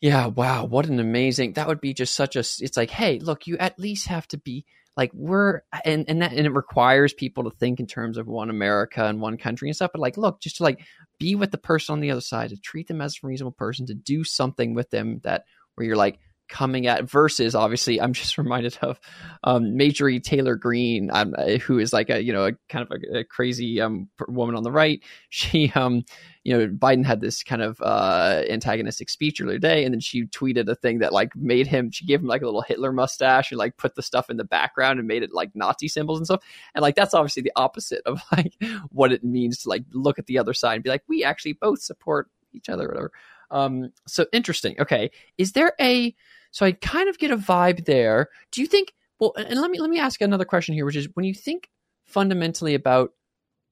yeah, 0.00 0.26
wow, 0.26 0.64
what 0.64 0.86
an 0.86 1.00
amazing. 1.00 1.54
That 1.54 1.68
would 1.68 1.80
be 1.80 1.94
just 1.94 2.14
such 2.14 2.36
a 2.36 2.40
it's 2.40 2.76
like, 2.76 2.90
hey, 2.90 3.18
look, 3.18 3.46
you 3.46 3.56
at 3.58 3.78
least 3.78 4.06
have 4.06 4.28
to 4.28 4.38
be 4.38 4.64
like 4.96 5.10
we're 5.14 5.62
and 5.84 6.04
and 6.08 6.22
that 6.22 6.32
and 6.32 6.46
it 6.46 6.52
requires 6.52 7.12
people 7.12 7.44
to 7.44 7.56
think 7.56 7.80
in 7.80 7.86
terms 7.86 8.18
of 8.18 8.26
one 8.26 8.50
America 8.50 9.04
and 9.04 9.20
one 9.20 9.38
country 9.38 9.68
and 9.68 9.76
stuff, 9.76 9.90
but 9.92 10.00
like 10.00 10.16
look, 10.16 10.40
just 10.40 10.56
to 10.56 10.62
like 10.62 10.80
be 11.18 11.34
with 11.34 11.50
the 11.50 11.58
person 11.58 11.94
on 11.94 12.00
the 12.00 12.10
other 12.10 12.20
side, 12.20 12.50
to 12.50 12.56
treat 12.56 12.88
them 12.88 13.00
as 13.00 13.18
a 13.22 13.26
reasonable 13.26 13.52
person, 13.52 13.86
to 13.86 13.94
do 13.94 14.24
something 14.24 14.74
with 14.74 14.90
them 14.90 15.20
that 15.24 15.44
where 15.74 15.86
you're 15.86 15.96
like, 15.96 16.18
coming 16.48 16.86
at 16.86 17.08
versus 17.08 17.54
obviously 17.54 18.00
i'm 18.00 18.12
just 18.12 18.38
reminded 18.38 18.76
of 18.82 18.98
um 19.44 19.76
Marjorie 19.76 20.20
Taylor 20.20 20.56
Greene 20.56 21.10
um, 21.12 21.34
who 21.62 21.78
is 21.78 21.92
like 21.92 22.10
a 22.10 22.22
you 22.22 22.32
know 22.32 22.46
a 22.46 22.52
kind 22.68 22.86
of 22.86 22.90
a, 22.90 23.18
a, 23.18 23.24
crazy 23.24 23.80
um 23.80 24.08
woman 24.28 24.56
on 24.56 24.62
the 24.62 24.72
right. 24.72 25.00
She 25.30 25.70
um 25.74 26.04
you 26.42 26.56
know 26.56 26.66
biden 26.68 27.04
had 27.04 27.20
this 27.20 27.42
kind 27.42 27.62
of 27.62 27.80
uh 27.82 28.42
antagonistic 28.48 29.10
speech 29.10 29.40
earlier 29.40 29.56
today 29.56 29.84
and 29.84 29.92
then 29.92 30.00
she 30.00 30.24
tweeted 30.24 30.68
a 30.68 30.74
thing 30.74 31.00
that 31.00 31.12
like 31.12 31.36
made 31.36 31.66
him 31.66 31.90
she 31.90 32.06
gave 32.06 32.20
him 32.20 32.26
like 32.26 32.42
a 32.42 32.46
little 32.46 32.62
hitler 32.62 32.92
mustache 32.92 33.50
and 33.50 33.58
like 33.58 33.76
put 33.76 33.94
the 33.94 34.02
stuff 34.02 34.30
in 34.30 34.36
the 34.36 34.44
background 34.44 34.98
and 34.98 35.06
made 35.06 35.22
it 35.22 35.32
like 35.32 35.50
nazi 35.54 35.88
symbols 35.88 36.18
and 36.18 36.26
stuff. 36.26 36.42
And 36.74 36.82
like 36.82 36.94
that's 36.94 37.14
obviously 37.14 37.42
the 37.42 37.52
opposite 37.56 38.02
of 38.06 38.22
like 38.32 38.54
what 38.90 39.12
it 39.12 39.24
means 39.24 39.62
to 39.62 39.68
like 39.68 39.84
look 39.92 40.18
at 40.18 40.26
the 40.26 40.38
other 40.38 40.54
side 40.54 40.74
and 40.74 40.84
be 40.84 40.90
like 40.90 41.04
we 41.08 41.24
actually 41.24 41.54
both 41.54 41.80
support 41.80 42.28
each 42.52 42.68
other 42.68 42.86
or 42.86 42.88
whatever 42.88 43.12
um 43.50 43.90
so 44.06 44.26
interesting 44.32 44.74
okay 44.80 45.10
is 45.36 45.52
there 45.52 45.72
a 45.80 46.14
so 46.50 46.66
I 46.66 46.72
kind 46.72 47.08
of 47.08 47.18
get 47.18 47.30
a 47.30 47.36
vibe 47.36 47.84
there. 47.84 48.28
Do 48.52 48.60
you 48.60 48.66
think? 48.66 48.94
Well, 49.20 49.32
and 49.36 49.60
let 49.60 49.70
me 49.70 49.80
let 49.80 49.90
me 49.90 49.98
ask 49.98 50.20
another 50.20 50.44
question 50.44 50.74
here, 50.74 50.84
which 50.84 50.96
is 50.96 51.08
when 51.14 51.24
you 51.24 51.34
think 51.34 51.68
fundamentally 52.04 52.74
about, 52.74 53.10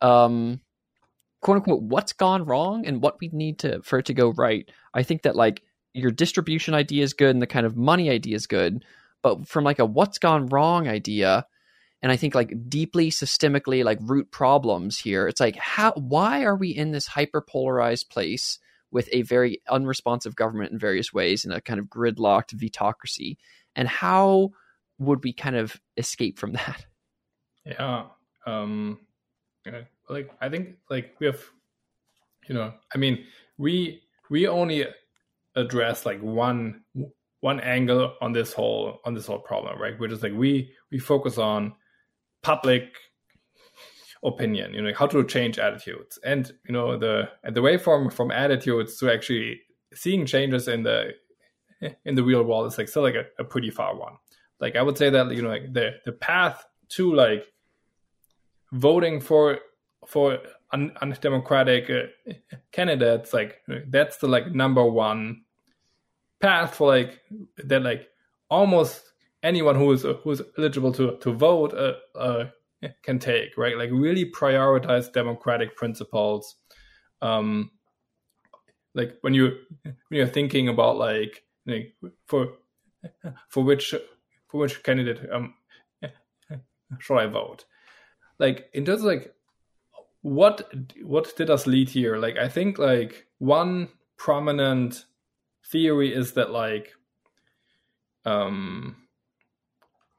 um, 0.00 0.60
quote 1.40 1.58
unquote, 1.58 1.82
what's 1.82 2.12
gone 2.12 2.44
wrong 2.44 2.86
and 2.86 3.00
what 3.00 3.18
we 3.20 3.28
need 3.32 3.60
to 3.60 3.80
for 3.82 3.98
it 3.98 4.06
to 4.06 4.14
go 4.14 4.30
right. 4.30 4.68
I 4.92 5.02
think 5.02 5.22
that 5.22 5.36
like 5.36 5.62
your 5.94 6.10
distribution 6.10 6.74
idea 6.74 7.04
is 7.04 7.14
good 7.14 7.30
and 7.30 7.40
the 7.40 7.46
kind 7.46 7.64
of 7.64 7.76
money 7.76 8.10
idea 8.10 8.36
is 8.36 8.46
good, 8.46 8.84
but 9.22 9.48
from 9.48 9.64
like 9.64 9.78
a 9.78 9.86
what's 9.86 10.18
gone 10.18 10.46
wrong 10.46 10.88
idea, 10.88 11.46
and 12.02 12.12
I 12.12 12.16
think 12.16 12.34
like 12.34 12.52
deeply 12.68 13.10
systemically 13.10 13.84
like 13.84 13.98
root 14.02 14.30
problems 14.30 14.98
here. 14.98 15.28
It's 15.28 15.40
like 15.40 15.56
how 15.56 15.92
why 15.92 16.44
are 16.44 16.56
we 16.56 16.70
in 16.70 16.90
this 16.90 17.06
hyper 17.06 17.40
polarized 17.40 18.10
place? 18.10 18.58
With 18.97 19.11
a 19.12 19.20
very 19.20 19.61
unresponsive 19.68 20.34
government 20.34 20.72
in 20.72 20.78
various 20.78 21.12
ways 21.12 21.44
in 21.44 21.53
a 21.53 21.61
kind 21.61 21.78
of 21.78 21.84
gridlocked 21.84 22.57
vetocracy. 22.57 23.36
And 23.74 23.86
how 23.86 24.53
would 24.99 25.22
we 25.22 25.34
kind 25.34 25.55
of 25.55 25.78
escape 25.99 26.38
from 26.38 26.53
that? 26.61 26.86
Yeah. 27.66 28.05
Um, 28.47 29.01
like 30.09 30.30
I 30.40 30.49
think 30.49 30.76
like 30.88 31.14
we 31.20 31.26
have, 31.26 31.42
you 32.49 32.55
know, 32.55 32.72
I 32.94 32.97
mean, 32.97 33.26
we 33.59 34.01
we 34.30 34.49
only 34.49 34.86
address 35.55 36.07
like 36.07 36.20
one 36.20 36.80
one 37.40 37.61
angle 37.61 38.14
on 38.22 38.32
this 38.32 38.55
whole 38.55 39.01
on 39.05 39.12
this 39.12 39.26
whole 39.26 39.40
problem, 39.40 39.78
right? 39.78 40.01
Which 40.01 40.11
is 40.11 40.22
like 40.22 40.32
we 40.32 40.72
we 40.90 40.99
focus 40.99 41.36
on 41.36 41.74
public 42.42 42.94
opinion 44.24 44.74
you 44.74 44.82
know 44.82 44.92
how 44.94 45.06
to 45.06 45.24
change 45.24 45.58
attitudes. 45.58 46.18
And 46.24 46.50
you 46.66 46.72
know 46.72 46.98
the 46.98 47.28
the 47.50 47.62
way 47.62 47.78
from 47.78 48.30
attitudes 48.30 48.98
to 48.98 49.10
actually 49.12 49.60
seeing 49.94 50.26
changes 50.26 50.68
in 50.68 50.82
the 50.82 51.14
in 52.04 52.14
the 52.14 52.24
real 52.24 52.42
world 52.42 52.66
is 52.66 52.78
like 52.78 52.88
still 52.88 53.02
like 53.02 53.14
a, 53.14 53.24
a 53.38 53.44
pretty 53.44 53.70
far 53.70 53.96
one. 53.96 54.14
Like 54.58 54.76
i 54.76 54.82
would 54.82 54.96
say 54.96 55.10
that 55.10 55.30
you 55.32 55.42
know 55.42 55.50
like 55.50 55.72
the 55.72 55.96
the 56.04 56.12
path 56.12 56.64
to 56.88 57.14
like 57.14 57.46
voting 58.72 59.20
for 59.20 59.58
for 60.06 60.38
un- 60.72 60.92
undemocratic 61.00 61.90
uh, 61.90 62.32
candidates, 62.72 63.32
like 63.32 63.62
that's 63.88 64.18
the 64.18 64.28
like 64.28 64.52
number 64.52 64.84
one 64.84 65.42
path 66.40 66.74
for 66.74 66.88
like 66.88 67.20
that 67.64 67.82
like 67.82 68.08
almost 68.50 69.12
anyone 69.42 69.74
who 69.74 69.92
is 69.92 70.02
who 70.02 70.30
is 70.30 70.42
eligible 70.58 70.92
to 70.92 71.16
to 71.18 71.32
vote 71.32 71.72
uh, 71.74 71.94
uh, 72.18 72.44
can 73.02 73.18
take 73.18 73.56
right? 73.56 73.76
Like 73.76 73.90
really 73.92 74.30
prioritize 74.30 75.12
democratic 75.12 75.76
principles. 75.76 76.56
Um 77.22 77.70
like 78.94 79.18
when 79.20 79.34
you 79.34 79.58
when 79.82 79.94
you're 80.10 80.26
thinking 80.26 80.68
about 80.68 80.96
like, 80.96 81.44
like 81.66 81.94
for 82.26 82.54
for 83.48 83.62
which 83.62 83.94
for 84.48 84.58
which 84.60 84.82
candidate 84.82 85.20
um 85.30 85.54
should 86.98 87.18
I 87.18 87.26
vote? 87.26 87.64
Like 88.38 88.70
in 88.72 88.84
terms 88.84 89.00
of 89.00 89.06
like 89.06 89.34
what 90.22 90.72
what 91.02 91.36
did 91.36 91.50
us 91.50 91.66
lead 91.66 91.88
here? 91.88 92.16
Like 92.16 92.36
I 92.36 92.48
think 92.48 92.78
like 92.78 93.26
one 93.38 93.88
prominent 94.16 95.04
theory 95.70 96.14
is 96.14 96.32
that 96.32 96.50
like 96.50 96.92
um 98.24 98.96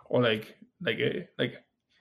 or 0.05 0.21
like 0.21 0.55
like 0.81 0.99
like 1.37 1.55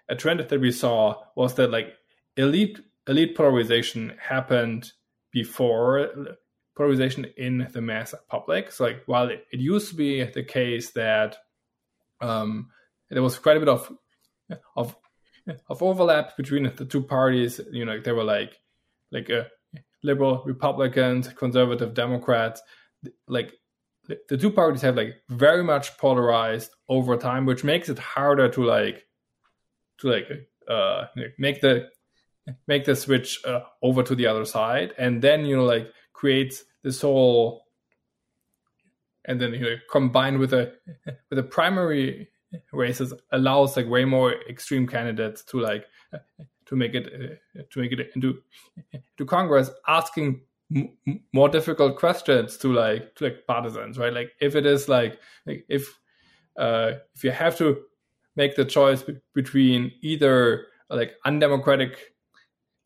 a 0.09 0.14
trend 0.14 0.40
that 0.40 0.61
we 0.61 0.72
saw 0.72 1.22
was 1.34 1.54
that 1.54 1.70
like 1.70 1.94
elite 2.36 2.80
elite 3.09 3.36
polarization 3.36 4.14
happened 4.20 4.92
before 5.32 6.09
polarization 6.76 7.26
in 7.36 7.68
the 7.72 7.80
mass 7.80 8.14
public. 8.28 8.70
So 8.70 8.84
like 8.84 9.02
while 9.07 9.28
it, 9.28 9.46
it 9.50 9.61
used 9.61 9.90
to 9.90 9.94
be 9.94 10.24
the 10.24 10.42
case 10.42 10.90
that 10.92 11.36
um, 12.20 12.70
there 13.11 13.22
was 13.22 13.38
quite 13.38 13.57
a 13.57 13.61
bit 13.61 13.68
of 13.68 13.92
of 14.76 14.96
of 15.68 15.82
overlap 15.82 16.36
between 16.36 16.72
the 16.74 16.84
two 16.84 17.02
parties, 17.02 17.61
you 17.70 17.84
know, 17.84 18.00
they 18.00 18.12
were 18.12 18.24
like 18.24 18.59
like 19.12 19.30
uh, 19.30 19.44
liberal 20.02 20.42
Republicans, 20.44 21.28
conservative 21.28 21.94
Democrats, 21.94 22.61
like 23.28 23.54
the 24.28 24.36
two 24.36 24.50
parties 24.50 24.82
have 24.82 24.96
like 24.96 25.16
very 25.28 25.64
much 25.64 25.96
polarized 25.98 26.70
over 26.88 27.16
time, 27.16 27.46
which 27.46 27.64
makes 27.64 27.88
it 27.88 27.98
harder 27.98 28.48
to 28.48 28.64
like 28.64 29.05
to 29.99 30.09
like 30.09 30.28
uh 30.68 31.07
make 31.38 31.61
the 31.61 31.88
make 32.66 32.84
the 32.84 32.94
switch 32.94 33.44
uh, 33.44 33.61
over 33.82 34.03
to 34.03 34.14
the 34.14 34.26
other 34.26 34.44
side, 34.44 34.94
and 34.99 35.22
then 35.22 35.44
you 35.44 35.57
know 35.57 35.64
like 35.64 35.90
creates 36.12 36.64
this 36.82 37.01
whole 37.01 37.66
and 39.26 39.40
then 39.40 39.53
you 39.53 39.61
know 39.61 39.76
combined 39.90 40.38
with 40.38 40.53
a 40.53 40.72
with 41.30 41.38
a 41.38 41.42
primary 41.42 42.28
races 42.72 43.12
allows 43.32 43.76
like 43.76 43.88
way 43.88 44.05
more 44.05 44.34
extreme 44.49 44.86
candidates 44.86 45.42
to 45.42 45.61
like 45.61 45.84
to 46.66 46.76
make 46.76 46.94
it 46.94 47.07
uh, 47.59 47.62
to 47.70 47.80
make 47.80 47.92
it 47.92 48.11
into 48.14 48.38
to 49.16 49.24
Congress 49.24 49.70
asking 49.88 50.40
m- 50.74 50.90
more 51.32 51.49
difficult 51.49 51.99
questions 51.99 52.57
to 52.59 52.72
like 52.72 53.14
to 53.16 53.24
like 53.24 53.47
partisans, 53.47 53.99
right? 53.99 54.12
Like 54.12 54.32
if 54.40 54.55
it 54.55 54.66
is 54.66 54.88
like 54.88 55.18
like 55.47 55.64
if 55.68 55.99
uh, 56.57 56.92
if 57.14 57.24
you 57.24 57.30
have 57.30 57.57
to 57.59 57.82
make 58.37 58.55
the 58.55 58.64
choice 58.64 59.05
between 59.34 59.93
either 60.03 60.66
like 60.91 61.14
undemocratic 61.24 62.14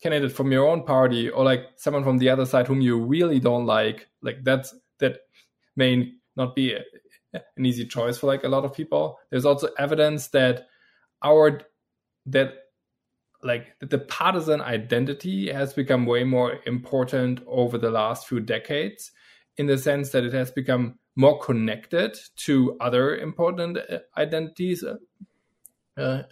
candidate 0.03 0.33
from 0.33 0.51
your 0.51 0.67
own 0.67 0.83
party 0.85 1.29
or 1.29 1.45
like 1.45 1.67
someone 1.77 2.05
from 2.05 2.19
the 2.19 2.31
other 2.31 2.47
side 2.47 2.67
whom 2.67 2.81
you 2.81 2.99
really 2.99 3.39
don't 3.39 3.67
like, 3.67 4.09
like 4.23 4.43
that's 4.43 4.75
that 4.99 5.19
may 5.77 6.13
not 6.37 6.55
be 6.55 6.73
a, 6.73 6.81
an 7.57 7.67
easy 7.67 7.85
choice 7.85 8.17
for 8.19 8.27
like 8.27 8.45
a 8.45 8.49
lot 8.49 8.65
of 8.65 8.73
people. 8.73 9.19
There's 9.31 9.45
also 9.45 9.69
evidence 9.79 10.29
that 10.29 10.67
our 11.23 11.61
that 12.27 12.55
like 13.43 13.79
that 13.81 13.91
the 13.91 13.99
partisan 13.99 14.61
identity 14.61 15.51
has 15.53 15.73
become 15.73 16.07
way 16.07 16.25
more 16.25 16.59
important 16.67 17.41
over 17.47 17.79
the 17.79 17.91
last 17.91 18.27
few 18.27 18.41
decades 18.41 19.13
in 19.57 19.67
the 19.67 19.79
sense 19.79 20.11
that 20.11 20.25
it 20.25 20.33
has 20.33 20.51
become 20.51 20.99
more 21.17 21.39
connected 21.41 22.17
to 22.37 22.77
other 22.81 23.17
important 23.17 23.79
uh, 23.79 23.99
identities 24.17 24.85
uh, 26.01 26.23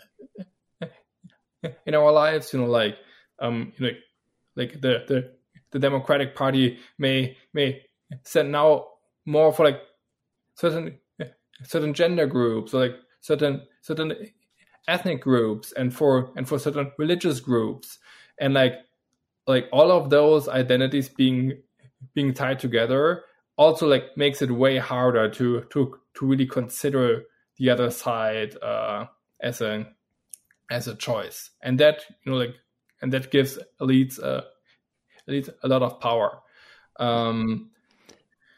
in 1.86 1.94
our 1.94 2.12
lives 2.12 2.52
you 2.52 2.60
know 2.60 2.66
like 2.66 2.96
um 3.40 3.72
you 3.76 3.86
know 3.86 3.92
like 4.56 4.72
the 4.80 5.04
the 5.06 5.32
the 5.70 5.78
democratic 5.78 6.34
party 6.34 6.78
may 6.98 7.36
may 7.52 7.82
send 8.24 8.50
now 8.50 8.86
more 9.26 9.52
for 9.52 9.64
like 9.64 9.80
certain 10.54 10.98
certain 11.62 11.94
gender 11.94 12.26
groups 12.26 12.74
or 12.74 12.88
like 12.88 12.96
certain 13.20 13.62
certain 13.82 14.14
ethnic 14.86 15.20
groups 15.20 15.72
and 15.72 15.94
for 15.94 16.32
and 16.36 16.48
for 16.48 16.58
certain 16.58 16.90
religious 16.98 17.40
groups. 17.40 17.98
And 18.40 18.54
like 18.54 18.74
like 19.46 19.68
all 19.72 19.90
of 19.90 20.10
those 20.10 20.48
identities 20.48 21.08
being 21.08 21.62
being 22.14 22.32
tied 22.32 22.58
together 22.58 23.24
also 23.56 23.86
like 23.86 24.16
makes 24.16 24.40
it 24.42 24.50
way 24.50 24.78
harder 24.78 25.28
to 25.30 25.62
to 25.70 25.98
to 26.14 26.26
really 26.26 26.46
consider 26.46 27.24
the 27.58 27.70
other 27.70 27.90
side 27.90 28.56
uh, 28.62 29.06
as 29.40 29.60
a 29.60 29.86
as 30.70 30.88
a 30.88 30.94
choice. 30.94 31.50
And 31.62 31.78
that 31.80 32.02
you 32.24 32.32
know 32.32 32.38
like 32.38 32.54
and 33.02 33.12
that 33.12 33.30
gives 33.30 33.58
elites 33.80 34.22
uh, 34.22 34.42
elites 35.28 35.50
a 35.62 35.68
lot 35.68 35.82
of 35.82 36.00
power. 36.00 36.40
Um 36.98 37.70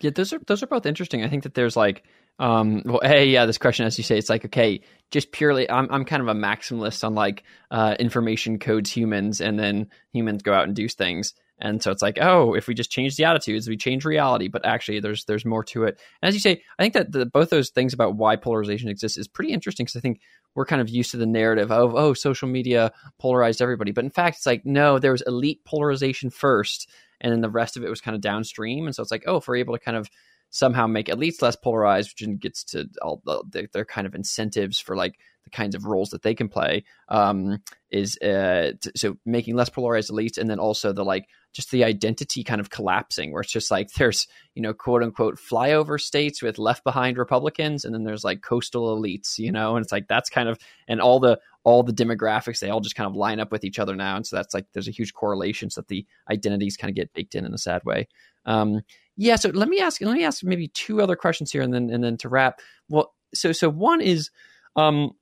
yeah 0.01 0.11
those 0.11 0.33
are 0.33 0.41
those 0.47 0.63
are 0.63 0.69
both 0.69 0.87
interesting. 0.87 1.25
I 1.25 1.29
think 1.29 1.43
that 1.45 1.55
there's 1.55 1.77
like 1.77 2.05
um, 2.41 2.83
well, 2.87 3.01
hey, 3.03 3.27
yeah, 3.27 3.45
this 3.45 3.59
question, 3.59 3.85
as 3.85 3.99
you 3.99 4.05
say, 4.05 4.17
it's 4.17 4.31
like, 4.31 4.47
okay, 4.47 4.81
just 5.11 5.31
purely, 5.31 5.71
I'm, 5.71 5.87
I'm 5.91 6.07
kind 6.07 6.23
of 6.23 6.29
a 6.29 6.35
maximalist 6.35 7.05
on 7.05 7.15
like 7.15 7.45
uh, 7.71 7.97
information 7.99 8.59
codes 8.59 8.91
humans 8.91 9.43
and 9.43 9.59
then 9.59 9.91
humans 10.15 10.43
go 10.43 10.55
out 10.55 10.65
and 10.65 10.75
do 10.75 10.89
things. 10.89 11.35
And 11.61 11.83
so 11.83 11.91
it's 11.91 12.03
like, 12.03 12.19
oh, 12.21 12.55
if 12.55 12.67
we 12.67 12.75
just 12.75 12.91
change 12.91 13.17
the 13.17 13.25
attitudes, 13.25 13.69
we 13.69 13.77
change 13.77 14.05
reality. 14.05 14.49
But 14.49 14.65
actually, 14.65 15.01
there's 15.01 15.25
there's 15.25 15.45
more 15.45 15.63
to 15.65 15.85
it. 15.85 16.01
And 16.23 16.29
as 16.29 16.35
you 16.35 16.41
say, 16.41 16.63
I 16.79 16.83
think 16.83 16.95
that 16.95 17.13
the, 17.13 17.27
both 17.27 17.51
those 17.51 17.71
things 17.71 17.93
about 17.93 18.17
why 18.17 18.37
polarization 18.37 18.89
exists 18.89 19.19
is 19.19 19.29
pretty 19.29 19.53
interesting 19.53 19.85
because 19.85 19.97
I 19.97 20.01
think 20.01 20.21
we're 20.55 20.67
kind 20.67 20.81
of 20.81 20.89
used 20.89 21.11
to 21.13 21.17
the 21.17 21.27
narrative 21.27 21.71
of 21.71 21.95
oh, 21.95 22.15
social 22.15 22.49
media 22.49 22.93
polarized 23.19 23.61
everybody. 23.61 23.93
But 23.93 24.05
in 24.05 24.11
fact, 24.11 24.39
it's 24.39 24.47
like 24.47 24.65
no, 24.65 24.99
there 24.99 25.13
was 25.13 25.23
elite 25.27 25.65
polarization 25.65 26.31
first, 26.31 26.89
and 27.21 27.33
then 27.33 27.41
the 27.43 27.51
rest 27.51 27.77
of 27.77 27.85
it 27.85 27.91
was 27.91 28.01
kind 28.01 28.15
of 28.15 28.21
downstream. 28.21 28.87
And 28.87 28.95
so 28.95 29.03
it's 29.03 29.13
like, 29.13 29.25
oh, 29.27 29.37
if 29.37 29.49
we're 29.49 29.57
able 29.57 29.75
to 29.75 29.85
kind 29.85 29.97
of 29.97 30.09
somehow 30.51 30.87
make 30.87 31.07
elites 31.07 31.43
less 31.43 31.57
polarized, 31.57 32.13
which 32.21 32.41
gets 32.41 32.65
to 32.65 32.89
all 33.03 33.23
the, 33.25 33.69
their 33.73 33.85
kind 33.85 34.07
of 34.07 34.15
incentives 34.15 34.79
for 34.79 34.97
like 34.97 35.19
the 35.45 35.51
kinds 35.51 35.75
of 35.75 35.85
roles 35.85 36.11
that 36.11 36.23
they 36.23 36.35
can 36.35 36.49
play. 36.49 36.85
Um, 37.09 37.63
is 37.91 38.17
uh, 38.19 38.73
t- 38.81 38.91
so 38.97 39.17
making 39.25 39.57
less 39.57 39.69
polarized 39.69 40.11
elites, 40.11 40.39
and 40.39 40.49
then 40.49 40.59
also 40.59 40.93
the 40.93 41.05
like 41.05 41.29
just 41.53 41.71
the 41.71 41.85
identity 41.85 42.45
kind 42.45 42.61
of 42.61 42.71
collapsing, 42.71 43.33
where 43.33 43.43
it's 43.43 43.53
just 43.53 43.71
like 43.71 43.91
there's 43.99 44.27
you 44.55 44.63
know 44.63 44.75
quote 44.75 45.03
unquote 45.03 45.37
flyover 45.39 46.01
states 46.01 46.43
with 46.43 46.59
left 46.59 46.85
behind 46.85 47.19
Republicans, 47.19 47.85
and 47.85 47.95
then 47.95 48.05
there's 48.05 48.25
like 48.25 48.43
coastal 48.43 48.97
elites, 48.97 49.39
you 49.39 49.53
know, 49.53 49.77
and 49.77 49.85
it's 49.85 49.93
like 49.93 50.09
that's 50.09 50.31
kind 50.31 50.49
of 50.49 50.59
and 50.89 51.01
all 51.01 51.21
the 51.21 51.39
all 51.63 51.83
the 51.83 51.93
demographics 51.93 52.61
they 52.61 52.71
all 52.71 52.81
just 52.81 52.95
kind 52.95 53.07
of 53.07 53.15
line 53.15 53.39
up 53.39 53.53
with 53.53 53.65
each 53.65 53.79
other 53.79 53.97
now, 53.97 54.17
and 54.17 54.27
so 54.27 54.37
that's 54.37 54.55
like 54.55 54.67
there's 54.73 54.89
a 54.89 54.93
huge 54.93 55.13
correlation 55.13 55.71
so 55.71 55.81
that 55.81 55.89
the 55.89 56.07
identities 56.31 56.77
kind 56.77 56.91
of 56.91 56.97
get 56.97 57.13
baked 57.13 57.35
in 57.35 57.45
in 57.45 57.55
a 57.55 57.59
sad 57.59 57.83
way. 57.85 58.09
Um, 58.47 58.83
yeah. 59.17 59.37
So 59.37 59.51
let 59.51 59.69
me 59.69 59.81
ask. 59.81 60.01
Let 60.01 60.15
me 60.15 60.25
ask 60.25 60.43
maybe 60.43 60.69
two 60.69 61.01
other 61.03 61.17
questions 61.17 61.53
here, 61.53 61.63
and 61.63 61.73
then 61.73 61.91
and 61.91 62.03
then 62.03 62.17
to 62.19 62.29
wrap. 62.29 62.61
Well, 62.89 63.15
so 63.35 63.53
so 63.53 63.69
one 63.69 64.01
is, 64.01 64.31
um, 64.77 65.13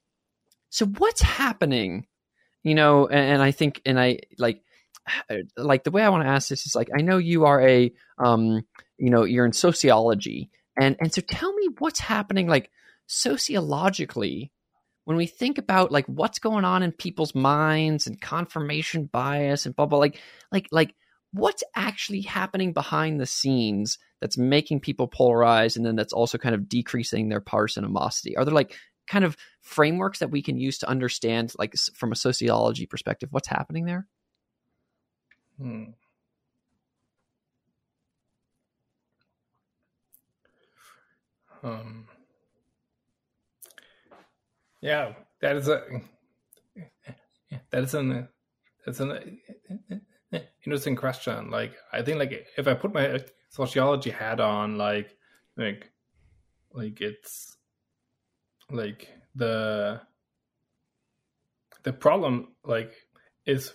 so 0.70 0.86
what's 0.86 1.22
happening? 1.22 2.06
You 2.62 2.74
know, 2.74 3.06
and, 3.06 3.34
and 3.34 3.42
I 3.42 3.50
think, 3.50 3.80
and 3.86 3.98
I 3.98 4.20
like, 4.38 4.62
like 5.56 5.84
the 5.84 5.90
way 5.90 6.02
I 6.02 6.08
want 6.10 6.24
to 6.24 6.28
ask 6.28 6.48
this 6.48 6.66
is 6.66 6.74
like, 6.74 6.90
I 6.96 7.02
know 7.02 7.18
you 7.18 7.44
are 7.44 7.60
a, 7.60 7.92
um, 8.18 8.62
you 8.98 9.10
know, 9.10 9.24
you're 9.24 9.46
in 9.46 9.52
sociology, 9.52 10.50
and 10.80 10.96
and 11.00 11.12
so 11.12 11.20
tell 11.20 11.52
me 11.52 11.68
what's 11.78 12.00
happening, 12.00 12.46
like 12.46 12.70
sociologically 13.06 14.52
when 15.08 15.16
we 15.16 15.26
think 15.26 15.56
about 15.56 15.90
like 15.90 16.04
what's 16.04 16.38
going 16.38 16.66
on 16.66 16.82
in 16.82 16.92
people's 16.92 17.34
minds 17.34 18.06
and 18.06 18.20
confirmation 18.20 19.06
bias 19.06 19.64
and 19.64 19.74
blah 19.74 19.86
blah 19.86 19.98
like 19.98 20.20
like 20.52 20.68
like 20.70 20.94
what's 21.32 21.62
actually 21.74 22.22
happening 22.22 22.72
behind 22.72 23.20
the 23.20 23.26
scenes 23.26 23.98
that's 24.20 24.38
making 24.38 24.80
people 24.80 25.08
polarize 25.08 25.76
and 25.76 25.84
then 25.84 25.96
that's 25.96 26.12
also 26.12 26.38
kind 26.38 26.54
of 26.54 26.68
decreasing 26.68 27.28
their 27.28 27.40
partisan 27.40 27.84
animosity 27.84 28.36
are 28.36 28.44
there 28.44 28.54
like 28.54 28.74
kind 29.08 29.24
of 29.24 29.36
frameworks 29.60 30.18
that 30.18 30.30
we 30.30 30.42
can 30.42 30.58
use 30.58 30.78
to 30.78 30.88
understand 30.88 31.52
like 31.58 31.74
from 31.94 32.12
a 32.12 32.16
sociology 32.16 32.86
perspective 32.86 33.28
what's 33.32 33.48
happening 33.48 33.86
there? 33.86 34.06
Hmm. 35.60 35.84
um, 41.62 42.06
yeah 44.80 45.12
that 45.40 45.56
is 45.56 45.68
a 45.68 45.82
that 47.70 47.82
is 47.82 47.94
an 47.94 48.28
that's 48.86 49.00
an 49.00 49.38
interesting 50.64 50.96
question. 50.96 51.50
Like, 51.50 51.74
I 51.92 52.02
think 52.02 52.18
like 52.18 52.46
if 52.56 52.66
I 52.66 52.74
put 52.74 52.94
my 52.94 53.20
sociology 53.48 54.10
hat 54.10 54.40
on, 54.40 54.76
like, 54.76 55.16
like, 55.56 55.90
like 56.72 57.00
it's 57.00 57.56
like 58.70 59.08
the 59.34 60.00
the 61.84 61.92
problem 61.92 62.48
like 62.64 62.92
is 63.46 63.72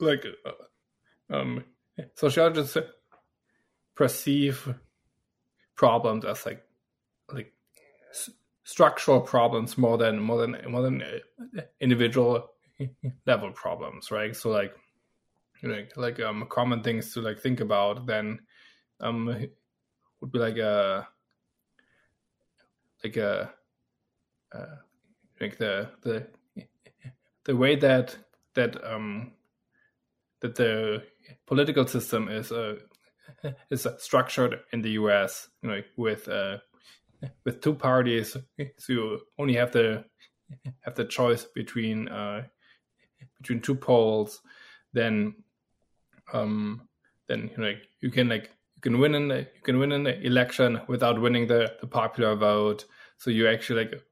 like 0.00 0.24
uh, 0.44 1.34
um, 1.34 1.64
sociologists 2.14 2.76
perceive 3.94 4.74
problems 5.76 6.24
as 6.24 6.46
like 6.46 6.62
like 7.32 7.52
s- 8.10 8.30
structural 8.64 9.20
problems 9.20 9.76
more 9.76 9.98
than 9.98 10.18
more 10.18 10.40
than 10.40 10.56
more 10.68 10.82
than 10.82 11.02
uh, 11.02 11.60
individual 11.80 12.48
level 13.26 13.50
problems, 13.52 14.10
right? 14.10 14.34
So 14.36 14.50
like 14.50 14.74
know 15.62 15.84
like 15.96 16.20
um 16.20 16.46
common 16.48 16.82
things 16.82 17.12
to 17.12 17.20
like 17.20 17.38
think 17.38 17.60
about 17.60 18.06
then 18.06 18.38
um 19.00 19.26
would 20.20 20.32
be 20.32 20.38
like 20.38 20.56
a 20.58 21.06
like 23.04 23.16
a 23.16 23.52
uh, 24.54 24.76
like 25.40 25.58
the 25.58 25.90
the 26.02 26.26
the 27.44 27.56
way 27.56 27.76
that 27.76 28.16
that 28.54 28.82
um 28.84 29.32
that 30.40 30.54
the 30.54 31.02
political 31.46 31.86
system 31.86 32.28
is 32.28 32.52
uh, 32.52 32.76
is 33.70 33.86
structured 33.98 34.60
in 34.72 34.82
the 34.82 34.90
U.S. 34.90 35.48
You 35.62 35.70
know, 35.70 35.82
with 35.96 36.28
uh, 36.28 36.58
with 37.44 37.60
two 37.60 37.74
parties, 37.74 38.36
so 38.78 38.92
you 38.92 39.20
only 39.38 39.54
have 39.54 39.72
the 39.72 40.04
have 40.80 40.94
the 40.94 41.04
choice 41.04 41.44
between 41.44 42.08
uh, 42.08 42.44
between 43.38 43.60
two 43.60 43.74
poles. 43.74 44.40
Then, 44.92 45.34
um, 46.32 46.88
then 47.28 47.50
you 47.56 47.62
know, 47.62 47.72
you 48.00 48.10
can 48.10 48.28
like 48.28 48.50
you 48.76 48.80
can 48.80 48.98
win 48.98 49.14
an 49.14 49.28
you 49.30 49.62
can 49.62 49.78
win 49.78 49.92
an 49.92 50.06
election 50.06 50.80
without 50.88 51.20
winning 51.20 51.46
the 51.46 51.72
the 51.80 51.86
popular 51.86 52.34
vote. 52.36 52.84
So 53.18 53.30
you 53.30 53.48
actually 53.48 53.84
like 53.84 54.02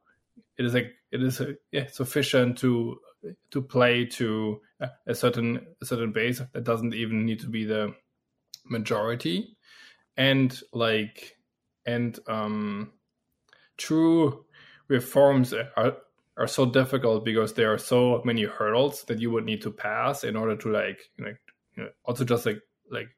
it 0.58 0.64
is 0.64 0.74
like 0.74 0.92
it 1.10 1.22
is 1.22 1.40
uh, 1.40 1.52
yeah, 1.72 1.86
sufficient 1.88 2.58
to 2.58 2.98
to 3.50 3.62
play 3.62 4.04
to 4.04 4.60
a 5.06 5.14
certain 5.14 5.66
a 5.80 5.86
certain 5.86 6.12
base 6.12 6.42
that 6.52 6.64
doesn't 6.64 6.94
even 6.94 7.24
need 7.24 7.40
to 7.40 7.48
be 7.48 7.64
the 7.64 7.94
majority 8.66 9.56
and 10.16 10.60
like 10.72 11.36
and 11.86 12.18
um 12.26 12.92
true 13.76 14.44
reforms 14.88 15.52
are 15.76 15.96
are 16.36 16.46
so 16.46 16.66
difficult 16.66 17.24
because 17.24 17.54
there 17.54 17.72
are 17.72 17.78
so 17.78 18.20
many 18.24 18.44
hurdles 18.44 19.04
that 19.04 19.20
you 19.20 19.30
would 19.30 19.44
need 19.44 19.62
to 19.62 19.70
pass 19.70 20.24
in 20.24 20.36
order 20.36 20.56
to 20.56 20.70
like 20.70 21.10
you 21.16 21.24
know, 21.24 21.34
you 21.77 21.85
know 21.85 21.89
also 22.05 22.25
just 22.25 22.47
like 22.47 22.61
like 22.91 23.09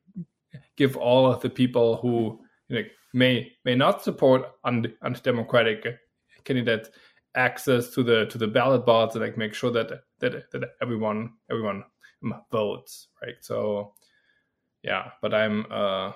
give 0.77 0.97
all 0.97 1.31
of 1.31 1.41
the 1.41 1.51
people 1.51 1.97
who 1.97 2.41
you 2.69 2.77
know, 2.77 2.83
may 3.13 3.53
may 3.65 3.75
not 3.75 4.03
support 4.03 4.43
anti-democratic 4.65 5.85
candidates 6.45 6.91
access 7.35 7.91
to 7.91 8.03
the 8.03 8.27
to 8.27 8.39
the 8.39 8.47
ballot 8.47 8.87
box 8.87 9.15
and 9.15 9.23
like 9.23 9.37
make 9.37 9.55
sure 9.55 9.71
that 9.71 9.91
that 10.21 10.51
that 10.53 10.63
everyone 10.81 11.33
everyone 11.51 11.85
votes 12.51 13.09
right? 13.23 13.35
So 13.41 13.93
yeah 14.87 15.11
but 15.21 15.35
i'm 15.35 15.67
uh 15.71 16.13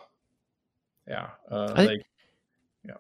yeah 1.06 1.28
uh 1.50 1.72
I, 1.76 1.84
like 1.84 2.06
yeah. 2.84 2.94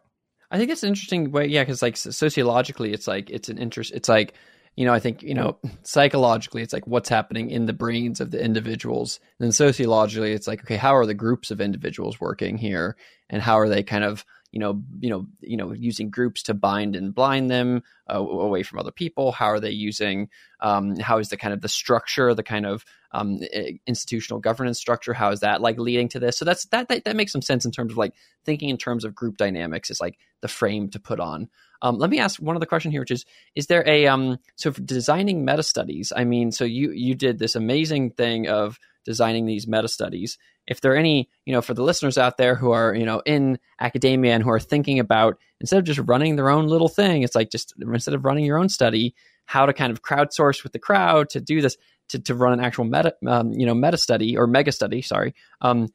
I 0.50 0.58
think 0.58 0.70
it's 0.70 0.82
an 0.82 0.88
interesting 0.88 1.30
way 1.30 1.46
yeah 1.46 1.62
because 1.62 1.80
like 1.80 1.96
sociologically 1.96 2.92
it's 2.92 3.06
like 3.06 3.30
it's 3.30 3.48
an 3.48 3.56
interest 3.56 3.92
it's 3.94 4.08
like 4.08 4.34
you 4.76 4.84
know 4.84 4.92
i 4.92 5.00
think 5.00 5.22
you 5.22 5.34
know 5.34 5.58
psychologically 5.82 6.62
it's 6.62 6.72
like 6.72 6.86
what's 6.86 7.08
happening 7.08 7.50
in 7.50 7.66
the 7.66 7.72
brains 7.72 8.20
of 8.20 8.30
the 8.30 8.42
individuals 8.42 9.20
and 9.38 9.46
then 9.46 9.52
sociologically 9.52 10.32
it's 10.32 10.46
like 10.46 10.60
okay 10.60 10.76
how 10.76 10.94
are 10.94 11.06
the 11.06 11.14
groups 11.14 11.50
of 11.50 11.60
individuals 11.60 12.20
working 12.20 12.56
here 12.56 12.96
and 13.28 13.42
how 13.42 13.58
are 13.58 13.68
they 13.68 13.82
kind 13.82 14.04
of 14.04 14.24
you 14.52 14.58
know, 14.58 14.82
you 14.98 15.10
know, 15.10 15.26
you 15.40 15.56
know, 15.56 15.72
using 15.72 16.10
groups 16.10 16.42
to 16.44 16.54
bind 16.54 16.96
and 16.96 17.14
blind 17.14 17.50
them 17.50 17.82
uh, 18.12 18.18
away 18.18 18.62
from 18.62 18.78
other 18.78 18.90
people? 18.90 19.32
How 19.32 19.46
are 19.46 19.60
they 19.60 19.70
using? 19.70 20.28
Um, 20.60 20.98
how 20.98 21.18
is 21.18 21.28
the 21.28 21.36
kind 21.36 21.54
of 21.54 21.60
the 21.60 21.68
structure, 21.68 22.34
the 22.34 22.42
kind 22.42 22.66
of 22.66 22.84
um, 23.12 23.40
institutional 23.86 24.40
governance 24.40 24.78
structure? 24.78 25.12
How 25.12 25.30
is 25.30 25.40
that 25.40 25.60
like 25.60 25.78
leading 25.78 26.08
to 26.10 26.20
this? 26.20 26.38
So 26.38 26.44
that's 26.44 26.66
that, 26.66 26.88
that 26.88 27.04
that 27.04 27.16
makes 27.16 27.32
some 27.32 27.42
sense 27.42 27.64
in 27.64 27.72
terms 27.72 27.92
of 27.92 27.98
like 27.98 28.14
thinking 28.44 28.68
in 28.68 28.78
terms 28.78 29.04
of 29.04 29.14
group 29.14 29.36
dynamics 29.36 29.90
is 29.90 30.00
like 30.00 30.18
the 30.40 30.48
frame 30.48 30.88
to 30.90 31.00
put 31.00 31.20
on. 31.20 31.48
Um, 31.82 31.98
let 31.98 32.10
me 32.10 32.18
ask 32.18 32.40
one 32.40 32.56
other 32.56 32.66
question 32.66 32.90
here, 32.90 33.00
which 33.00 33.10
is: 33.10 33.24
Is 33.54 33.66
there 33.66 33.86
a 33.88 34.06
um, 34.06 34.38
so 34.56 34.72
for 34.72 34.82
designing 34.82 35.44
meta 35.44 35.62
studies? 35.62 36.12
I 36.14 36.24
mean, 36.24 36.52
so 36.52 36.64
you 36.64 36.90
you 36.92 37.14
did 37.14 37.38
this 37.38 37.56
amazing 37.56 38.10
thing 38.10 38.48
of 38.48 38.78
designing 39.04 39.46
these 39.46 39.66
meta 39.66 39.88
studies. 39.88 40.38
If 40.66 40.80
there 40.80 40.92
are 40.92 40.96
any, 40.96 41.28
you 41.46 41.52
know, 41.52 41.62
for 41.62 41.74
the 41.74 41.82
listeners 41.82 42.18
out 42.18 42.36
there 42.36 42.54
who 42.54 42.70
are, 42.70 42.94
you 42.94 43.06
know, 43.06 43.22
in 43.24 43.58
academia 43.80 44.34
and 44.34 44.44
who 44.44 44.50
are 44.50 44.60
thinking 44.60 44.98
about 45.00 45.38
instead 45.60 45.78
of 45.78 45.84
just 45.84 46.00
running 46.00 46.36
their 46.36 46.50
own 46.50 46.68
little 46.68 46.88
thing, 46.88 47.22
it's 47.22 47.34
like 47.34 47.50
just 47.50 47.74
instead 47.80 48.14
of 48.14 48.24
running 48.24 48.44
your 48.44 48.58
own 48.58 48.68
study, 48.68 49.14
how 49.46 49.66
to 49.66 49.72
kind 49.72 49.90
of 49.90 50.02
crowdsource 50.02 50.62
with 50.62 50.72
the 50.72 50.78
crowd 50.78 51.30
to 51.30 51.40
do 51.40 51.60
this 51.60 51.76
to, 52.10 52.18
to 52.18 52.34
run 52.34 52.52
an 52.52 52.60
actual 52.60 52.84
meta, 52.84 53.14
um, 53.26 53.52
you 53.52 53.66
know, 53.66 53.74
meta 53.74 53.96
study 53.96 54.36
or 54.36 54.46
mega 54.46 54.72
study. 54.72 55.02
Sorry. 55.02 55.34
Um, 55.60 55.88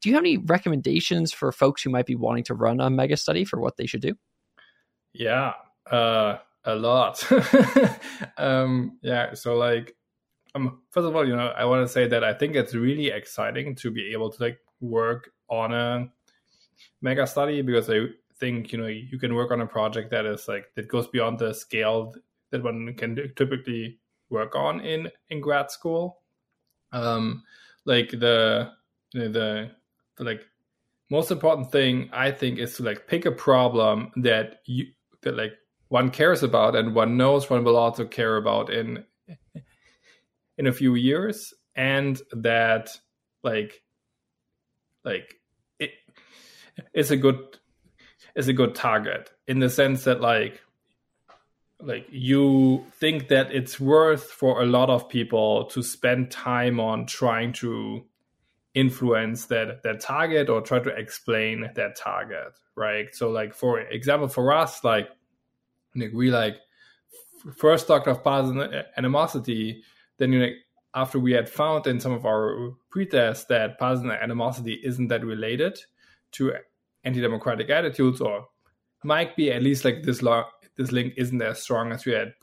do 0.00 0.08
you 0.08 0.14
have 0.14 0.22
any 0.22 0.38
recommendations 0.38 1.32
for 1.32 1.52
folks 1.52 1.82
who 1.82 1.90
might 1.90 2.06
be 2.06 2.14
wanting 2.14 2.44
to 2.44 2.54
run 2.54 2.80
a 2.80 2.90
mega 2.90 3.16
study 3.16 3.44
for 3.44 3.60
what 3.60 3.76
they 3.76 3.86
should 3.86 4.00
do? 4.00 4.14
Yeah, 5.12 5.52
uh, 5.90 6.38
a 6.64 6.74
lot. 6.74 7.24
um, 8.38 8.98
yeah, 9.02 9.34
so 9.34 9.56
like 9.56 9.94
um, 10.54 10.82
first 10.90 11.06
of 11.06 11.14
all, 11.14 11.26
you 11.26 11.36
know, 11.36 11.48
I 11.48 11.64
want 11.66 11.86
to 11.86 11.92
say 11.92 12.08
that 12.08 12.24
I 12.24 12.32
think 12.32 12.56
it's 12.56 12.74
really 12.74 13.08
exciting 13.08 13.74
to 13.76 13.90
be 13.90 14.12
able 14.12 14.30
to 14.30 14.42
like 14.42 14.58
work 14.80 15.30
on 15.48 15.72
a 15.72 16.08
mega 17.02 17.26
study 17.26 17.62
because 17.62 17.90
I 17.90 18.06
think 18.38 18.72
you 18.72 18.78
know 18.78 18.86
you 18.86 19.18
can 19.18 19.34
work 19.34 19.50
on 19.50 19.60
a 19.60 19.66
project 19.66 20.10
that 20.10 20.26
is 20.26 20.48
like 20.48 20.66
that 20.74 20.88
goes 20.88 21.06
beyond 21.08 21.38
the 21.38 21.54
scale 21.54 22.14
that 22.50 22.62
one 22.62 22.94
can 22.94 23.16
typically 23.36 23.98
work 24.30 24.54
on 24.54 24.80
in 24.80 25.10
in 25.30 25.40
grad 25.40 25.70
school. 25.70 26.18
Um, 26.92 27.42
like 27.84 28.10
the 28.10 28.72
the 29.12 29.28
the 29.28 30.24
like 30.24 30.42
most 31.10 31.30
important 31.30 31.70
thing 31.70 32.10
I 32.12 32.30
think 32.30 32.58
is 32.58 32.76
to 32.76 32.82
like 32.82 33.06
pick 33.06 33.26
a 33.26 33.32
problem 33.32 34.10
that 34.16 34.60
you 34.66 34.86
that 35.22 35.36
like 35.36 35.52
one 35.88 36.10
cares 36.10 36.42
about 36.42 36.74
and 36.74 36.94
one 36.94 37.16
knows 37.16 37.48
one 37.48 37.64
will 37.64 37.76
also 37.76 38.04
care 38.04 38.36
about 38.36 38.72
in 38.72 39.04
in 40.58 40.66
a 40.66 40.72
few 40.72 40.94
years 40.94 41.54
and 41.76 42.20
that 42.32 42.90
like 43.42 43.82
like 45.04 45.34
it 45.78 45.90
is 46.94 47.10
a 47.10 47.16
good 47.16 47.38
is 48.34 48.48
a 48.48 48.52
good 48.52 48.74
target 48.74 49.30
in 49.46 49.60
the 49.60 49.70
sense 49.70 50.04
that 50.04 50.20
like 50.20 50.60
like 51.80 52.06
you 52.10 52.84
think 52.92 53.28
that 53.28 53.52
it's 53.52 53.78
worth 53.78 54.24
for 54.24 54.62
a 54.62 54.66
lot 54.66 54.88
of 54.88 55.08
people 55.08 55.66
to 55.66 55.82
spend 55.82 56.30
time 56.30 56.80
on 56.80 57.06
trying 57.06 57.52
to 57.52 58.04
influence 58.74 59.46
that 59.46 59.82
that 59.82 60.00
target 60.00 60.48
or 60.48 60.60
try 60.60 60.78
to 60.78 60.90
explain 60.90 61.70
that 61.74 61.96
target 61.96 62.52
right? 62.76 63.14
So 63.14 63.30
like 63.30 63.54
for 63.54 63.80
example 63.80 64.28
for 64.28 64.52
us 64.52 64.84
like, 64.84 65.08
like 65.94 66.12
we 66.12 66.30
like 66.30 66.56
first 67.56 67.86
talked 67.86 68.06
of 68.06 68.22
partisan 68.22 68.60
uh, 68.60 68.82
animosity 68.96 69.82
then 70.18 70.32
you 70.32 70.40
know, 70.40 70.50
after 70.94 71.18
we 71.18 71.32
had 71.32 71.48
found 71.48 71.86
in 71.86 72.00
some 72.00 72.12
of 72.12 72.24
our 72.24 72.72
pretests 72.94 73.46
that 73.48 73.78
partisan 73.78 74.10
animosity 74.10 74.80
isn't 74.82 75.08
that 75.08 75.24
related 75.24 75.78
to 76.32 76.52
anti-democratic 77.04 77.70
attitudes, 77.70 78.20
or 78.20 78.46
might 79.04 79.36
be 79.36 79.52
at 79.52 79.62
least 79.62 79.84
like 79.84 80.02
this 80.02 80.22
lo- 80.22 80.46
this 80.76 80.92
link 80.92 81.14
isn't 81.16 81.40
as 81.40 81.62
strong 81.62 81.92
as 81.92 82.04
we 82.04 82.12
had 82.12 82.34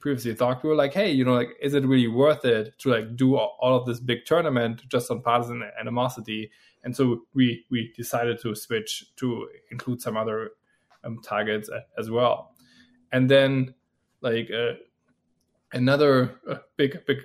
previously 0.00 0.34
thought. 0.34 0.62
We 0.62 0.70
were 0.70 0.74
like, 0.74 0.94
hey, 0.94 1.10
you 1.10 1.24
know, 1.24 1.34
like, 1.34 1.50
is 1.60 1.74
it 1.74 1.84
really 1.84 2.08
worth 2.08 2.44
it 2.44 2.78
to 2.78 2.90
like 2.90 3.14
do 3.14 3.36
all 3.36 3.76
of 3.76 3.86
this 3.86 4.00
big 4.00 4.24
tournament 4.24 4.82
just 4.88 5.10
on 5.10 5.22
partisan 5.22 5.62
animosity? 5.78 6.50
And 6.82 6.96
so 6.96 7.22
we 7.34 7.64
we 7.70 7.92
decided 7.96 8.40
to 8.42 8.54
switch 8.54 9.04
to 9.16 9.48
include 9.70 10.00
some 10.00 10.16
other 10.16 10.50
um, 11.04 11.20
targets 11.22 11.68
as 11.98 12.10
well. 12.10 12.54
And 13.12 13.30
then 13.30 13.74
like 14.20 14.50
uh, 14.50 14.74
another 15.72 16.40
uh, 16.48 16.56
big 16.76 17.04
big 17.06 17.18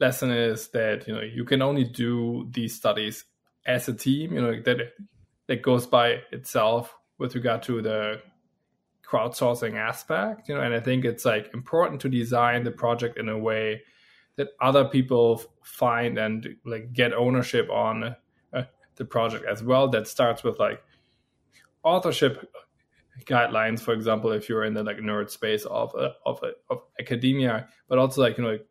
lesson 0.00 0.30
is 0.30 0.68
that 0.68 1.06
you 1.06 1.14
know 1.14 1.22
you 1.22 1.44
can 1.44 1.62
only 1.62 1.84
do 1.84 2.48
these 2.50 2.74
studies 2.74 3.24
as 3.66 3.88
a 3.88 3.94
team 3.94 4.32
you 4.32 4.40
know 4.40 4.60
that 4.62 4.92
that 5.48 5.62
goes 5.62 5.86
by 5.86 6.20
itself 6.30 6.94
with 7.18 7.34
regard 7.34 7.62
to 7.62 7.82
the 7.82 8.20
crowdsourcing 9.08 9.74
aspect 9.74 10.48
you 10.48 10.54
know 10.54 10.60
and 10.60 10.74
i 10.74 10.80
think 10.80 11.04
it's 11.04 11.24
like 11.24 11.48
important 11.54 12.00
to 12.00 12.08
design 12.08 12.62
the 12.62 12.70
project 12.70 13.18
in 13.18 13.28
a 13.28 13.38
way 13.38 13.80
that 14.38 14.50
other 14.60 14.84
people 14.84 15.42
find 15.62 16.16
and 16.16 16.56
like 16.64 16.92
get 16.92 17.12
ownership 17.12 17.68
on 17.70 18.14
uh, 18.52 18.62
the 18.94 19.04
project 19.04 19.44
as 19.44 19.62
well. 19.62 19.88
That 19.88 20.06
starts 20.06 20.44
with 20.44 20.58
like 20.60 20.80
authorship 21.82 22.48
guidelines 23.26 23.80
for 23.80 23.92
example 23.92 24.30
if 24.30 24.48
you're 24.48 24.64
in 24.64 24.74
the 24.74 24.82
like 24.82 24.98
nerd 24.98 25.28
space 25.28 25.64
of 25.64 25.92
uh, 25.96 26.10
of, 26.24 26.40
uh, 26.42 26.50
of 26.70 26.78
academia 27.00 27.66
but 27.88 27.98
also 27.98 28.22
like 28.22 28.38
you 28.38 28.44
know 28.44 28.50
like, 28.50 28.66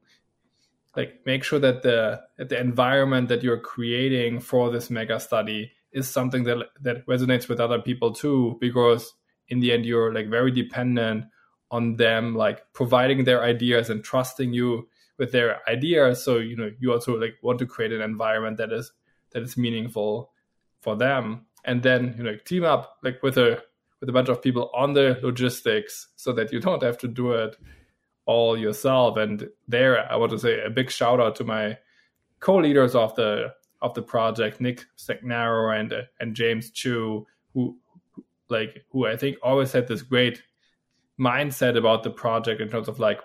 like 0.96 1.20
make 1.26 1.44
sure 1.44 1.60
that 1.60 1.84
the 1.84 2.22
that 2.38 2.48
the 2.48 2.58
environment 2.58 3.28
that 3.28 3.44
you're 3.44 3.60
creating 3.60 4.40
for 4.40 4.72
this 4.72 4.90
mega 4.90 5.20
study 5.20 5.70
is 5.92 6.08
something 6.08 6.46
that 6.46 6.58
that 6.80 7.06
resonates 7.08 7.50
with 7.50 7.60
other 7.60 7.80
people 7.80 8.14
too 8.14 8.58
because 8.62 9.14
in 9.50 9.60
the 9.60 9.72
end 9.72 9.86
you're 9.86 10.14
like 10.14 10.30
very 10.30 10.52
dependent 10.52 11.26
on 11.72 11.96
them 11.98 12.36
like 12.36 12.62
providing 12.74 13.24
their 13.24 13.44
ideas 13.44 13.90
and 13.90 14.04
trusting 14.04 14.54
you 14.54 14.88
with 15.18 15.32
their 15.32 15.60
ideas. 15.70 16.24
So 16.24 16.38
you 16.38 16.56
know 16.56 16.72
you 16.80 16.92
also 16.92 17.20
like 17.20 17.36
want 17.42 17.60
to 17.60 17.66
create 17.66 17.92
an 17.92 18.02
environment 18.02 18.58
that 18.58 18.72
is 18.72 18.92
that 19.32 19.44
is 19.44 19.58
meaningful 19.58 20.32
for 20.82 20.96
them. 20.96 21.46
And 21.66 21.84
then 21.84 22.16
you 22.18 22.24
know 22.24 22.36
team 22.46 22.64
up 22.64 22.98
like 23.04 23.22
with 23.24 23.38
a 23.38 23.62
with 24.00 24.10
a 24.10 24.14
bunch 24.14 24.30
of 24.30 24.42
people 24.42 24.70
on 24.76 24.94
the 24.94 25.20
logistics 25.24 26.10
so 26.16 26.32
that 26.34 26.52
you 26.54 26.60
don't 26.60 26.84
have 26.84 26.98
to 27.00 27.08
do 27.08 27.32
it 27.32 27.58
all 28.26 28.58
yourself. 28.58 29.18
And 29.18 29.50
there 29.68 30.10
i 30.12 30.16
want 30.16 30.32
to 30.32 30.40
say 30.40 30.62
a 30.64 30.70
big 30.70 30.90
shout 30.90 31.20
out 31.20 31.36
to 31.38 31.44
my 31.44 31.78
co-leaders 32.40 32.96
of 32.96 33.16
the 33.16 33.54
of 33.82 33.94
the 33.94 34.02
project 34.02 34.60
nick 34.62 34.86
Stagnaro 34.98 35.80
and 35.80 35.94
and 36.20 36.36
james 36.36 36.72
chu 36.72 37.26
who 37.54 37.78
like 38.50 38.86
who 38.92 39.06
i 39.06 39.16
think 39.16 39.38
always 39.44 39.72
had 39.72 39.88
this 39.88 40.02
great 40.02 40.42
mindset 41.20 41.78
about 41.78 42.04
the 42.04 42.10
project 42.10 42.62
in 42.62 42.70
terms 42.70 42.88
of 42.88 43.00
like 43.00 43.20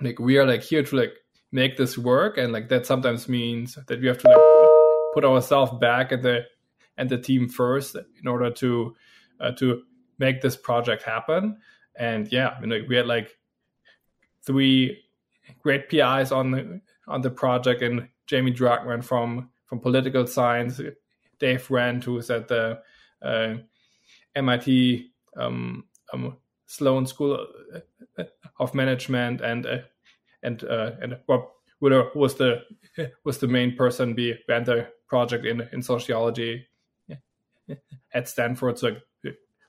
like 0.00 0.18
we 0.18 0.38
are 0.38 0.46
like 0.46 0.62
here 0.62 0.82
to 0.82 0.96
like 0.96 1.14
make 1.52 1.76
this 1.76 1.96
work 1.96 2.38
and 2.38 2.52
like 2.52 2.68
that 2.68 2.86
sometimes 2.86 3.28
means 3.28 3.78
that 3.86 4.00
we 4.00 4.06
have 4.06 4.18
to 4.18 4.28
like 4.28 5.14
put 5.14 5.24
ourselves 5.24 5.72
back 5.80 6.12
at 6.12 6.22
the 6.22 6.44
and 6.96 7.08
the 7.08 7.18
team 7.18 7.48
first 7.48 7.96
in 7.96 8.28
order 8.28 8.50
to 8.50 8.94
uh, 9.40 9.52
to 9.52 9.82
make 10.18 10.40
this 10.40 10.56
project 10.56 11.02
happen. 11.02 11.58
And 11.96 12.30
yeah 12.30 12.48
I 12.48 12.60
mean, 12.60 12.70
like 12.70 12.88
we 12.88 12.96
had 12.96 13.06
like 13.06 13.36
three 14.44 15.02
great 15.62 15.88
PIs 15.88 16.32
on 16.32 16.50
the 16.50 16.80
on 17.06 17.22
the 17.22 17.30
project 17.30 17.82
and 17.82 18.08
Jamie 18.26 18.52
Druckman 18.52 19.02
from 19.02 19.50
from 19.64 19.80
political 19.80 20.26
science 20.26 20.80
Dave 21.38 21.70
Rand 21.70 22.04
who's 22.04 22.30
at 22.30 22.48
the 22.48 22.80
uh, 23.22 23.54
MIT 24.38 25.10
um, 25.36 25.84
um, 26.12 26.36
Sloan 26.66 27.06
School 27.06 27.46
of 28.60 28.74
Management, 28.74 29.40
and 29.40 29.66
uh, 29.66 29.78
and 30.42 30.64
uh, 30.64 30.92
and 31.02 31.18
Rob 31.28 31.48
Willer 31.80 32.10
was 32.14 32.34
the 32.36 32.62
was 33.24 33.38
the 33.38 33.48
main 33.48 33.76
person 33.76 34.14
behind 34.14 34.66
the 34.66 34.88
project 35.08 35.44
in 35.44 35.68
in 35.72 35.82
sociology 35.82 36.66
at 38.14 38.28
Stanford. 38.28 38.78
So 38.78 38.96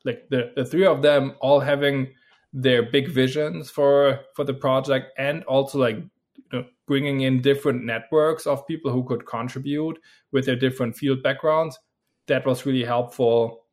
like 0.06 0.30
the 0.30 0.52
the 0.56 0.66
three 0.66 0.86
of 0.86 1.02
them 1.02 1.36
all 1.40 1.60
having 1.60 2.14
their 2.54 2.84
big 2.84 3.10
visions 3.10 3.70
for 3.70 4.20
for 4.36 4.46
the 4.46 4.54
project, 4.54 5.08
and 5.18 5.44
also 5.44 5.80
like 5.80 5.98
you 5.98 6.44
know, 6.54 6.66
bringing 6.88 7.22
in 7.22 7.42
different 7.42 7.84
networks 7.84 8.48
of 8.48 8.66
people 8.68 8.92
who 8.92 9.04
could 9.04 9.26
contribute 9.26 10.00
with 10.32 10.46
their 10.46 10.56
different 10.56 10.96
field 10.96 11.22
backgrounds. 11.22 11.78
That 12.28 12.46
was 12.46 12.66
really 12.66 12.84
helpful. 12.86 13.66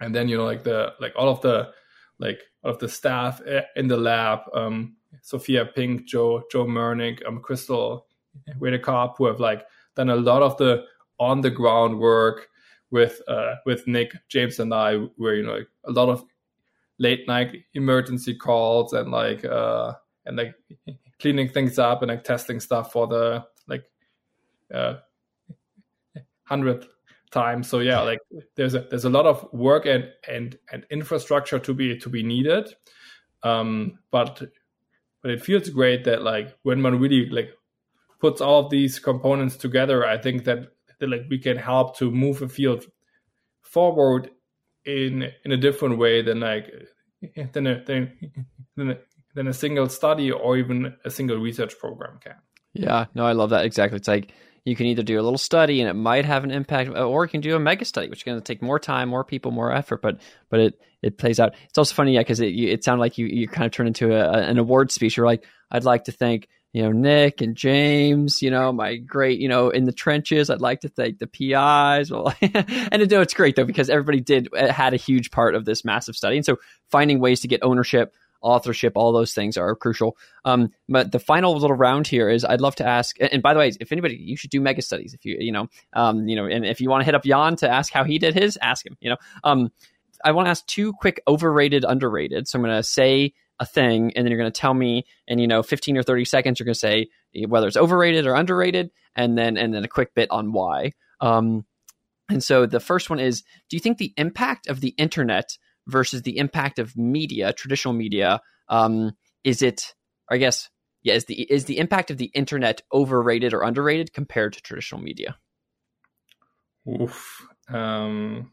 And 0.00 0.14
then 0.14 0.28
you 0.28 0.36
know 0.36 0.44
like 0.44 0.62
the 0.62 0.92
like 1.00 1.12
all 1.16 1.28
of 1.28 1.40
the 1.40 1.70
like 2.18 2.40
all 2.62 2.72
of 2.72 2.78
the 2.78 2.88
staff 2.88 3.40
in 3.76 3.88
the 3.88 3.96
lab, 3.96 4.40
um, 4.54 4.96
Sophia 5.22 5.64
Pink, 5.64 6.06
Joe 6.06 6.42
Joe 6.50 6.66
Mernyk, 6.66 7.26
um, 7.26 7.40
Crystal 7.40 8.06
Whitaker, 8.58 9.08
who 9.16 9.26
have 9.26 9.40
like 9.40 9.64
done 9.94 10.10
a 10.10 10.16
lot 10.16 10.42
of 10.42 10.56
the 10.58 10.84
on 11.18 11.40
the 11.40 11.50
ground 11.50 11.98
work 11.98 12.48
with 12.90 13.20
uh, 13.28 13.56
with 13.64 13.86
Nick, 13.86 14.12
James, 14.28 14.60
and 14.60 14.72
I, 14.72 14.96
where 15.16 15.34
you 15.34 15.42
know 15.44 15.54
like, 15.54 15.68
a 15.84 15.92
lot 15.92 16.08
of 16.08 16.24
late 16.98 17.26
night 17.26 17.64
emergency 17.74 18.34
calls 18.34 18.92
and 18.92 19.10
like 19.10 19.44
uh, 19.44 19.94
and 20.24 20.36
like 20.36 20.54
cleaning 21.20 21.48
things 21.48 21.78
up 21.78 22.02
and 22.02 22.10
like 22.10 22.24
testing 22.24 22.60
stuff 22.60 22.92
for 22.92 23.06
the 23.06 23.44
like 23.66 23.84
uh, 24.72 24.94
hundredth 26.44 26.86
time. 27.36 27.62
So 27.62 27.80
yeah, 27.80 28.00
like 28.00 28.18
there's 28.56 28.74
a 28.74 28.80
there's 28.90 29.04
a 29.04 29.10
lot 29.10 29.26
of 29.26 29.46
work 29.52 29.86
and 29.86 30.04
and 30.26 30.58
and 30.72 30.86
infrastructure 30.90 31.58
to 31.58 31.74
be 31.74 31.98
to 31.98 32.08
be 32.08 32.22
needed. 32.22 32.74
Um, 33.42 33.98
but 34.10 34.42
but 35.22 35.30
it 35.30 35.44
feels 35.44 35.68
great 35.70 36.04
that 36.04 36.22
like 36.22 36.56
when 36.62 36.82
one 36.82 36.98
really 36.98 37.28
like 37.28 37.50
puts 38.20 38.40
all 38.40 38.64
of 38.64 38.70
these 38.70 38.98
components 38.98 39.56
together, 39.56 40.06
I 40.06 40.18
think 40.18 40.44
that, 40.44 40.60
that 40.98 41.08
like 41.08 41.24
we 41.28 41.38
can 41.38 41.56
help 41.56 41.98
to 41.98 42.10
move 42.10 42.42
a 42.42 42.48
field 42.48 42.86
forward 43.62 44.30
in 44.84 45.30
in 45.44 45.52
a 45.52 45.56
different 45.56 45.98
way 45.98 46.22
than 46.22 46.40
like 46.40 46.72
than 47.52 47.66
a 47.66 47.84
than, 47.84 48.02
than 48.76 48.90
a, 48.90 48.98
than 49.34 49.48
a 49.48 49.52
single 49.52 49.88
study 49.88 50.30
or 50.30 50.56
even 50.56 50.96
a 51.04 51.10
single 51.10 51.36
research 51.36 51.78
program 51.78 52.18
can. 52.22 52.36
Yeah, 52.72 53.06
no, 53.14 53.26
I 53.26 53.32
love 53.32 53.50
that 53.50 53.64
exactly. 53.64 53.96
It's 53.96 54.08
like 54.08 54.32
you 54.66 54.74
can 54.74 54.86
either 54.86 55.04
do 55.04 55.18
a 55.18 55.22
little 55.22 55.38
study 55.38 55.80
and 55.80 55.88
it 55.88 55.94
might 55.94 56.24
have 56.24 56.42
an 56.42 56.50
impact, 56.50 56.90
uh, 56.90 57.06
or 57.06 57.24
you 57.24 57.30
can 57.30 57.40
do 57.40 57.54
a 57.54 57.58
mega 57.60 57.84
study, 57.84 58.08
which 58.08 58.18
is 58.18 58.22
going 58.24 58.36
to 58.36 58.44
take 58.44 58.60
more 58.60 58.80
time, 58.80 59.08
more 59.08 59.22
people, 59.22 59.52
more 59.52 59.72
effort, 59.72 60.02
but 60.02 60.20
but 60.50 60.58
it 60.58 60.80
it 61.02 61.18
plays 61.18 61.38
out. 61.38 61.54
It's 61.68 61.78
also 61.78 61.94
funny, 61.94 62.14
yeah, 62.14 62.20
because 62.20 62.40
it 62.40 62.48
it 62.48 62.82
sounded 62.82 63.00
like 63.00 63.16
you 63.16 63.26
you 63.26 63.46
kind 63.46 63.64
of 63.64 63.70
turned 63.70 63.86
into 63.86 64.12
a, 64.12 64.28
an 64.32 64.58
award 64.58 64.90
speech. 64.90 65.16
You're 65.16 65.24
like, 65.24 65.44
I'd 65.70 65.84
like 65.84 66.04
to 66.04 66.12
thank 66.12 66.48
you 66.72 66.82
know 66.82 66.90
Nick 66.90 67.40
and 67.42 67.56
James, 67.56 68.42
you 68.42 68.50
know 68.50 68.72
my 68.72 68.96
great 68.96 69.38
you 69.38 69.48
know 69.48 69.70
in 69.70 69.84
the 69.84 69.92
trenches. 69.92 70.50
I'd 70.50 70.60
like 70.60 70.80
to 70.80 70.88
thank 70.88 71.20
the 71.20 71.28
PIs. 71.28 72.10
Well, 72.16 72.34
and 72.40 73.02
it, 73.02 73.10
no, 73.10 73.20
it's 73.20 73.34
great 73.34 73.54
though 73.54 73.64
because 73.64 73.88
everybody 73.88 74.20
did 74.20 74.48
uh, 74.52 74.72
had 74.72 74.94
a 74.94 74.98
huge 74.98 75.30
part 75.30 75.54
of 75.54 75.64
this 75.64 75.84
massive 75.84 76.16
study, 76.16 76.36
and 76.36 76.44
so 76.44 76.56
finding 76.90 77.20
ways 77.20 77.40
to 77.42 77.48
get 77.48 77.62
ownership 77.62 78.14
authorship, 78.46 78.92
all 78.96 79.12
those 79.12 79.34
things 79.34 79.56
are 79.56 79.74
crucial. 79.74 80.16
Um, 80.44 80.70
but 80.88 81.12
the 81.12 81.18
final 81.18 81.52
little 81.54 81.76
round 81.76 82.06
here 82.06 82.28
is 82.28 82.44
I'd 82.44 82.60
love 82.60 82.76
to 82.76 82.86
ask, 82.86 83.16
and 83.20 83.42
by 83.42 83.52
the 83.52 83.60
way, 83.60 83.72
if 83.80 83.92
anybody, 83.92 84.16
you 84.16 84.36
should 84.36 84.50
do 84.50 84.60
mega 84.60 84.82
studies. 84.82 85.12
If 85.14 85.24
you, 85.24 85.36
you 85.38 85.52
know, 85.52 85.68
um, 85.92 86.28
you 86.28 86.36
know, 86.36 86.46
and 86.46 86.64
if 86.64 86.80
you 86.80 86.88
want 86.88 87.02
to 87.02 87.04
hit 87.04 87.14
up 87.14 87.24
Jan 87.24 87.56
to 87.56 87.68
ask 87.68 87.92
how 87.92 88.04
he 88.04 88.18
did 88.18 88.34
his, 88.34 88.56
ask 88.62 88.86
him, 88.86 88.96
you 89.00 89.10
know, 89.10 89.16
um, 89.44 89.70
I 90.24 90.32
want 90.32 90.46
to 90.46 90.50
ask 90.50 90.64
two 90.66 90.92
quick 90.92 91.20
overrated, 91.28 91.84
underrated. 91.86 92.48
So 92.48 92.58
I'm 92.58 92.64
going 92.64 92.76
to 92.76 92.82
say 92.82 93.34
a 93.58 93.66
thing 93.66 94.12
and 94.14 94.24
then 94.24 94.30
you're 94.30 94.40
going 94.40 94.52
to 94.52 94.60
tell 94.60 94.74
me 94.74 95.04
in, 95.26 95.38
you 95.38 95.46
know, 95.46 95.62
15 95.62 95.96
or 95.96 96.02
30 96.02 96.24
seconds, 96.24 96.58
you're 96.58 96.64
going 96.64 96.74
to 96.74 96.78
say 96.78 97.08
whether 97.46 97.66
it's 97.66 97.76
overrated 97.76 98.26
or 98.26 98.34
underrated 98.34 98.90
and 99.14 99.36
then, 99.36 99.56
and 99.56 99.74
then 99.74 99.84
a 99.84 99.88
quick 99.88 100.14
bit 100.14 100.30
on 100.30 100.52
why. 100.52 100.92
Um, 101.20 101.64
and 102.28 102.42
so 102.42 102.66
the 102.66 102.80
first 102.80 103.08
one 103.08 103.20
is, 103.20 103.42
do 103.68 103.76
you 103.76 103.80
think 103.80 103.98
the 103.98 104.12
impact 104.16 104.68
of 104.68 104.80
the 104.80 104.94
internet 104.98 105.56
versus 105.86 106.22
the 106.22 106.38
impact 106.38 106.78
of 106.78 106.96
media, 106.96 107.52
traditional 107.52 107.94
media. 107.94 108.40
Um, 108.68 109.12
is 109.44 109.62
it, 109.62 109.94
I 110.30 110.38
guess, 110.38 110.68
yeah, 111.02 111.14
is 111.14 111.26
the 111.26 111.40
is 111.42 111.66
the 111.66 111.78
impact 111.78 112.10
of 112.10 112.18
the 112.18 112.30
internet 112.34 112.82
overrated 112.92 113.54
or 113.54 113.62
underrated 113.62 114.12
compared 114.12 114.54
to 114.54 114.60
traditional 114.60 115.00
media? 115.00 115.36
Oof. 116.88 117.46
Um, 117.68 118.52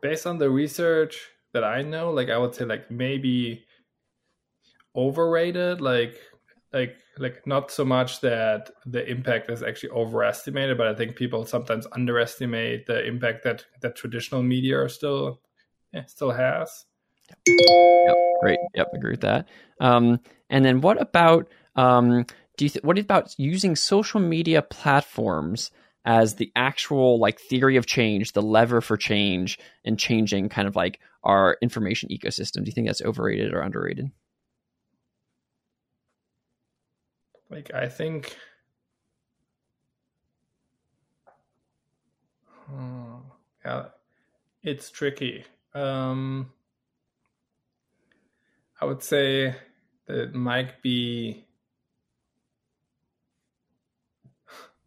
based 0.00 0.26
on 0.26 0.38
the 0.38 0.50
research 0.50 1.28
that 1.52 1.64
I 1.64 1.82
know, 1.82 2.10
like 2.10 2.30
I 2.30 2.38
would 2.38 2.54
say, 2.54 2.64
like 2.64 2.90
maybe 2.90 3.64
overrated. 4.96 5.80
Like 5.80 6.18
like 6.76 6.96
like 7.18 7.46
not 7.46 7.70
so 7.70 7.84
much 7.84 8.20
that 8.20 8.70
the 8.84 9.04
impact 9.10 9.50
is 9.50 9.62
actually 9.62 9.90
overestimated 9.90 10.76
but 10.78 10.86
i 10.86 10.94
think 10.94 11.16
people 11.16 11.44
sometimes 11.44 11.86
underestimate 11.92 12.86
the 12.86 13.04
impact 13.04 13.42
that 13.42 13.64
that 13.80 13.96
traditional 13.96 14.42
media 14.42 14.88
still 14.88 15.40
yeah, 15.96 16.04
still 16.06 16.30
has. 16.30 16.84
Yep. 17.48 18.16
Great. 18.40 18.58
Yep. 18.74 18.88
I 18.92 18.96
agree 18.96 19.10
with 19.12 19.22
that. 19.22 19.48
Um, 19.80 20.20
and 20.50 20.64
then 20.64 20.80
what 20.80 21.00
about 21.00 21.48
um, 21.74 22.26
do 22.56 22.64
you 22.64 22.68
th- 22.68 22.84
what 22.84 22.98
about 22.98 23.34
using 23.38 23.76
social 23.76 24.20
media 24.20 24.62
platforms 24.62 25.70
as 26.04 26.34
the 26.34 26.52
actual 26.54 27.18
like 27.18 27.40
theory 27.40 27.76
of 27.76 27.86
change 27.86 28.32
the 28.32 28.42
lever 28.42 28.80
for 28.80 28.96
change 28.96 29.58
and 29.84 29.98
changing 29.98 30.48
kind 30.48 30.68
of 30.68 30.76
like 30.76 31.00
our 31.24 31.56
information 31.62 32.10
ecosystem? 32.10 32.62
Do 32.62 32.66
you 32.66 32.72
think 32.72 32.86
that's 32.86 33.02
overrated 33.02 33.52
or 33.52 33.60
underrated 33.60 34.10
like 37.50 37.72
I 37.72 37.88
think 37.88 38.36
hmm, 42.66 43.16
yeah, 43.64 43.86
it's 44.62 44.90
tricky. 44.90 45.44
Um, 45.74 46.52
I 48.80 48.84
would 48.84 49.02
say 49.02 49.54
that 50.06 50.18
it 50.18 50.34
might 50.34 50.82
be 50.82 51.44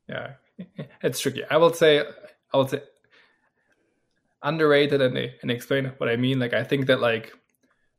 yeah, 0.08 0.34
it's 1.02 1.20
tricky. 1.20 1.44
I 1.50 1.58
will 1.58 1.74
say 1.74 2.04
I 2.54 2.58
would 2.58 2.70
say 2.70 2.82
underrated 4.42 5.02
and 5.02 5.18
and 5.18 5.52
explain 5.52 5.86
what 5.98 6.10
I 6.10 6.16
mean. 6.16 6.40
Like 6.40 6.54
I 6.54 6.64
think 6.64 6.88
that 6.88 7.00
like 7.02 7.34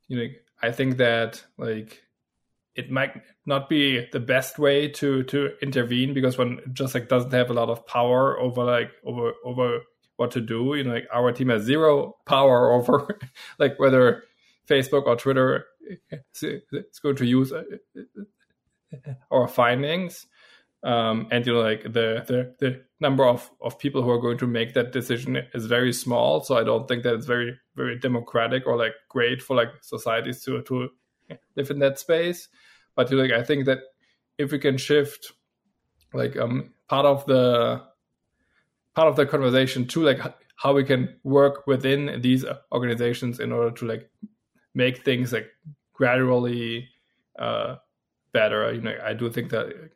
you 0.08 0.16
know 0.16 0.28
I 0.62 0.72
think 0.72 0.98
that 0.98 1.42
like 1.56 2.02
it 2.74 2.90
might 2.90 3.22
not 3.46 3.68
be 3.68 4.06
the 4.12 4.20
best 4.20 4.58
way 4.58 4.88
to 4.88 5.22
to 5.24 5.50
intervene 5.60 6.14
because 6.14 6.38
one 6.38 6.60
just 6.72 6.94
like 6.94 7.08
doesn't 7.08 7.32
have 7.32 7.50
a 7.50 7.54
lot 7.54 7.68
of 7.68 7.86
power 7.86 8.38
over 8.38 8.64
like 8.64 8.90
over 9.04 9.32
over 9.44 9.80
what 10.16 10.30
to 10.32 10.40
do. 10.40 10.74
You 10.74 10.84
know 10.84 10.94
like 10.94 11.08
our 11.12 11.32
team 11.32 11.48
has 11.48 11.62
zero 11.62 12.16
power 12.26 12.72
over 12.76 13.18
like 13.58 13.78
whether 13.78 14.24
facebook 14.68 15.06
or 15.06 15.16
twitter 15.16 15.64
is 16.42 17.00
going 17.02 17.16
to 17.16 17.26
use 17.26 17.52
uh, 17.52 17.64
our 19.30 19.48
findings. 19.48 20.26
Um, 20.82 21.28
and 21.30 21.46
you 21.46 21.52
know 21.52 21.60
like 21.60 21.82
the, 21.82 22.24
the 22.26 22.54
the 22.58 22.82
number 23.00 23.26
of 23.26 23.50
of 23.60 23.78
people 23.78 24.02
who 24.02 24.10
are 24.10 24.20
going 24.20 24.38
to 24.38 24.46
make 24.46 24.72
that 24.74 24.92
decision 24.92 25.36
is 25.52 25.66
very 25.66 25.92
small. 25.92 26.42
So 26.42 26.56
i 26.56 26.64
don't 26.64 26.86
think 26.88 27.02
that 27.02 27.14
it's 27.14 27.26
very 27.26 27.58
very 27.74 27.98
democratic 27.98 28.66
or 28.66 28.76
like 28.76 28.94
great 29.08 29.42
for 29.42 29.56
like 29.56 29.68
societies 29.82 30.42
to 30.44 30.62
to 30.62 30.88
live 31.56 31.70
in 31.70 31.78
that 31.80 31.98
space. 31.98 32.48
but 32.96 33.10
like 33.12 33.32
I 33.32 33.42
think 33.42 33.66
that 33.66 33.80
if 34.38 34.52
we 34.52 34.58
can 34.58 34.76
shift 34.76 35.32
like 36.12 36.36
um 36.36 36.72
part 36.88 37.06
of 37.06 37.24
the 37.26 37.82
part 38.94 39.08
of 39.08 39.16
the 39.16 39.26
conversation 39.26 39.86
to 39.86 40.02
like 40.02 40.20
how 40.56 40.74
we 40.74 40.84
can 40.84 41.16
work 41.24 41.66
within 41.66 42.20
these 42.20 42.44
organizations 42.72 43.40
in 43.40 43.52
order 43.52 43.70
to 43.70 43.86
like 43.86 44.10
make 44.74 45.04
things 45.04 45.32
like 45.32 45.48
gradually 45.94 46.88
uh, 47.38 47.76
better. 48.32 48.72
You 48.72 48.82
know, 48.82 48.94
I 49.04 49.14
do 49.14 49.30
think 49.30 49.50
that 49.50 49.90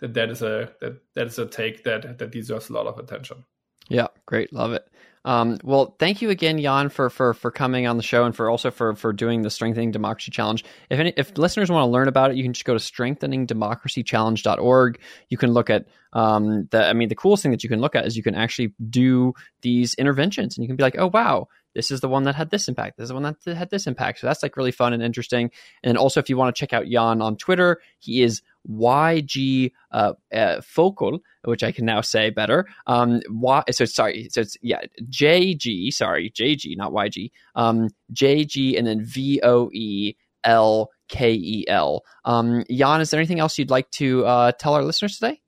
that 0.00 0.14
that 0.14 0.30
is 0.30 0.42
a 0.42 0.72
that 0.80 1.00
that 1.14 1.26
is 1.26 1.38
a 1.38 1.46
take 1.46 1.84
that 1.84 2.18
that 2.18 2.30
deserves 2.30 2.70
a 2.70 2.72
lot 2.72 2.86
of 2.86 2.98
attention. 2.98 3.44
Yeah, 3.88 4.08
great, 4.26 4.52
love 4.52 4.72
it. 4.72 4.84
Um, 5.24 5.58
well, 5.62 5.94
thank 5.98 6.22
you 6.22 6.30
again, 6.30 6.58
Jan, 6.58 6.88
for 6.88 7.10
for 7.10 7.34
for 7.34 7.50
coming 7.50 7.86
on 7.86 7.98
the 7.98 8.02
show 8.02 8.24
and 8.24 8.34
for 8.34 8.48
also 8.48 8.70
for 8.70 8.94
for 8.94 9.12
doing 9.12 9.42
the 9.42 9.50
Strengthening 9.50 9.90
Democracy 9.90 10.30
Challenge. 10.30 10.64
If 10.88 11.00
any, 11.00 11.12
if 11.16 11.36
listeners 11.36 11.70
want 11.70 11.82
to 11.82 11.90
learn 11.90 12.08
about 12.08 12.30
it, 12.30 12.38
you 12.38 12.44
can 12.44 12.54
just 12.54 12.64
go 12.64 12.72
to 12.72 12.80
strengtheningdemocracychallenge.org. 12.80 15.00
You 15.28 15.36
can 15.36 15.52
look 15.52 15.68
at 15.70 15.84
um, 16.12 16.68
the. 16.70 16.86
I 16.86 16.94
mean, 16.94 17.10
the 17.10 17.14
coolest 17.14 17.42
thing 17.42 17.52
that 17.52 17.62
you 17.62 17.68
can 17.68 17.80
look 17.80 17.94
at 17.94 18.06
is 18.06 18.16
you 18.16 18.22
can 18.22 18.34
actually 18.34 18.72
do 18.88 19.34
these 19.60 19.92
interventions, 19.94 20.56
and 20.56 20.64
you 20.64 20.68
can 20.68 20.76
be 20.76 20.82
like, 20.82 20.96
oh 20.98 21.10
wow, 21.12 21.48
this 21.74 21.90
is 21.90 22.00
the 22.00 22.08
one 22.08 22.22
that 22.22 22.34
had 22.34 22.50
this 22.50 22.68
impact. 22.68 22.96
This 22.96 23.04
is 23.04 23.08
the 23.10 23.14
one 23.14 23.36
that 23.44 23.54
had 23.54 23.70
this 23.70 23.86
impact. 23.86 24.20
So 24.20 24.26
that's 24.26 24.42
like 24.42 24.56
really 24.56 24.72
fun 24.72 24.92
and 24.92 25.02
interesting. 25.02 25.50
And 25.82 25.98
also, 25.98 26.20
if 26.20 26.30
you 26.30 26.36
want 26.36 26.54
to 26.54 26.58
check 26.58 26.72
out 26.72 26.86
Jan 26.86 27.20
on 27.20 27.36
Twitter, 27.36 27.80
he 27.98 28.22
is 28.22 28.42
YG 28.68 29.72
uh, 29.92 30.12
uh, 30.32 30.60
Focal, 30.60 31.20
which 31.44 31.62
I 31.62 31.72
can 31.72 31.84
now 31.84 32.00
say 32.00 32.30
better. 32.30 32.66
Um, 32.86 33.20
y, 33.28 33.62
so 33.70 33.84
sorry, 33.84 34.28
so 34.30 34.42
it's 34.42 34.56
yeah, 34.62 34.80
JG, 35.04 35.92
sorry, 35.92 36.30
JG, 36.30 36.76
not 36.76 36.92
YG. 36.92 37.30
Um, 37.54 37.88
JG 38.12 38.78
and 38.78 38.86
then 38.86 39.04
V 39.04 39.40
O 39.42 39.70
E 39.72 40.14
L 40.44 40.90
K 41.08 41.32
E 41.32 41.64
L. 41.68 42.04
Um, 42.24 42.64
Jan, 42.70 43.00
is 43.00 43.10
there 43.10 43.20
anything 43.20 43.40
else 43.40 43.58
you'd 43.58 43.70
like 43.70 43.90
to 43.92 44.24
uh, 44.26 44.52
tell 44.52 44.74
our 44.74 44.84
listeners 44.84 45.18
today? 45.18 45.40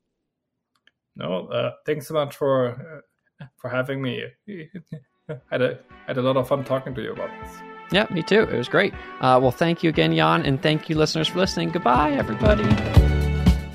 No, 1.17 1.49
uh, 1.49 1.73
thanks 1.87 2.09
so 2.09 2.15
much 2.15 2.37
for 2.37 3.03
uh, 3.41 3.47
for 3.57 3.69
having 3.69 4.01
me. 4.01 4.25
I 4.49 5.35
had 5.51 5.63
a 5.63 5.79
had 6.07 6.17
a 6.17 6.23
lot 6.23 6.37
of 6.37 6.49
fun 6.49 6.65
talking 6.65 6.95
to 6.95 7.03
you 7.03 7.13
about 7.13 7.31
this. 7.43 7.53
Yeah, 7.93 8.07
me 8.11 8.23
too. 8.23 8.43
It 8.43 8.57
was 8.57 8.69
great. 8.69 8.95
Uh, 9.21 9.39
well, 9.43 9.51
thank 9.51 9.83
you 9.83 9.91
again, 9.91 10.15
Jan, 10.15 10.47
and 10.47 10.63
thank 10.63 10.89
you, 10.89 10.97
listeners, 10.97 11.29
for 11.29 11.39
listening. 11.39 11.71
Goodbye, 11.71 12.13
everybody. 12.13 13.10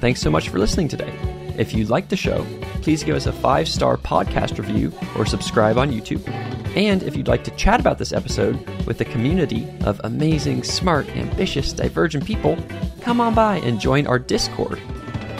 Thanks 0.05 0.21
so 0.21 0.29
much 0.29 0.49
for 0.49 0.59
listening 0.59 0.87
today. 0.87 1.11
If 1.57 1.73
you 1.73 1.85
like 1.85 2.09
the 2.09 2.15
show, 2.15 2.45
please 2.83 3.03
give 3.03 3.15
us 3.15 3.25
a 3.25 3.33
five 3.33 3.67
star 3.67 3.97
podcast 3.97 4.59
review 4.59 4.93
or 5.17 5.25
subscribe 5.25 5.79
on 5.79 5.91
YouTube. 5.91 6.21
And 6.77 7.01
if 7.01 7.15
you'd 7.15 7.27
like 7.27 7.43
to 7.45 7.51
chat 7.55 7.79
about 7.79 7.97
this 7.97 8.13
episode 8.13 8.55
with 8.85 9.01
a 9.01 9.05
community 9.05 9.67
of 9.83 9.99
amazing, 10.03 10.63
smart, 10.63 11.09
ambitious, 11.17 11.73
divergent 11.73 12.23
people, 12.23 12.55
come 13.01 13.19
on 13.19 13.33
by 13.33 13.57
and 13.61 13.79
join 13.79 14.05
our 14.05 14.19
Discord. 14.19 14.79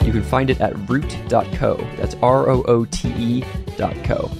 You 0.02 0.10
can 0.10 0.24
find 0.24 0.50
it 0.50 0.60
at 0.60 0.76
roote.co. 0.88 1.76
That's 1.96 2.16
R 2.16 2.50
O 2.50 2.64
O 2.64 2.86
T 2.86 3.14
E.co. 3.16 4.32